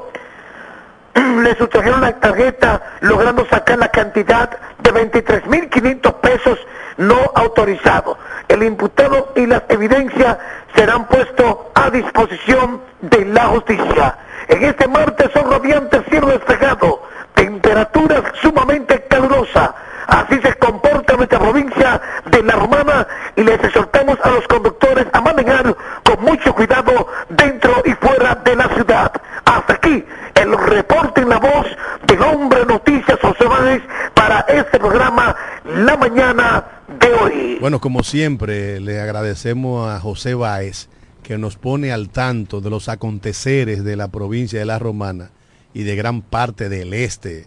le 1.14 1.56
sustrajeron 1.56 2.02
la 2.02 2.20
tarjeta 2.20 2.82
logrando 3.00 3.46
sacar 3.46 3.78
la 3.78 3.88
cantidad 3.88 4.50
de 4.78 4.92
23.500 4.92 6.14
pesos 6.20 6.58
no 6.98 7.16
autorizados. 7.34 8.18
El 8.48 8.62
imputado 8.62 9.32
y 9.34 9.46
las 9.46 9.62
evidencias 9.70 10.36
serán 10.76 11.06
puestos 11.06 11.56
a 11.74 11.88
disposición 11.88 12.82
de 13.00 13.24
la 13.24 13.46
justicia. 13.46 14.18
En 14.48 14.64
este 14.64 14.86
martes 14.86 15.30
son 15.32 15.50
radiantes 15.50 16.02
cielo 16.10 16.26
despejado, 16.26 17.02
temperaturas 17.34 18.22
sumamente 18.42 19.02
calurosas. 19.08 19.70
Así 20.06 20.38
se 20.42 20.52
comporta 20.56 20.83
nuestra 21.24 21.38
provincia 21.38 22.00
de 22.30 22.42
La 22.42 22.52
Romana 22.52 23.06
y 23.34 23.42
les 23.42 23.62
exhortamos 23.64 24.18
a 24.22 24.30
los 24.30 24.46
conductores 24.46 25.06
a 25.12 25.20
manejar 25.22 25.74
con 26.04 26.22
mucho 26.22 26.54
cuidado 26.54 27.08
dentro 27.30 27.82
y 27.86 27.92
fuera 27.94 28.34
de 28.44 28.54
la 28.54 28.68
ciudad. 28.68 29.10
Hasta 29.46 29.72
aquí 29.72 30.04
el 30.34 30.58
reporte 30.58 31.22
en 31.22 31.30
la 31.30 31.38
voz 31.38 31.66
de 32.06 32.18
Hombre 32.20 32.66
Noticias 32.66 33.18
Báez 33.22 33.82
para 34.12 34.40
este 34.40 34.78
programa 34.78 35.34
La 35.64 35.96
Mañana 35.96 36.64
de 37.00 37.14
hoy. 37.14 37.58
Bueno, 37.58 37.80
como 37.80 38.02
siempre, 38.02 38.80
le 38.80 39.00
agradecemos 39.00 39.90
a 39.90 40.00
José 40.00 40.34
Báez 40.34 40.88
que 41.22 41.38
nos 41.38 41.56
pone 41.56 41.90
al 41.90 42.10
tanto 42.10 42.60
de 42.60 42.68
los 42.68 42.90
aconteceres 42.90 43.82
de 43.82 43.96
la 43.96 44.08
provincia 44.08 44.58
de 44.58 44.66
La 44.66 44.78
Romana 44.78 45.30
y 45.72 45.84
de 45.84 45.96
gran 45.96 46.20
parte 46.20 46.68
del 46.68 46.92
este 46.92 47.46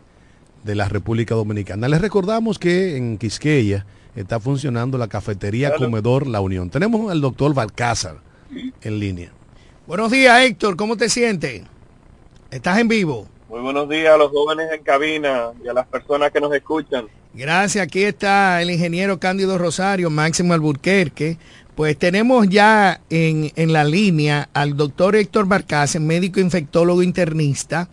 de 0.67 0.75
la 0.75 0.89
República 0.89 1.33
Dominicana. 1.33 1.87
Les 1.87 2.01
recordamos 2.01 2.59
que 2.59 2.97
en 2.97 3.17
Quisqueya 3.17 3.85
está 4.15 4.39
funcionando 4.39 4.97
la 4.97 5.07
cafetería 5.07 5.73
Comedor 5.75 6.27
La 6.27 6.41
Unión. 6.41 6.69
Tenemos 6.69 7.09
al 7.09 7.21
doctor 7.21 7.53
Balcázar 7.53 8.17
en 8.81 8.99
línea. 8.99 9.31
Buenos 9.87 10.11
días, 10.11 10.39
Héctor. 10.41 10.75
¿Cómo 10.75 10.97
te 10.97 11.07
sientes? 11.07 11.63
¿Estás 12.51 12.77
en 12.79 12.89
vivo? 12.89 13.27
Muy 13.47 13.61
buenos 13.61 13.87
días 13.87 14.13
a 14.13 14.17
los 14.17 14.29
jóvenes 14.29 14.67
en 14.73 14.83
cabina 14.83 15.51
y 15.63 15.69
a 15.69 15.73
las 15.73 15.87
personas 15.87 16.31
que 16.31 16.41
nos 16.41 16.53
escuchan. 16.53 17.05
Gracias. 17.33 17.81
Aquí 17.81 18.03
está 18.03 18.61
el 18.61 18.69
ingeniero 18.69 19.19
Cándido 19.19 19.57
Rosario, 19.57 20.09
Máximo 20.09 20.53
Alburquerque. 20.53 21.37
Pues 21.75 21.97
tenemos 21.97 22.49
ya 22.49 22.99
en, 23.09 23.51
en 23.55 23.71
la 23.71 23.85
línea 23.85 24.49
al 24.53 24.75
doctor 24.75 25.15
Héctor 25.15 25.47
Barcácer, 25.47 26.01
médico 26.01 26.41
infectólogo 26.41 27.03
internista 27.03 27.87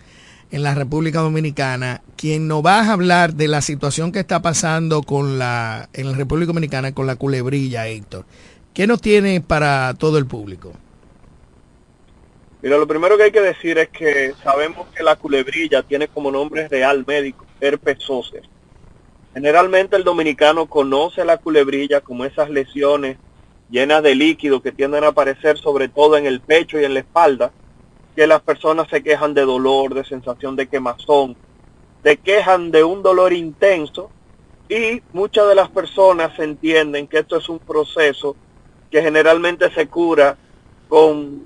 en 0.51 0.63
la 0.63 0.75
República 0.75 1.21
Dominicana, 1.21 2.03
quien 2.17 2.49
nos 2.49 2.65
va 2.65 2.81
a 2.81 2.93
hablar 2.93 3.35
de 3.35 3.49
la 3.49 3.61
situación 3.61 4.13
que 4.13 4.21
está 4.21 4.43
pasando 4.43 5.03
con 5.03 5.39
la, 5.39 5.89
en 5.93 6.11
la 6.11 6.17
República 6.17 6.49
Dominicana 6.49 6.93
con 6.93 7.07
la 7.07 7.17
culebrilla, 7.17 7.87
Héctor. 7.89 8.25
¿Qué 8.73 8.87
nos 8.87 9.01
tiene 9.01 9.41
para 9.41 9.95
todo 9.95 10.19
el 10.19 10.27
público? 10.27 10.73
Mira, 12.63 12.79
lo 12.79 12.87
primero 12.87 13.17
que 13.17 13.25
hay 13.25 13.33
que 13.33 13.41
decir 13.41 13.79
es 13.79 13.89
que 13.91 14.35
sabemos 14.43 14.87
que 14.97 15.03
la 15.03 15.17
culebrilla 15.17 15.83
tiene 15.83 16.09
como 16.09 16.31
nombre 16.31 16.67
real 16.69 17.05
médico 17.07 17.45
herpes 17.61 17.99
zóster. 18.01 18.43
Generalmente 19.33 19.97
el 19.97 20.05
dominicano 20.05 20.67
conoce 20.67 21.25
la 21.25 21.39
culebrilla 21.39 22.01
como 22.01 22.25
esas 22.25 22.51
lesiones 22.51 23.17
llenas 23.71 24.03
de 24.03 24.15
líquido 24.15 24.63
que 24.63 24.73
tienden 24.73 25.05
a 25.05 25.09
aparecer 25.09 25.59
sobre 25.59 25.89
todo 25.89 26.17
en 26.17 26.27
el 26.27 26.41
pecho 26.41 26.79
y 26.81 26.85
en 26.85 26.95
la 26.95 27.01
espalda, 27.01 27.53
que 28.15 28.27
las 28.27 28.43
personas 28.43 28.89
se 28.89 29.03
quejan 29.03 29.35
de 29.35 29.43
dolor, 29.43 29.95
de 29.95 30.05
sensación 30.05 30.57
de 30.57 30.69
quemazón, 30.69 31.37
se 32.03 32.17
quejan 32.17 32.71
de 32.71 32.85
un 32.85 33.03
dolor 33.03 33.33
intenso 33.33 34.11
y 34.69 35.03
muchas 35.13 35.49
de 35.49 35.55
las 35.55 35.69
personas 35.69 36.39
entienden 36.39 37.07
que 37.07 37.19
esto 37.19 37.37
es 37.37 37.49
un 37.49 37.59
proceso 37.59 38.37
que 38.91 39.03
generalmente 39.03 39.71
se 39.73 39.89
cura 39.89 40.37
con 40.89 41.45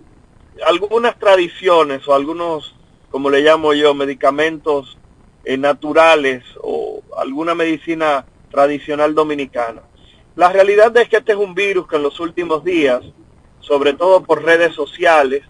algunas 0.67 1.19
tradiciones 1.19 2.07
o 2.07 2.15
algunos, 2.15 2.75
como 3.11 3.31
le 3.31 3.41
llamo 3.41 3.73
yo, 3.73 3.95
medicamentos 3.95 4.99
eh, 5.45 5.57
naturales 5.57 6.45
o 6.63 7.03
alguna 7.17 7.55
medicina 7.55 8.27
tradicional 8.51 9.15
dominicana. 9.15 9.83
La 10.37 10.53
realidad 10.53 10.97
es 10.97 11.09
que 11.09 11.17
este 11.17 11.33
es 11.33 11.39
un 11.39 11.55
virus 11.55 11.89
que 11.89 11.97
en 11.97 12.03
los 12.03 12.21
últimos 12.21 12.65
días, 12.65 13.03
sobre 13.61 13.95
todo 13.95 14.23
por 14.23 14.45
redes 14.45 14.75
sociales, 14.75 15.43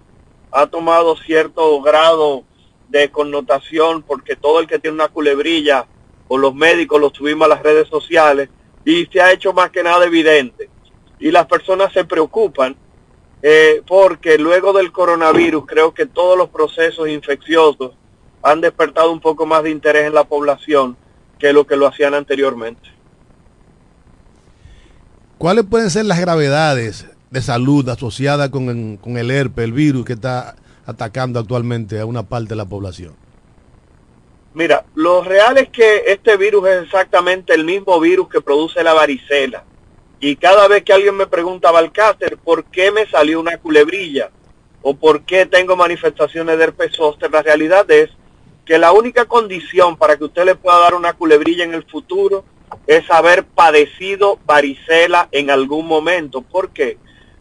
ha 0.51 0.67
tomado 0.67 1.17
cierto 1.17 1.81
grado 1.83 2.45
de 2.89 3.11
connotación 3.11 4.03
porque 4.03 4.37
todo 4.37 4.61
el 4.61 4.67
que 4.67 4.79
tiene 4.79 4.95
una 4.95 5.09
culebrilla 5.09 5.87
o 6.29 6.39
los 6.39 6.55
médicos 6.55 7.01
lo 7.01 7.11
subimos 7.11 7.47
a 7.47 7.49
las 7.49 7.63
redes 7.63 7.89
sociales 7.89 8.49
y 8.85 9.07
se 9.07 9.21
ha 9.21 9.33
hecho 9.33 9.53
más 9.53 9.71
que 9.71 9.83
nada 9.83 10.07
evidente. 10.07 10.69
Y 11.19 11.31
las 11.31 11.47
personas 11.47 11.93
se 11.93 12.05
preocupan 12.05 12.77
eh, 13.43 13.83
porque 13.87 14.39
luego 14.39 14.73
del 14.73 14.91
coronavirus 14.93 15.65
creo 15.67 15.93
que 15.93 16.07
todos 16.07 16.37
los 16.37 16.49
procesos 16.49 17.09
infecciosos 17.09 17.93
han 18.43 18.61
despertado 18.61 19.13
un 19.13 19.21
poco 19.21 19.47
más 19.47 19.63
de 19.63 19.71
interés 19.71 20.07
en 20.07 20.15
la 20.15 20.25
población 20.25 20.97
que 21.39 21.53
lo 21.53 21.67
que 21.67 21.77
lo 21.77 21.87
hacían 21.87 22.15
anteriormente. 22.15 22.89
¿Cuáles 25.39 25.65
pueden 25.67 25.91
ser 25.91 26.05
las 26.07 26.21
gravedades 26.21 27.07
de 27.31 27.43
salud 27.43 27.89
asociadas 27.89 28.49
con 28.51 28.97
con 28.97 29.17
el 29.17 29.31
herpes, 29.31 29.65
el 29.65 29.73
virus 29.73 30.05
que 30.05 30.15
está 30.15 30.57
atacando 30.87 31.39
actualmente 31.39 32.01
a 32.01 32.07
una 32.07 32.23
parte 32.23 32.51
de 32.51 32.57
la 32.57 32.65
población? 32.65 33.15
Mira, 34.55 34.85
lo 34.95 35.23
real 35.23 35.59
es 35.59 35.69
que 35.69 36.05
este 36.07 36.37
virus 36.37 36.67
es 36.69 36.85
exactamente 36.85 37.55
el 37.55 37.65
mismo 37.65 38.01
virus 38.01 38.29
que 38.29 38.41
produce 38.41 38.83
la 38.83 38.95
varicela. 38.95 39.65
Y 40.21 40.37
cada 40.37 40.67
vez 40.67 40.83
que 40.83 40.93
alguien 40.93 41.15
me 41.17 41.27
pregunta, 41.27 41.71
Balcácer, 41.71 42.39
¿por 42.39 42.65
qué 42.65 42.91
me 42.91 43.07
salió 43.07 43.39
una 43.39 43.59
culebrilla? 43.59 44.31
¿O 44.83 44.95
por 44.95 45.23
qué 45.23 45.47
tengo 45.47 45.77
manifestaciones 45.77 46.59
de 46.59 46.65
herpes 46.65 46.97
zóster? 46.97 47.31
La 47.31 47.43
realidad 47.43 47.89
es 47.91 48.11
que 48.65 48.79
la 48.79 48.93
única 48.93 49.27
condición 49.27 49.97
para 49.97 50.17
que 50.17 50.25
usted 50.25 50.45
le 50.45 50.55
pueda 50.55 50.79
dar 50.79 50.95
una 50.95 51.13
culebrilla 51.13 51.65
en 51.65 51.75
el 51.75 51.85
futuro 51.85 52.45
es 52.87 53.09
haber 53.11 53.45
padecido 53.45 54.39
varicela 54.45 55.29
en 55.31 55.51
algún 55.51 55.87
momento. 55.87 56.43
¿Por 56.43 56.71
qué? 56.71 56.99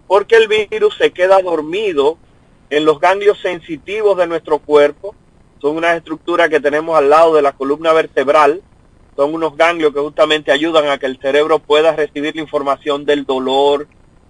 Porque 0.08 0.36
el 0.36 0.48
virus 0.48 0.96
se 0.98 1.12
queda 1.12 1.42
dormido 1.42 2.18
en 2.70 2.86
los 2.86 3.00
ganglios 3.00 3.40
sensitivos 3.40 4.18
de 4.18 4.28
nuestro 4.28 4.60
cuerpo. 4.60 5.16
Son 5.60 5.76
unas 5.76 5.98
estructuras 5.98 6.50
que 6.50 6.60
tenemos 6.60 6.98
al 6.98 7.10
lado 7.10 7.36
de 7.36 7.42
la 7.42 7.54
columna 7.54 7.94
vertebral. 7.94 8.62
Son 9.16 9.34
unos 9.34 9.58
ganglios 9.58 9.94
que 9.94 10.00
justamente 10.00 10.52
ayudan 10.52 10.88
a 10.90 10.98
que 10.98 11.08
el 11.08 11.20
cerebro 11.20 11.60
pueda 11.60 11.96
recibir 11.96 12.36
la 12.36 12.42
información 12.42 13.06
del 13.06 13.26
dolor, 13.26 13.88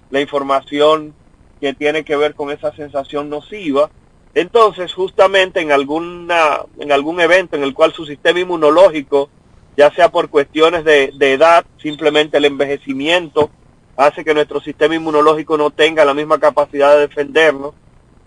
la 0.10 0.22
información 0.22 1.14
que 1.60 1.74
tiene 1.74 2.04
que 2.04 2.16
ver 2.16 2.36
con 2.36 2.52
esa 2.52 2.74
sensación 2.76 3.30
nociva. 3.30 3.90
Entonces, 4.34 4.94
justamente 4.94 5.62
en, 5.62 5.72
alguna, 5.72 6.60
en 6.80 6.92
algún 6.92 7.20
evento 7.20 7.56
en 7.56 7.64
el 7.64 7.74
cual 7.74 7.94
su 7.94 8.06
sistema 8.06 8.40
inmunológico, 8.40 9.30
ya 9.76 9.92
sea 9.92 10.10
por 10.10 10.30
cuestiones 10.30 10.86
de, 10.86 11.12
de 11.16 11.34
edad, 11.34 11.66
simplemente 11.82 12.38
el 12.38 12.46
envejecimiento, 12.46 13.50
hace 13.98 14.24
que 14.24 14.34
nuestro 14.36 14.62
sistema 14.62 14.96
inmunológico 14.96 15.58
no 15.58 15.72
tenga 15.72 16.06
la 16.06 16.14
misma 16.14 16.40
capacidad 16.40 16.94
de 16.94 17.08
defendernos, 17.08 17.74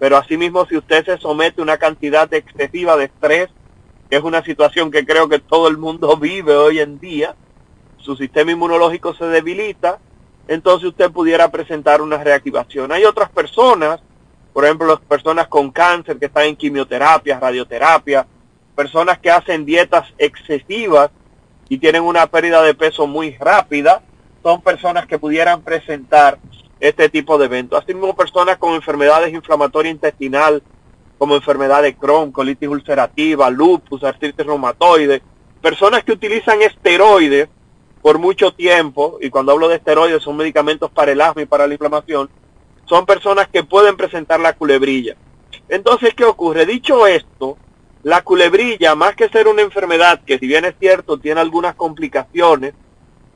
pero 0.01 0.17
asimismo 0.17 0.67
si 0.67 0.77
usted 0.77 1.05
se 1.05 1.17
somete 1.19 1.61
a 1.61 1.65
una 1.65 1.79
cantidad 1.79 2.33
excesiva 2.35 2.97
de 2.97 3.05
estrés, 3.05 3.49
que 4.11 4.17
es 4.17 4.23
una 4.23 4.43
situación 4.43 4.91
que 4.91 5.07
creo 5.07 5.29
que 5.29 5.39
todo 5.39 5.69
el 5.69 5.79
mundo 5.79 6.17
vive 6.21 6.57
hoy 6.57 6.81
en 6.81 6.99
día, 6.99 7.37
su 7.99 8.17
sistema 8.17 8.51
inmunológico 8.51 9.15
se 9.15 9.27
debilita, 9.27 10.01
entonces 10.49 10.89
usted 10.89 11.13
pudiera 11.13 11.49
presentar 11.51 12.03
una 12.03 12.19
reactivación. 12.19 12.91
Hay 12.91 13.05
otras 13.05 13.31
personas, 13.31 14.01
por 14.53 14.65
ejemplo, 14.65 14.89
las 14.89 15.01
personas 15.01 15.47
con 15.47 15.71
cáncer 15.71 16.19
que 16.19 16.27
están 16.27 16.47
en 16.47 16.57
quimioterapia, 16.57 17.39
radioterapia, 17.39 18.27
personas 18.75 19.19
que 19.21 19.31
hacen 19.31 19.65
dietas 19.65 20.13
excesivas 20.19 21.11
y 21.69 21.79
tienen 21.79 22.03
una 22.03 22.27
pérdida 22.27 22.61
de 22.63 22.75
peso 22.75 23.07
muy 23.07 23.37
rápida, 23.39 24.03
son 24.43 24.63
personas 24.63 25.07
que 25.07 25.19
pudieran 25.19 25.63
presentar 25.63 26.39
este 26.79 27.09
tipo 27.09 27.37
de 27.39 27.47
eventos. 27.47 27.83
Asimismo, 27.83 28.17
personas 28.17 28.57
con 28.57 28.75
enfermedades 28.75 29.33
inflamatorias 29.33 29.95
intestinal, 29.95 30.63
como 31.19 31.35
enfermedad 31.35 31.83
de 31.83 31.95
Crohn, 31.95 32.33
colitis 32.33 32.69
ulcerativa, 32.69 33.51
lupus, 33.51 34.03
artritis 34.03 34.47
reumatoide, 34.47 35.23
personas 35.61 36.03
que 36.03 36.13
utilizan 36.13 36.63
esteroides 36.63 37.49
por 38.01 38.19
mucho 38.19 38.53
tiempo, 38.53 39.19
y 39.21 39.29
cuando 39.29 39.53
hablo 39.53 39.69
de 39.69 39.77
esteroides 39.77 40.23
son 40.23 40.39
medicamentos 40.39 40.91
para 40.91 41.13
el 41.13 41.21
asma 41.21 41.43
y 41.43 41.47
para 41.47 41.67
la 41.67 41.75
inflamación, 41.75 42.31
son 42.87 43.05
personas 43.05 43.49
que 43.49 43.63
pueden 43.63 43.99
presentar 43.99 44.41
la 44.41 44.55
culebrilla. 44.55 45.17
Entonces, 45.69 46.15
¿qué 46.15 46.25
ocurre? 46.25 46.65
Dicho 46.65 47.07
esto, 47.07 47.59
la 48.03 48.23
culebrilla, 48.23 48.95
más 48.95 49.15
que 49.15 49.29
ser 49.29 49.47
una 49.47 49.61
enfermedad 49.61 50.23
que 50.25 50.39
si 50.39 50.47
bien 50.47 50.65
es 50.65 50.75
cierto 50.81 51.19
tiene 51.19 51.43
algunas 51.43 51.75
complicaciones, 51.75 52.73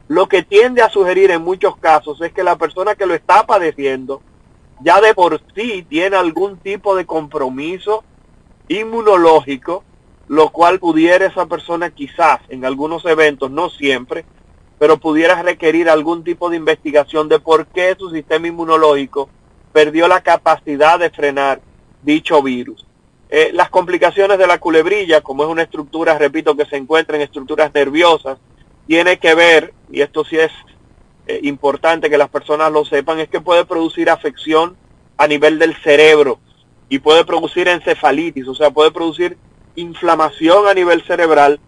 lo 0.08 0.28
que 0.28 0.42
tiende 0.42 0.82
a 0.82 0.90
sugerir 0.90 1.30
en 1.30 1.42
muchos 1.42 1.76
casos 1.76 2.20
es 2.20 2.32
que 2.32 2.44
la 2.44 2.56
persona 2.56 2.94
que 2.94 3.06
lo 3.06 3.14
está 3.14 3.46
padeciendo 3.46 4.22
ya 4.80 5.00
de 5.00 5.14
por 5.14 5.40
sí 5.54 5.86
tiene 5.88 6.16
algún 6.16 6.58
tipo 6.58 6.94
de 6.96 7.06
compromiso 7.06 8.04
inmunológico, 8.68 9.84
lo 10.28 10.50
cual 10.50 10.78
pudiera 10.78 11.26
esa 11.26 11.46
persona 11.46 11.90
quizás 11.90 12.40
en 12.48 12.64
algunos 12.64 13.04
eventos, 13.04 13.50
no 13.50 13.70
siempre, 13.70 14.24
pero 14.78 14.98
pudiera 14.98 15.42
requerir 15.42 15.88
algún 15.88 16.24
tipo 16.24 16.50
de 16.50 16.56
investigación 16.56 17.28
de 17.28 17.38
por 17.38 17.66
qué 17.66 17.94
su 17.98 18.10
sistema 18.10 18.48
inmunológico 18.48 19.28
perdió 19.72 20.08
la 20.08 20.22
capacidad 20.22 20.98
de 20.98 21.10
frenar 21.10 21.60
dicho 22.02 22.42
virus. 22.42 22.86
Eh, 23.30 23.50
las 23.52 23.70
complicaciones 23.70 24.38
de 24.38 24.46
la 24.46 24.58
culebrilla, 24.58 25.20
como 25.20 25.44
es 25.44 25.48
una 25.48 25.62
estructura, 25.62 26.18
repito, 26.18 26.56
que 26.56 26.66
se 26.66 26.76
encuentra 26.76 27.16
en 27.16 27.22
estructuras 27.22 27.72
nerviosas, 27.72 28.38
tiene 28.86 29.18
que 29.18 29.34
ver, 29.34 29.72
y 29.90 30.00
esto 30.00 30.24
sí 30.24 30.38
es 30.38 30.52
eh, 31.26 31.40
importante 31.42 32.10
que 32.10 32.18
las 32.18 32.28
personas 32.28 32.70
lo 32.70 32.84
sepan, 32.84 33.20
es 33.20 33.28
que 33.28 33.40
puede 33.40 33.64
producir 33.64 34.10
afección 34.10 34.76
a 35.16 35.26
nivel 35.26 35.58
del 35.58 35.74
cerebro 35.76 36.38
y 36.88 36.98
puede 36.98 37.24
producir 37.24 37.68
encefalitis, 37.68 38.46
o 38.46 38.54
sea, 38.54 38.70
puede 38.70 38.90
producir 38.90 39.38
inflamación 39.74 40.66
a 40.68 40.74
nivel 40.74 41.02
cerebral, 41.02 41.60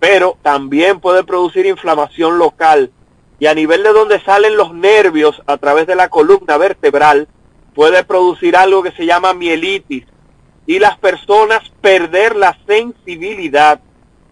pero 0.00 0.36
también 0.42 1.00
puede 1.00 1.24
producir 1.24 1.66
inflamación 1.66 2.38
local. 2.38 2.90
Y 3.38 3.46
a 3.46 3.54
nivel 3.54 3.82
de 3.82 3.92
donde 3.92 4.20
salen 4.20 4.56
los 4.56 4.72
nervios 4.72 5.42
a 5.46 5.56
través 5.58 5.86
de 5.86 5.94
la 5.94 6.08
columna 6.08 6.56
vertebral, 6.56 7.28
puede 7.74 8.04
producir 8.04 8.56
algo 8.56 8.82
que 8.82 8.92
se 8.92 9.06
llama 9.06 9.34
mielitis. 9.34 10.04
Y 10.66 10.78
las 10.78 10.96
personas 10.98 11.70
perder 11.80 12.36
la 12.36 12.56
sensibilidad 12.66 13.80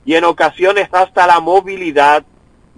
y 0.05 0.15
en 0.15 0.25
ocasiones 0.25 0.89
hasta 0.93 1.27
la 1.27 1.41
movilidad 1.41 2.25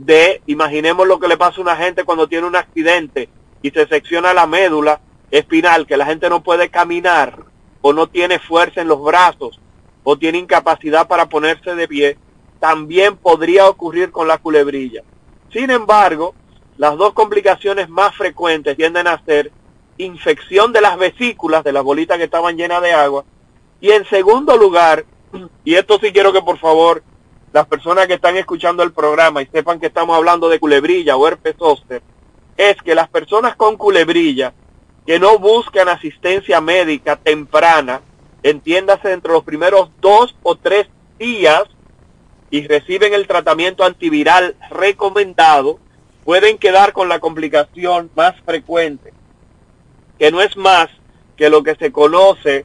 de, 0.05 0.43
imaginemos 0.47 1.07
lo 1.07 1.21
que 1.21 1.29
le 1.29 1.37
pasa 1.37 1.59
a 1.59 1.63
una 1.63 1.77
gente 1.77 2.05
cuando 2.05 2.27
tiene 2.27 2.47
un 2.47 2.57
accidente 2.57 3.29
y 3.63 3.71
se 3.71 3.87
secciona 3.87 4.35
la 4.35 4.47
médula 4.47 5.01
espinal, 5.31 5.87
que 5.87 5.97
la 5.97 6.07
gente 6.07 6.29
no 6.29 6.43
puede 6.43 6.71
caminar 6.71 7.45
o 7.81 7.93
no 7.93 8.09
tiene 8.09 8.41
fuerza 8.41 8.81
en 8.81 8.89
los 8.89 9.03
brazos 9.03 9.61
o 10.03 10.19
tiene 10.19 10.39
incapacidad 10.39 11.07
para 11.07 11.29
ponerse 11.29 11.77
de 11.77 11.87
pie, 11.87 12.19
también 12.59 13.17
podría 13.17 13.69
ocurrir 13.69 14.11
con 14.11 14.27
la 14.27 14.39
culebrilla. 14.39 15.03
Sin 15.53 15.71
embargo, 15.71 16.35
las 16.79 16.97
dos 16.97 17.13
complicaciones 17.13 17.89
más 17.89 18.17
frecuentes 18.17 18.77
tienden 18.77 19.07
a 19.07 19.25
ser 19.25 19.53
infección 19.99 20.73
de 20.73 20.81
las 20.81 20.99
vesículas, 20.99 21.63
de 21.63 21.73
las 21.73 21.85
bolitas 21.85 22.19
que 22.19 22.25
estaban 22.25 22.57
llenas 22.57 22.83
de 22.83 22.93
agua, 22.93 23.25
y 23.81 23.93
en 23.93 24.05
segundo 24.07 24.57
lugar, 24.57 25.05
y 25.65 25.75
esto 25.75 26.01
sí 26.01 26.13
quiero 26.13 26.33
que 26.33 26.43
por 26.43 26.59
favor 26.59 27.05
las 27.53 27.67
personas 27.67 28.07
que 28.07 28.15
están 28.15 28.37
escuchando 28.37 28.83
el 28.83 28.93
programa 28.93 29.43
y 29.43 29.47
sepan 29.47 29.79
que 29.79 29.87
estamos 29.87 30.17
hablando 30.17 30.49
de 30.49 30.59
culebrilla 30.59 31.17
o 31.17 31.29
herpes 31.29 31.57
zóster, 31.59 32.03
es 32.57 32.77
que 32.83 32.95
las 32.95 33.09
personas 33.09 33.57
con 33.57 33.77
culebrilla 33.77 34.55
que 35.07 35.19
no 35.19 35.39
buscan 35.39 35.89
asistencia 35.89 36.61
médica 36.61 37.17
temprana, 37.17 38.01
entiéndase 38.43 39.13
entre 39.13 39.33
los 39.33 39.45
primeros 39.45 39.91
dos 40.01 40.35
o 40.43 40.57
tres 40.57 40.89
días 41.19 41.65
y 42.51 42.67
reciben 42.67 43.15
el 43.15 43.27
tratamiento 43.27 43.85
antiviral 43.85 44.57
recomendado, 44.71 45.79
pueden 46.25 46.59
quedar 46.59 46.93
con 46.93 47.09
la 47.09 47.19
complicación 47.19 48.11
más 48.15 48.41
frecuente, 48.43 49.13
que 50.19 50.31
no 50.31 50.41
es 50.41 50.57
más 50.57 50.89
que 51.37 51.51
lo 51.51 51.63
que 51.63 51.75
se 51.75 51.91
conoce 51.91 52.65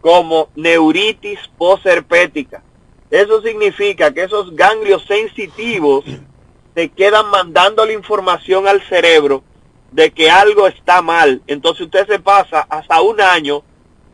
como 0.00 0.48
neuritis 0.56 1.38
posherpética. 1.56 2.62
Eso 3.10 3.40
significa 3.42 4.12
que 4.12 4.24
esos 4.24 4.54
ganglios 4.54 5.04
sensitivos 5.06 6.04
se 6.74 6.88
quedan 6.90 7.30
mandando 7.30 7.84
la 7.86 7.92
información 7.92 8.68
al 8.68 8.82
cerebro 8.82 9.42
de 9.90 10.10
que 10.10 10.30
algo 10.30 10.66
está 10.66 11.00
mal. 11.00 11.42
Entonces 11.46 11.86
usted 11.86 12.06
se 12.06 12.18
pasa 12.18 12.66
hasta 12.68 13.00
un 13.00 13.20
año 13.20 13.62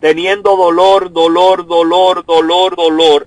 teniendo 0.01 0.57
dolor, 0.57 1.13
dolor, 1.13 1.67
dolor, 1.67 2.25
dolor, 2.25 2.77
dolor. 2.77 3.27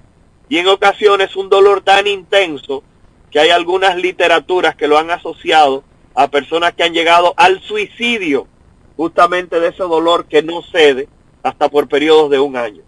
Y 0.49 0.59
en 0.59 0.67
ocasiones 0.67 1.35
un 1.35 1.49
dolor 1.49 1.81
tan 1.81 2.07
intenso 2.07 2.83
que 3.29 3.39
hay 3.39 3.49
algunas 3.49 3.97
literaturas 3.97 4.75
que 4.75 4.87
lo 4.87 4.97
han 4.97 5.11
asociado 5.11 5.83
a 6.15 6.29
personas 6.29 6.73
que 6.73 6.83
han 6.83 6.93
llegado 6.93 7.33
al 7.35 7.61
suicidio 7.61 8.47
justamente 8.95 9.59
de 9.59 9.67
ese 9.67 9.83
dolor 9.83 10.25
que 10.25 10.41
no 10.41 10.63
cede 10.63 11.09
hasta 11.43 11.69
por 11.69 11.87
periodos 11.87 12.31
de 12.31 12.39
un 12.39 12.55
año. 12.55 12.86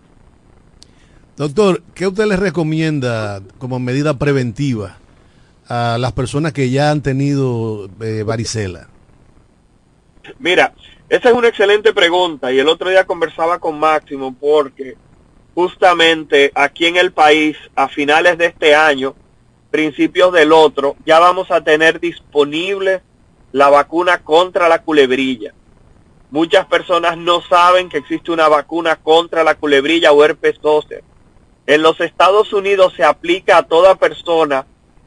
Doctor, 1.40 1.84
¿qué 1.96 2.06
usted 2.06 2.26
le 2.26 2.36
recomienda 2.36 3.42
como 3.60 3.80
medida 3.80 4.16
preventiva 4.16 4.98
a 5.70 5.98
las 5.98 6.12
personas 6.12 6.52
que 6.52 6.70
ya 6.70 6.92
han 6.92 7.02
tenido 7.02 7.90
eh, 8.02 8.24
varicela? 8.24 8.90
Mira, 10.38 10.74
esa 11.08 11.30
es 11.30 11.34
una 11.34 11.48
excelente 11.48 11.94
pregunta 11.94 12.52
y 12.52 12.60
el 12.60 12.68
otro 12.68 12.90
día 12.90 13.06
conversaba 13.06 13.58
con 13.58 13.80
Máximo 13.80 14.36
porque 14.38 14.98
justamente 15.56 16.52
aquí 16.56 16.88
en 16.88 16.98
el 16.98 17.14
país 17.14 17.56
a 17.74 17.88
finales 17.88 18.38
de 18.38 18.48
este 18.48 18.76
año, 18.76 19.16
principios 19.72 20.34
del 20.34 20.52
otro, 20.52 20.98
ya 21.06 21.20
vamos 21.20 21.52
a 21.52 21.64
tener 21.64 22.02
disponible 22.02 23.02
la 23.54 23.70
vacuna 23.70 24.24
contra 24.24 24.68
la 24.68 24.82
culebrilla. 24.82 25.54
Muchas 26.32 26.66
personas 26.66 27.18
no 27.18 27.40
saben 27.40 27.88
que 27.88 28.00
existe 28.00 28.30
una 28.30 28.50
vacuna 28.50 28.98
contra 28.98 29.46
la 29.46 29.56
culebrilla 29.56 30.12
o 30.12 30.22
herpes 30.22 30.60
zóster 30.62 31.02
en 31.70 31.84
los 31.84 32.02
Estados 32.02 32.52
Unidos 32.52 32.94
se 32.98 33.04
aplica 33.04 33.58
a 33.58 33.62
toda 33.62 33.94
persona 33.94 34.66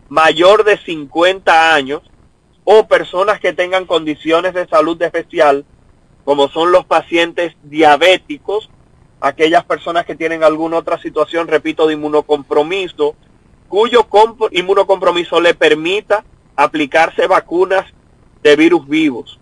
mayor 0.09 0.63
de 0.63 0.79
50 0.79 1.75
años 1.75 2.03
o 2.63 2.87
personas 2.87 3.41
que 3.41 3.53
tengan 3.53 3.85
condiciones 3.85 4.55
de 4.55 4.69
salud 4.69 5.03
especial, 5.03 5.65
como 6.25 6.49
son 6.49 6.71
los 6.71 6.85
pacientes 6.85 7.57
diabéticos, 7.65 8.71
aquellas 9.21 9.65
personas 9.65 10.07
que 10.07 10.15
tienen 10.15 10.45
alguna 10.45 10.77
otra 10.79 10.99
situación, 10.99 11.49
repito, 11.49 11.89
de 11.89 11.95
inmunocompromiso, 11.95 13.17
cuyo 13.67 14.07
inmunocompromiso 14.53 15.41
le 15.41 15.55
permita 15.55 16.25
aplicarse 16.55 17.27
vacunas 17.27 17.87
de 18.45 18.55
virus 18.55 18.87
vivos. 18.87 19.41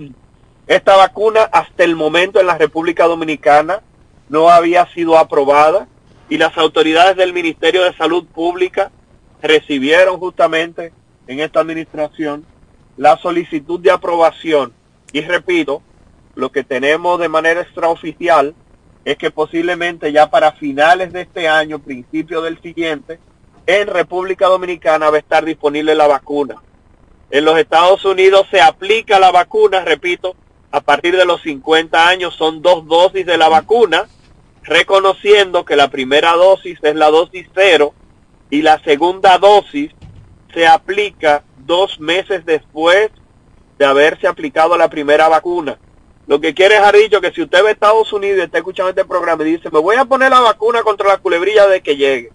Esta 0.66 0.96
vacuna 0.96 1.42
hasta 1.42 1.84
el 1.84 1.96
momento 1.96 2.40
en 2.40 2.46
la 2.46 2.56
República 2.56 3.04
Dominicana 3.04 3.82
no 4.30 4.48
había 4.48 4.86
sido 4.94 5.18
aprobada 5.18 5.86
y 6.28 6.38
las 6.38 6.56
autoridades 6.58 7.16
del 7.16 7.32
Ministerio 7.32 7.84
de 7.84 7.94
Salud 7.94 8.24
Pública 8.26 8.90
recibieron 9.42 10.18
justamente 10.18 10.92
en 11.26 11.40
esta 11.40 11.60
administración 11.60 12.44
la 12.96 13.16
solicitud 13.18 13.80
de 13.80 13.90
aprobación. 13.90 14.72
Y 15.12 15.20
repito, 15.20 15.82
lo 16.34 16.50
que 16.50 16.64
tenemos 16.64 17.20
de 17.20 17.28
manera 17.28 17.60
extraoficial 17.60 18.54
es 19.04 19.16
que 19.16 19.30
posiblemente 19.30 20.10
ya 20.10 20.28
para 20.30 20.52
finales 20.52 21.12
de 21.12 21.22
este 21.22 21.48
año, 21.48 21.78
principio 21.78 22.42
del 22.42 22.60
siguiente, 22.60 23.20
en 23.66 23.86
República 23.86 24.46
Dominicana 24.46 25.10
va 25.10 25.16
a 25.16 25.20
estar 25.20 25.44
disponible 25.44 25.94
la 25.94 26.06
vacuna. 26.06 26.56
En 27.30 27.44
los 27.44 27.58
Estados 27.58 28.04
Unidos 28.04 28.46
se 28.50 28.60
aplica 28.60 29.18
la 29.18 29.30
vacuna, 29.30 29.84
repito, 29.84 30.36
a 30.70 30.80
partir 30.80 31.16
de 31.16 31.24
los 31.24 31.40
50 31.42 32.08
años 32.08 32.34
son 32.34 32.62
dos 32.62 32.86
dosis 32.86 33.24
de 33.26 33.36
la 33.36 33.48
vacuna, 33.48 34.06
reconociendo 34.66 35.64
que 35.64 35.76
la 35.76 35.88
primera 35.88 36.32
dosis 36.32 36.78
es 36.82 36.94
la 36.94 37.10
dosis 37.10 37.48
cero 37.54 37.94
y 38.50 38.62
la 38.62 38.82
segunda 38.82 39.38
dosis 39.38 39.92
se 40.52 40.66
aplica 40.66 41.44
dos 41.58 42.00
meses 42.00 42.44
después 42.44 43.10
de 43.78 43.84
haberse 43.84 44.26
aplicado 44.26 44.76
la 44.76 44.88
primera 44.88 45.28
vacuna. 45.28 45.78
Lo 46.26 46.40
que 46.40 46.54
quiere 46.54 46.76
dejar 46.76 46.96
dicho 46.96 47.20
que 47.20 47.32
si 47.32 47.42
usted 47.42 47.62
ve 47.62 47.70
Estados 47.70 48.12
Unidos 48.12 48.38
y 48.38 48.42
está 48.42 48.58
escuchando 48.58 48.90
este 48.90 49.04
programa 49.04 49.44
y 49.44 49.52
dice, 49.52 49.70
me 49.70 49.78
voy 49.78 49.96
a 49.96 50.04
poner 50.04 50.30
la 50.30 50.40
vacuna 50.40 50.82
contra 50.82 51.08
la 51.08 51.18
culebrilla 51.18 51.68
de 51.68 51.82
que 51.82 51.96
llegue, 51.96 52.32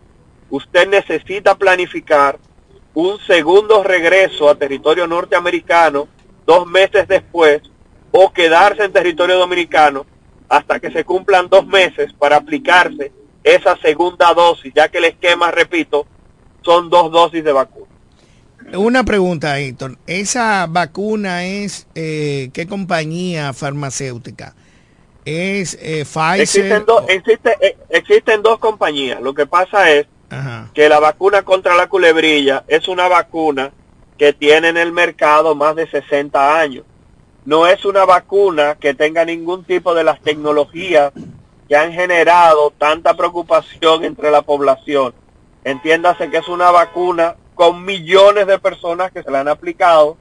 usted 0.49 0.87
necesita 0.87 1.55
planificar 1.55 2.39
un 2.93 3.19
segundo 3.19 3.83
regreso 3.83 4.49
a 4.49 4.55
territorio 4.55 5.07
norteamericano 5.07 6.07
dos 6.45 6.67
meses 6.67 7.07
después 7.07 7.61
o 8.11 8.31
quedarse 8.31 8.83
en 8.83 8.93
territorio 8.93 9.37
dominicano 9.37 10.05
hasta 10.51 10.81
que 10.81 10.91
se 10.91 11.05
cumplan 11.05 11.47
dos 11.47 11.65
meses 11.65 12.11
para 12.11 12.35
aplicarse 12.35 13.13
esa 13.41 13.77
segunda 13.77 14.33
dosis, 14.33 14.73
ya 14.75 14.89
que 14.89 14.97
el 14.97 15.05
esquema, 15.05 15.49
repito, 15.49 16.05
son 16.61 16.89
dos 16.89 17.09
dosis 17.09 17.41
de 17.41 17.53
vacuna. 17.53 17.87
Una 18.73 19.05
pregunta, 19.05 19.57
Héctor. 19.57 19.97
¿Esa 20.07 20.67
vacuna 20.67 21.45
es 21.45 21.87
eh, 21.95 22.49
qué 22.53 22.67
compañía 22.67 23.53
farmacéutica? 23.53 24.53
¿Es 25.23 25.77
eh, 25.81 26.03
Pfizer? 26.03 26.41
Existen, 26.41 26.83
existe, 27.07 27.57
eh, 27.61 27.77
existen 27.89 28.43
dos 28.43 28.59
compañías. 28.59 29.21
Lo 29.21 29.33
que 29.33 29.45
pasa 29.45 29.89
es 29.89 30.07
que 30.73 30.89
la 30.89 30.99
vacuna 30.99 31.43
contra 31.43 31.75
la 31.75 31.87
culebrilla 31.87 32.65
es 32.67 32.89
una 32.89 33.07
vacuna 33.07 33.71
que 34.17 34.33
tiene 34.33 34.67
en 34.67 34.77
el 34.77 34.91
mercado 34.91 35.55
más 35.55 35.77
de 35.77 35.89
60 35.89 36.59
años. 36.59 36.83
No 37.43 37.65
es 37.65 37.85
una 37.85 38.05
vacuna 38.05 38.75
que 38.75 38.93
tenga 38.93 39.25
ningún 39.25 39.63
tipo 39.63 39.95
de 39.95 40.03
las 40.03 40.21
tecnologías 40.21 41.11
que 41.67 41.75
han 41.75 41.91
generado 41.91 42.71
tanta 42.77 43.15
preocupación 43.15 44.03
entre 44.03 44.29
la 44.29 44.43
población. 44.43 45.13
Entiéndase 45.63 46.29
que 46.29 46.37
es 46.37 46.47
una 46.47 46.69
vacuna 46.69 47.35
con 47.55 47.83
millones 47.83 48.45
de 48.45 48.59
personas 48.59 49.11
que 49.11 49.23
se 49.23 49.31
la 49.31 49.39
han 49.39 49.47
aplicado. 49.47 50.17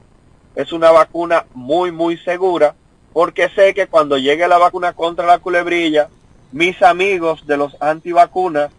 Es 0.54 0.72
una 0.72 0.90
vacuna 0.92 1.44
muy, 1.52 1.92
muy 1.92 2.16
segura 2.18 2.74
porque 3.12 3.50
sé 3.50 3.74
que 3.74 3.86
cuando 3.86 4.16
llegue 4.16 4.48
la 4.48 4.58
vacuna 4.58 4.94
contra 4.94 5.26
la 5.26 5.40
culebrilla, 5.40 6.08
mis 6.52 6.80
amigos 6.82 7.46
de 7.46 7.58
los 7.58 7.76
antivacunas 7.82 8.70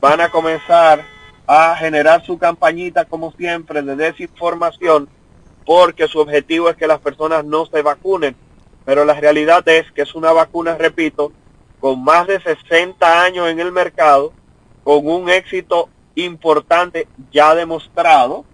van 0.00 0.20
a 0.20 0.28
comenzar 0.28 1.02
a 1.46 1.76
generar 1.76 2.24
su 2.26 2.36
campañita 2.36 3.06
como 3.06 3.32
siempre 3.32 3.80
de 3.80 3.96
desinformación 3.96 5.08
porque 5.66 6.06
su 6.08 6.20
objetivo 6.20 6.70
es 6.70 6.76
que 6.76 6.86
las 6.86 7.00
personas 7.00 7.44
no 7.44 7.66
se 7.66 7.82
vacunen. 7.82 8.36
Pero 8.86 9.04
la 9.04 9.14
realidad 9.14 9.68
es 9.68 9.90
que 9.92 10.02
es 10.02 10.14
una 10.14 10.32
vacuna, 10.32 10.76
repito, 10.78 11.32
con 11.80 12.02
más 12.02 12.28
de 12.28 12.40
60 12.40 13.22
años 13.22 13.48
en 13.48 13.58
el 13.58 13.72
mercado, 13.72 14.32
con 14.84 15.06
un 15.08 15.28
éxito 15.28 15.88
importante 16.14 17.08
ya 17.32 17.54
demostrado. 17.54 18.44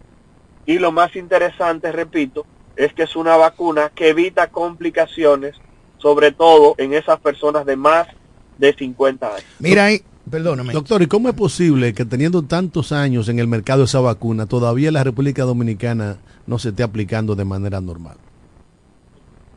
Y 0.64 0.78
lo 0.78 0.90
más 0.90 1.14
interesante, 1.14 1.92
repito, 1.92 2.46
es 2.76 2.94
que 2.94 3.02
es 3.02 3.14
una 3.14 3.36
vacuna 3.36 3.92
que 3.94 4.08
evita 4.08 4.48
complicaciones, 4.48 5.56
sobre 5.98 6.32
todo 6.32 6.74
en 6.78 6.94
esas 6.94 7.20
personas 7.20 7.66
de 7.66 7.76
más 7.76 8.08
de 8.56 8.72
50 8.72 9.26
años. 9.26 9.46
Mira, 9.58 9.90
Perdóname. 10.30 10.72
Doctor, 10.72 11.02
¿y 11.02 11.08
cómo 11.08 11.28
es 11.28 11.34
posible 11.34 11.92
que 11.94 12.04
teniendo 12.04 12.42
tantos 12.42 12.92
años 12.92 13.28
en 13.28 13.40
el 13.40 13.48
mercado 13.48 13.84
esa 13.84 14.00
vacuna, 14.00 14.46
todavía 14.46 14.92
la 14.92 15.02
República 15.02 15.42
Dominicana 15.42 16.18
no 16.47 16.59
se 16.59 16.70
esté 16.70 16.82
aplicando 16.82 17.34
de 17.34 17.45
manera 17.45 17.80
normal? 17.80 18.16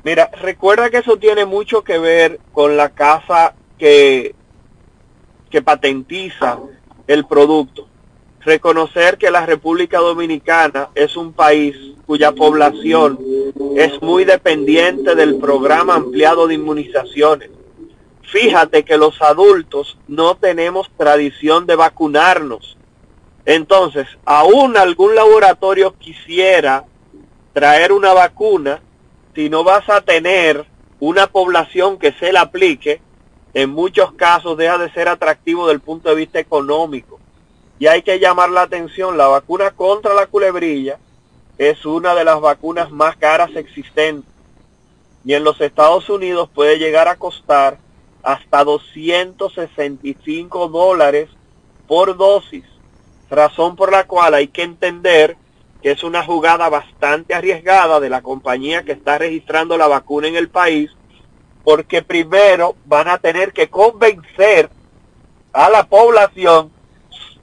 Mira, 0.04 0.30
recuerda 0.42 0.90
que 0.90 0.98
eso 0.98 1.18
tiene 1.18 1.46
mucho 1.46 1.84
que 1.84 1.98
ver 1.98 2.40
con 2.52 2.78
la 2.78 2.90
casa 2.90 3.56
que, 3.78 4.36
que 5.50 5.62
patentiza 5.62 6.60
el 7.08 7.26
producto. 7.26 7.88
Reconocer 8.42 9.18
que 9.18 9.32
la 9.32 9.46
República 9.46 9.98
Dominicana 9.98 10.90
es 10.94 11.18
un 11.18 11.34
país 11.34 11.76
cuya 12.06 12.32
población 12.32 13.20
es 13.76 14.00
muy 14.04 14.26
dependiente 14.26 15.16
del 15.16 15.38
programa 15.38 15.96
ampliado 15.96 16.46
de 16.48 16.54
inmunizaciones 16.54 17.50
Fíjate 18.32 18.84
que 18.84 18.98
los 18.98 19.22
adultos 19.22 19.98
no 20.08 20.36
tenemos 20.36 20.90
tradición 20.98 21.66
de 21.66 21.76
vacunarnos. 21.76 22.75
Entonces, 23.46 24.08
aún 24.26 24.78
algún 24.78 25.16
laboratorio 25.16 25.96
quisiera 25.98 26.86
traer 27.54 27.92
una 27.92 28.14
vacuna, 28.14 28.82
si 29.34 29.50
no 29.50 29.64
vas 29.64 29.90
a 29.90 30.02
tener 30.02 30.66
una 31.00 31.28
población 31.28 32.00
que 32.00 32.14
se 32.14 32.32
la 32.32 32.42
aplique, 32.42 33.02
en 33.54 33.70
muchos 33.70 34.14
casos 34.14 34.58
deja 34.58 34.78
de 34.78 34.92
ser 34.92 35.08
atractivo 35.08 35.68
del 35.68 35.80
punto 35.80 36.10
de 36.10 36.16
vista 36.16 36.40
económico. 36.40 37.20
Y 37.80 37.88
hay 37.88 38.02
que 38.02 38.20
llamar 38.20 38.50
la 38.50 38.64
atención, 38.64 39.18
la 39.18 39.28
vacuna 39.28 39.72
contra 39.72 40.14
la 40.14 40.28
culebrilla 40.28 40.98
es 41.58 41.86
una 41.86 42.16
de 42.16 42.26
las 42.26 42.42
vacunas 42.42 42.92
más 42.92 43.16
caras 43.16 43.56
existentes. 43.56 44.30
Y 45.24 45.34
en 45.34 45.44
los 45.44 45.60
Estados 45.62 46.10
Unidos 46.10 46.50
puede 46.54 46.78
llegar 46.78 47.08
a 47.08 47.16
costar 47.16 47.78
hasta 48.24 48.64
265 48.64 50.68
dólares 50.68 51.30
por 51.88 52.18
dosis, 52.18 52.66
razón 53.30 53.76
por 53.76 53.92
la 53.92 54.06
cual 54.06 54.34
hay 54.34 54.48
que 54.48 54.64
entender 54.64 55.38
que 55.82 55.92
es 55.92 56.04
una 56.04 56.24
jugada 56.24 56.70
bastante 56.70 57.34
arriesgada 57.34 58.00
de 58.00 58.10
la 58.10 58.22
compañía 58.22 58.84
que 58.84 58.94
está 58.94 59.18
registrando 59.18 59.78
la 59.78 59.88
vacuna 59.88 60.28
en 60.28 60.36
el 60.36 60.50
país, 60.50 60.92
porque 61.64 62.02
primero 62.02 62.76
van 62.86 63.08
a 63.08 63.18
tener 63.18 63.54
que 63.54 63.70
convencer 63.70 64.70
a 65.54 65.70
la 65.70 65.88
población 65.88 66.72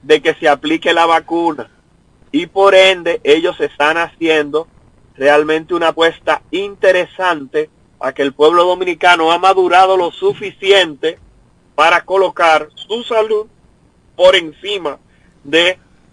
de 0.01 0.21
que 0.21 0.33
se 0.35 0.49
aplique 0.49 0.93
la 0.93 1.05
vacuna. 1.05 1.69
Y 2.31 2.47
por 2.47 2.75
ende 2.75 3.21
ellos 3.23 3.59
están 3.59 3.97
haciendo 3.97 4.67
realmente 5.15 5.73
una 5.73 5.89
apuesta 5.89 6.41
interesante 6.51 7.69
a 7.99 8.11
que 8.11 8.23
el 8.23 8.33
pueblo 8.33 8.65
dominicano 8.65 9.31
ha 9.31 9.37
madurado 9.37 9.95
lo 9.95 10.11
suficiente 10.11 11.19
para 11.75 12.03
colocar 12.03 12.67
su 12.75 13.03
salud 13.03 13.47
por 14.15 14.35
encima 14.35 14.99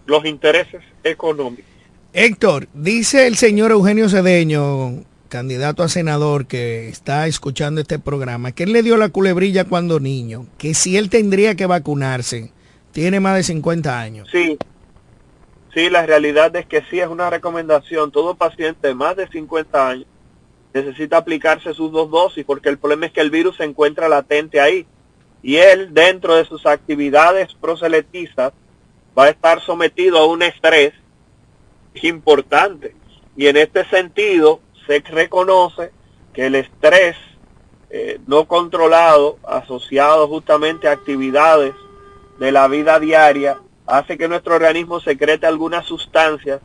los 0.05 0.25
intereses 0.25 0.81
económicos. 1.03 1.65
Héctor, 2.13 2.67
dice 2.73 3.27
el 3.27 3.37
señor 3.37 3.71
Eugenio 3.71 4.09
Cedeño, 4.09 5.03
candidato 5.29 5.81
a 5.81 5.87
senador 5.87 6.45
que 6.45 6.89
está 6.89 7.25
escuchando 7.27 7.79
este 7.79 7.99
programa, 7.99 8.51
que 8.51 8.63
él 8.63 8.73
le 8.73 8.83
dio 8.83 8.97
la 8.97 9.09
culebrilla 9.09 9.63
cuando 9.63 9.99
niño, 10.01 10.45
que 10.57 10.73
si 10.73 10.97
él 10.97 11.09
tendría 11.09 11.55
que 11.55 11.65
vacunarse, 11.65 12.51
tiene 12.91 13.21
más 13.21 13.37
de 13.37 13.43
50 13.43 13.99
años. 13.99 14.27
Sí, 14.29 14.57
sí, 15.73 15.89
la 15.89 16.05
realidad 16.05 16.53
es 16.57 16.65
que 16.65 16.83
sí 16.89 16.99
es 16.99 17.07
una 17.07 17.29
recomendación. 17.29 18.11
Todo 18.11 18.35
paciente 18.35 18.89
de 18.89 18.93
más 18.93 19.15
de 19.15 19.29
50 19.29 19.89
años 19.89 20.07
necesita 20.73 21.17
aplicarse 21.17 21.73
sus 21.73 21.91
dos 21.91 22.09
dosis 22.09 22.45
porque 22.45 22.69
el 22.69 22.77
problema 22.77 23.05
es 23.05 23.11
que 23.11 23.21
el 23.21 23.31
virus 23.31 23.57
se 23.57 23.63
encuentra 23.63 24.09
latente 24.09 24.59
ahí 24.59 24.85
y 25.41 25.55
él 25.55 25.93
dentro 25.93 26.35
de 26.35 26.45
sus 26.45 26.65
actividades 26.65 27.53
proselitistas 27.55 28.53
va 29.17 29.25
a 29.25 29.29
estar 29.29 29.61
sometido 29.61 30.17
a 30.17 30.25
un 30.25 30.41
estrés 30.41 30.93
importante 32.01 32.95
y 33.35 33.47
en 33.47 33.57
este 33.57 33.85
sentido 33.85 34.61
se 34.87 34.99
reconoce 34.99 35.91
que 36.33 36.47
el 36.47 36.55
estrés 36.55 37.15
eh, 37.89 38.19
no 38.25 38.45
controlado 38.45 39.37
asociado 39.43 40.27
justamente 40.27 40.87
a 40.87 40.91
actividades 40.91 41.73
de 42.39 42.51
la 42.51 42.67
vida 42.67 42.99
diaria 42.99 43.59
hace 43.85 44.17
que 44.17 44.27
nuestro 44.27 44.55
organismo 44.55 44.99
secrete 45.01 45.45
algunas 45.45 45.85
sustancias 45.85 46.61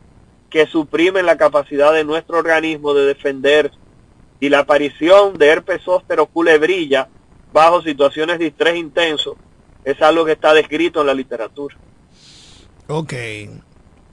que 0.49 0.65
suprimen 0.65 1.25
la 1.25 1.37
capacidad 1.37 1.91
de 1.91 2.05
nuestro 2.05 2.37
organismo 2.37 2.93
de 2.93 3.05
defenderse 3.05 3.77
y 4.39 4.49
la 4.49 4.59
aparición 4.59 5.37
de 5.37 5.47
herpes 5.47 5.81
zóster 5.83 6.19
culebrilla 6.31 7.09
bajo 7.51 7.81
situaciones 7.81 8.39
de 8.39 8.47
estrés 8.47 8.75
intenso 8.75 9.35
es 9.83 10.01
algo 10.01 10.25
que 10.25 10.33
está 10.33 10.53
descrito 10.53 11.01
en 11.01 11.07
la 11.07 11.13
literatura. 11.13 11.75
Ok. 12.87 13.13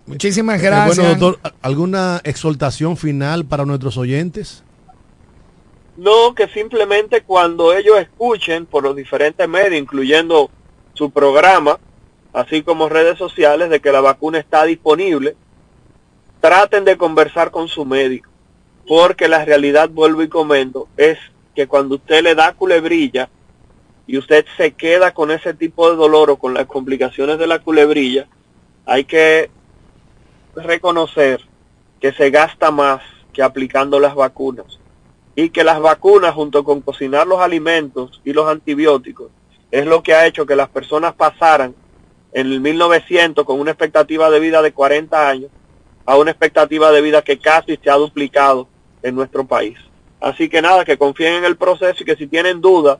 Muchísimas 0.06 0.60
gracias. 0.60 0.96
Bueno, 0.96 1.14
doctor, 1.14 1.52
¿alguna 1.62 2.20
exhortación 2.24 2.96
final 2.96 3.44
para 3.46 3.64
nuestros 3.64 3.96
oyentes? 3.96 4.62
No, 5.96 6.34
que 6.34 6.48
simplemente 6.48 7.22
cuando 7.22 7.72
ellos 7.72 7.98
escuchen 8.00 8.66
por 8.66 8.82
los 8.82 8.96
diferentes 8.96 9.48
medios, 9.48 9.80
incluyendo 9.80 10.50
su 10.92 11.10
programa, 11.10 11.78
así 12.32 12.62
como 12.62 12.88
redes 12.88 13.16
sociales, 13.16 13.70
de 13.70 13.80
que 13.80 13.92
la 13.92 14.00
vacuna 14.00 14.38
está 14.38 14.64
disponible, 14.64 15.36
traten 16.40 16.84
de 16.84 16.98
conversar 16.98 17.50
con 17.50 17.68
su 17.68 17.84
médico, 17.84 18.28
porque 18.86 19.28
la 19.28 19.44
realidad, 19.44 19.88
vuelvo 19.88 20.22
y 20.22 20.28
comento, 20.28 20.88
es 20.96 21.16
que 21.54 21.66
cuando 21.66 21.94
usted 21.94 22.22
le 22.22 22.34
da 22.34 22.52
culebrilla 22.52 23.30
y 24.06 24.18
usted 24.18 24.44
se 24.56 24.72
queda 24.72 25.14
con 25.14 25.30
ese 25.30 25.54
tipo 25.54 25.88
de 25.88 25.96
dolor 25.96 26.28
o 26.30 26.36
con 26.36 26.52
las 26.52 26.66
complicaciones 26.66 27.38
de 27.38 27.46
la 27.46 27.60
culebrilla, 27.60 28.26
hay 28.86 29.04
que 29.04 29.50
reconocer 30.54 31.40
que 32.00 32.12
se 32.12 32.30
gasta 32.30 32.70
más 32.70 33.02
que 33.32 33.42
aplicando 33.42 33.98
las 33.98 34.14
vacunas 34.14 34.78
y 35.34 35.50
que 35.50 35.64
las 35.64 35.80
vacunas 35.80 36.34
junto 36.34 36.64
con 36.64 36.80
cocinar 36.80 37.26
los 37.26 37.40
alimentos 37.40 38.20
y 38.24 38.32
los 38.32 38.48
antibióticos 38.48 39.30
es 39.70 39.86
lo 39.86 40.02
que 40.02 40.14
ha 40.14 40.26
hecho 40.26 40.46
que 40.46 40.54
las 40.54 40.68
personas 40.68 41.14
pasaran 41.14 41.74
en 42.32 42.46
el 42.46 42.60
1900 42.60 43.44
con 43.44 43.58
una 43.58 43.72
expectativa 43.72 44.30
de 44.30 44.40
vida 44.40 44.62
de 44.62 44.72
40 44.72 45.28
años 45.28 45.50
a 46.06 46.16
una 46.16 46.30
expectativa 46.30 46.92
de 46.92 47.00
vida 47.00 47.22
que 47.22 47.38
casi 47.38 47.78
se 47.82 47.90
ha 47.90 47.94
duplicado 47.94 48.68
en 49.02 49.14
nuestro 49.14 49.44
país. 49.46 49.78
Así 50.20 50.48
que 50.48 50.62
nada, 50.62 50.84
que 50.84 50.98
confíen 50.98 51.34
en 51.34 51.44
el 51.44 51.56
proceso 51.56 52.02
y 52.02 52.04
que 52.04 52.16
si 52.16 52.26
tienen 52.26 52.60
dudas, 52.60 52.98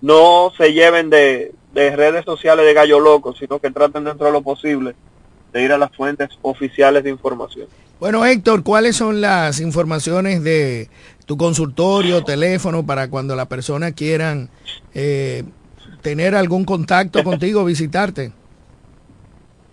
no 0.00 0.52
se 0.56 0.72
lleven 0.72 1.10
de, 1.10 1.52
de 1.72 1.94
redes 1.94 2.24
sociales 2.24 2.64
de 2.64 2.74
gallo 2.74 3.00
loco, 3.00 3.34
sino 3.34 3.58
que 3.58 3.70
traten 3.70 4.04
dentro 4.04 4.26
de 4.26 4.32
lo 4.32 4.42
posible 4.42 4.94
de 5.52 5.62
ir 5.62 5.72
a 5.72 5.78
las 5.78 5.94
fuentes 5.94 6.28
oficiales 6.42 7.04
de 7.04 7.10
información. 7.10 7.66
Bueno, 8.00 8.24
Héctor, 8.24 8.62
¿cuáles 8.62 8.96
son 8.96 9.20
las 9.20 9.60
informaciones 9.60 10.44
de 10.44 10.88
tu 11.26 11.36
consultorio, 11.36 12.22
teléfono, 12.22 12.86
para 12.86 13.10
cuando 13.10 13.34
la 13.34 13.46
persona 13.46 13.92
quieran 13.92 14.50
eh, 14.94 15.42
tener 16.00 16.36
algún 16.36 16.64
contacto 16.64 17.24
contigo, 17.24 17.64
visitarte? 17.64 18.32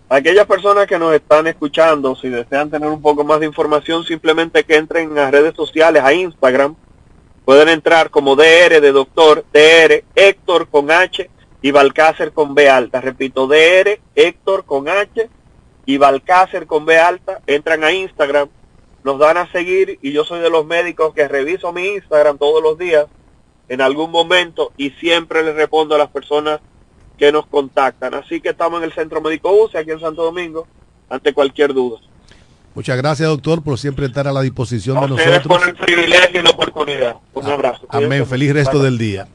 Aquellas 0.09 0.47
personas 0.47 0.87
que 0.87 0.97
nos 0.97 1.13
están 1.13 1.45
escuchando, 1.47 2.15
si 2.15 2.29
desean 2.29 2.69
tener 2.69 2.89
un 2.89 3.01
poco 3.01 3.23
más 3.23 3.39
de 3.39 3.45
información, 3.45 4.03
simplemente 4.03 4.63
que 4.63 4.75
entren 4.75 5.11
a 5.11 5.23
las 5.23 5.31
redes 5.31 5.55
sociales, 5.55 6.03
a 6.03 6.13
Instagram. 6.13 6.75
Pueden 7.43 7.69
entrar 7.69 8.09
como 8.09 8.35
DR 8.35 8.81
de 8.81 8.91
doctor, 8.91 9.45
DR, 9.53 10.03
Héctor 10.15 10.67
con 10.69 10.89
H 10.89 11.29
y 11.61 11.71
Balcácer 11.71 12.31
con 12.31 12.55
B 12.55 12.69
alta. 12.69 13.01
Repito, 13.01 13.47
DR, 13.47 13.99
Héctor 14.15 14.65
con 14.65 14.89
H 14.89 15.29
y 15.85 15.97
Balcácer 15.97 16.67
con 16.67 16.85
B 16.85 16.97
alta. 16.97 17.41
Entran 17.47 17.83
a 17.83 17.91
Instagram, 17.91 18.49
nos 19.03 19.19
dan 19.19 19.37
a 19.37 19.51
seguir 19.51 19.99
y 20.01 20.11
yo 20.11 20.23
soy 20.23 20.39
de 20.39 20.49
los 20.49 20.65
médicos 20.65 21.13
que 21.13 21.27
reviso 21.27 21.71
mi 21.71 21.87
Instagram 21.87 22.37
todos 22.37 22.61
los 22.61 22.77
días 22.77 23.05
en 23.67 23.81
algún 23.81 24.11
momento 24.11 24.71
y 24.77 24.91
siempre 24.91 25.43
les 25.43 25.55
respondo 25.55 25.95
a 25.95 25.97
las 25.97 26.09
personas 26.09 26.59
que 27.17 27.31
nos 27.31 27.45
contactan. 27.47 28.13
Así 28.13 28.41
que 28.41 28.49
estamos 28.49 28.79
en 28.79 28.85
el 28.85 28.93
Centro 28.93 29.21
Médico 29.21 29.51
UCE, 29.51 29.77
aquí 29.79 29.91
en 29.91 29.99
Santo 29.99 30.23
Domingo, 30.23 30.67
ante 31.09 31.33
cualquier 31.33 31.73
duda. 31.73 31.99
Muchas 32.73 32.97
gracias, 32.97 33.29
doctor, 33.29 33.63
por 33.63 33.79
siempre 33.79 34.05
estar 34.05 34.27
a 34.27 34.33
la 34.33 34.41
disposición 34.41 34.99
de 34.99 35.07
nosotros. 35.07 35.47
por 35.47 35.67
el 35.67 35.75
privilegio 35.75 36.41
y 36.41 36.43
la 36.43 36.49
oportunidad. 36.49 37.15
Un 37.33 37.45
abrazo. 37.45 37.85
Amén. 37.89 38.25
Feliz 38.25 38.53
resto 38.53 38.79
del 38.83 38.97
día. 38.97 39.27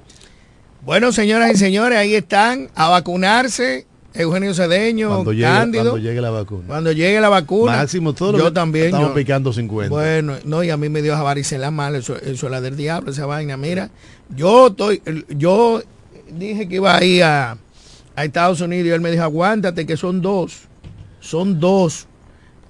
Bueno, 0.82 1.10
señoras 1.10 1.52
y 1.52 1.56
señores, 1.56 1.98
ahí 1.98 2.14
están 2.14 2.70
a 2.74 2.90
vacunarse. 2.90 3.86
Eugenio 4.14 4.52
Cedeño, 4.54 5.08
cuando 5.08 5.32
llegue, 5.32 5.44
Cándido. 5.44 5.84
Cuando 5.90 5.98
llegue 5.98 6.20
la 6.20 6.30
vacuna. 6.30 6.64
Cuando 6.66 6.92
llegue 6.92 7.20
la 7.20 7.28
vacuna. 7.28 7.72
Máximo, 7.76 8.12
todo 8.12 8.36
yo 8.38 8.52
también. 8.52 8.86
Estamos 8.86 9.08
yo- 9.08 9.14
picando 9.14 9.52
50. 9.52 9.88
Bueno, 9.88 10.34
no, 10.44 10.64
y 10.64 10.70
a 10.70 10.76
mí 10.76 10.88
me 10.88 11.00
dio 11.02 11.12
varicela 11.22 11.70
mal, 11.70 11.94
eso, 11.94 12.16
eso 12.16 12.46
es 12.46 12.50
la 12.50 12.60
del 12.60 12.76
diablo, 12.76 13.10
esa 13.12 13.26
vaina. 13.26 13.56
Mira, 13.56 13.90
yo 14.34 14.68
estoy, 14.68 15.00
yo 15.28 15.82
dije 16.32 16.68
que 16.68 16.76
iba 16.76 16.96
a 16.96 17.04
ir 17.04 17.22
a, 17.22 17.56
a 18.16 18.24
Estados 18.24 18.60
Unidos 18.60 18.86
y 18.88 18.90
él 18.90 19.00
me 19.00 19.10
dijo, 19.12 19.22
aguántate, 19.22 19.86
que 19.86 19.96
son 19.96 20.20
dos, 20.20 20.62
son 21.20 21.60
dos 21.60 22.06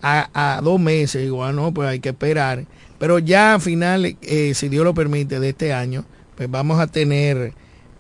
a, 0.02 0.56
a 0.56 0.60
dos 0.60 0.78
meses. 0.78 1.22
Digo, 1.22 1.42
ah, 1.44 1.52
no, 1.52 1.72
pues 1.72 1.88
hay 1.88 2.00
que 2.00 2.10
esperar. 2.10 2.64
Pero 2.98 3.18
ya 3.18 3.54
a 3.54 3.60
final, 3.60 4.04
eh, 4.20 4.52
si 4.54 4.68
Dios 4.68 4.84
lo 4.84 4.92
permite, 4.92 5.40
de 5.40 5.48
este 5.48 5.72
año, 5.72 6.04
pues 6.36 6.50
vamos 6.50 6.78
a 6.80 6.86
tener 6.86 7.54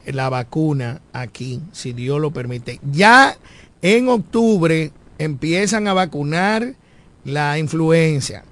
la 0.06 0.28
vacuna 0.28 1.00
aquí, 1.12 1.60
si 1.72 1.92
Dios 1.92 2.20
lo 2.20 2.30
permite. 2.30 2.80
Ya 2.90 3.36
en 3.82 4.08
octubre 4.08 4.92
empiezan 5.18 5.88
a 5.88 5.94
vacunar 5.94 6.74
la 7.24 7.58
influencia. 7.58 8.44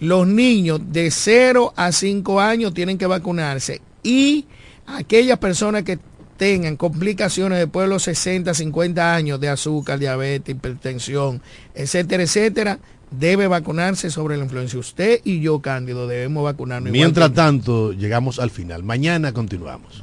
Los 0.00 0.26
niños 0.26 0.80
de 0.92 1.10
0 1.10 1.72
a 1.76 1.92
5 1.92 2.40
años 2.40 2.74
tienen 2.74 2.98
que 2.98 3.06
vacunarse 3.06 3.80
y 4.02 4.46
aquellas 4.86 5.38
personas 5.38 5.82
que 5.82 5.98
tengan 6.36 6.76
complicaciones 6.76 7.58
después 7.58 7.84
de 7.84 7.90
los 7.90 8.02
60, 8.02 8.52
50 8.54 9.14
años 9.14 9.40
de 9.40 9.48
azúcar, 9.48 9.98
diabetes, 9.98 10.54
hipertensión, 10.54 11.40
etcétera, 11.74 12.24
etcétera, 12.24 12.78
debe 13.10 13.46
vacunarse 13.46 14.10
sobre 14.10 14.36
la 14.36 14.44
influencia. 14.44 14.78
Usted 14.78 15.20
y 15.24 15.40
yo, 15.40 15.60
Cándido, 15.60 16.06
debemos 16.06 16.44
vacunarnos. 16.44 16.90
Mientras 16.90 17.32
tanto, 17.32 17.92
llegamos 17.92 18.38
al 18.38 18.50
final. 18.50 18.82
Mañana 18.82 19.32
continuamos. 19.32 20.02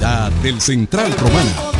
Calidad 0.00 0.32
del 0.42 0.60
Central 0.62 1.12
Romana. 1.18 1.79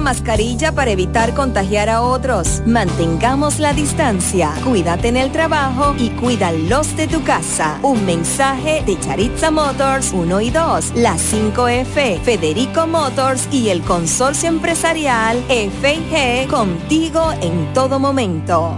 mascarilla 0.00 0.72
para 0.72 0.90
evitar 0.90 1.34
contagiar 1.34 1.90
a 1.90 2.00
otros. 2.00 2.62
Mantengamos 2.66 3.58
la 3.58 3.74
distancia. 3.74 4.52
Cuídate 4.64 5.08
en 5.08 5.16
el 5.16 5.30
trabajo 5.30 5.94
y 5.98 6.10
cuida 6.10 6.52
los 6.52 6.96
de 6.96 7.06
tu 7.06 7.22
casa. 7.22 7.78
Un 7.82 8.04
mensaje 8.06 8.82
de 8.86 8.98
Charitza 8.98 9.50
Motors 9.50 10.12
1 10.12 10.40
y 10.40 10.50
2, 10.50 10.92
la 10.96 11.16
5F, 11.16 12.20
Federico 12.22 12.86
Motors 12.86 13.46
y 13.52 13.68
el 13.68 13.82
consorcio 13.82 14.48
empresarial 14.48 15.42
FIG 15.48 16.48
contigo 16.48 17.32
en 17.42 17.72
todo 17.74 17.98
momento. 17.98 18.72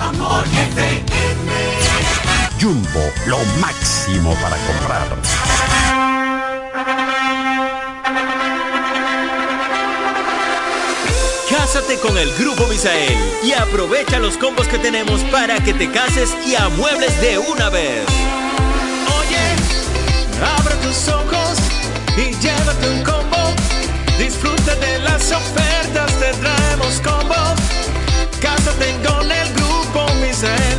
Amor 0.00 0.44
Jumbo, 2.60 3.00
lo 3.26 3.38
máximo 3.60 4.34
para 4.42 4.56
comprar. 4.56 5.45
Cásate 11.76 11.98
con 11.98 12.16
el 12.16 12.32
Grupo 12.36 12.66
Misael 12.68 13.14
y 13.44 13.52
aprovecha 13.52 14.18
los 14.18 14.38
combos 14.38 14.66
que 14.66 14.78
tenemos 14.78 15.20
para 15.24 15.62
que 15.62 15.74
te 15.74 15.90
cases 15.90 16.34
y 16.46 16.54
amuebles 16.54 17.20
de 17.20 17.36
una 17.36 17.68
vez. 17.68 18.02
Oye, 19.18 19.36
abre 20.58 20.74
tus 20.76 21.06
ojos 21.08 21.58
y 22.16 22.34
llévate 22.40 22.88
un 22.88 23.02
combo. 23.04 23.52
Disfruta 24.18 24.74
de 24.76 25.00
las 25.00 25.30
ofertas, 25.30 26.10
te 26.18 26.32
traemos 26.38 26.98
combo. 27.04 27.34
Cásate 28.40 28.96
con 29.06 29.30
el 29.30 29.52
Grupo 29.52 30.06
Misael, 30.22 30.75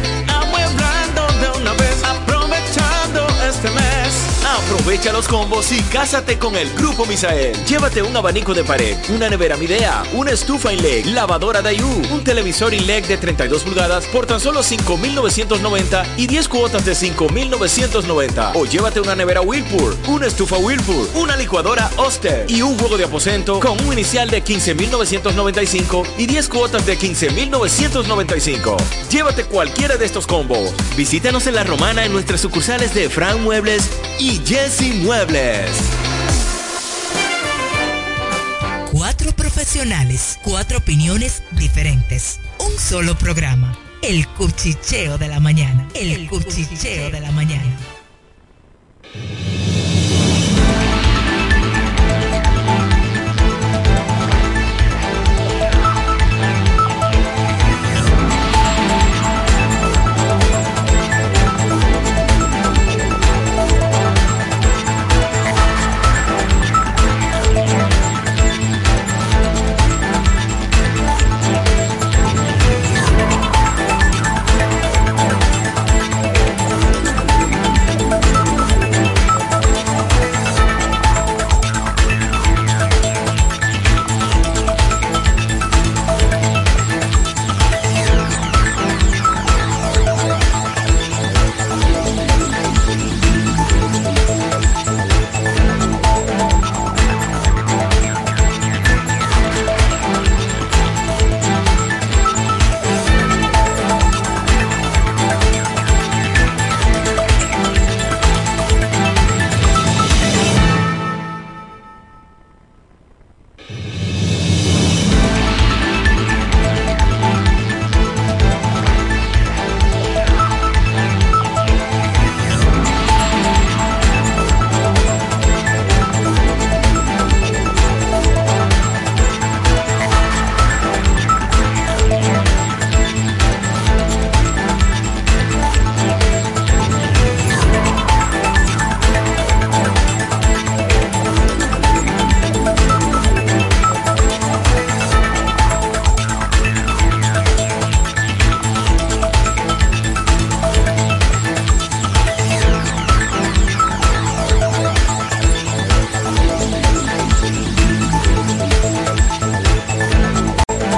Aprovecha 4.88 5.12
los 5.12 5.28
combos 5.28 5.70
y 5.74 5.82
cásate 5.82 6.40
con 6.40 6.56
el 6.56 6.72
Grupo 6.72 7.06
Misael. 7.06 7.54
Llévate 7.66 8.02
un 8.02 8.16
abanico 8.16 8.54
de 8.54 8.64
pared, 8.64 8.96
una 9.14 9.30
nevera 9.30 9.58
Midea, 9.58 10.04
una 10.14 10.32
estufa 10.32 10.72
INLEG, 10.72 11.08
lavadora 11.08 11.62
Dayu, 11.62 11.90
un 12.10 12.24
televisor 12.24 12.74
INLEG 12.74 13.06
de 13.06 13.18
32 13.18 13.64
pulgadas 13.64 14.06
por 14.06 14.26
tan 14.26 14.40
solo 14.40 14.62
5.990 14.62 16.06
y 16.16 16.28
10 16.28 16.48
cuotas 16.48 16.86
de 16.86 16.94
5.990. 16.94 18.52
O 18.56 18.66
llévate 18.66 19.02
una 19.02 19.14
nevera 19.14 19.42
Whirlpool, 19.42 19.94
una 20.08 20.26
estufa 20.26 20.56
Whirlpool, 20.56 21.10
una 21.16 21.36
licuadora 21.36 21.92
Oster 21.98 22.46
y 22.48 22.62
un 22.62 22.80
juego 22.80 22.98
de 22.98 23.04
aposento 23.04 23.60
con 23.60 23.78
un 23.86 23.92
inicial 23.92 24.30
de 24.30 24.42
15.995 24.42 26.08
y 26.18 26.28
10 26.28 26.48
cuotas 26.48 26.86
de 26.86 26.98
15.995. 26.98 28.78
Llévate 29.10 29.44
cualquiera 29.44 29.98
de 29.98 30.06
estos 30.06 30.26
combos. 30.26 30.74
Visítanos 30.96 31.46
en 31.46 31.56
La 31.56 31.66
Romana 31.66 32.06
en 32.06 32.14
nuestras 32.14 32.40
sucursales 32.40 32.94
de 32.94 33.10
Fran 33.10 33.44
Muebles 33.44 33.90
y 34.18 34.42
Jesse 34.46 34.77
Muebles. 34.82 35.72
Cuatro 38.92 39.32
profesionales, 39.32 40.40
cuatro 40.44 40.78
opiniones 40.78 41.44
diferentes. 41.52 42.40
Un 42.60 42.78
solo 42.78 43.18
programa. 43.18 43.78
El 44.02 44.28
cuchicheo 44.28 45.18
de 45.18 45.30
la 45.30 45.40
mañana. 45.40 45.88
El 45.96 46.28
cuchicheo 46.30 47.10
de 47.10 47.20
la 47.20 47.32
mañana. 47.32 47.97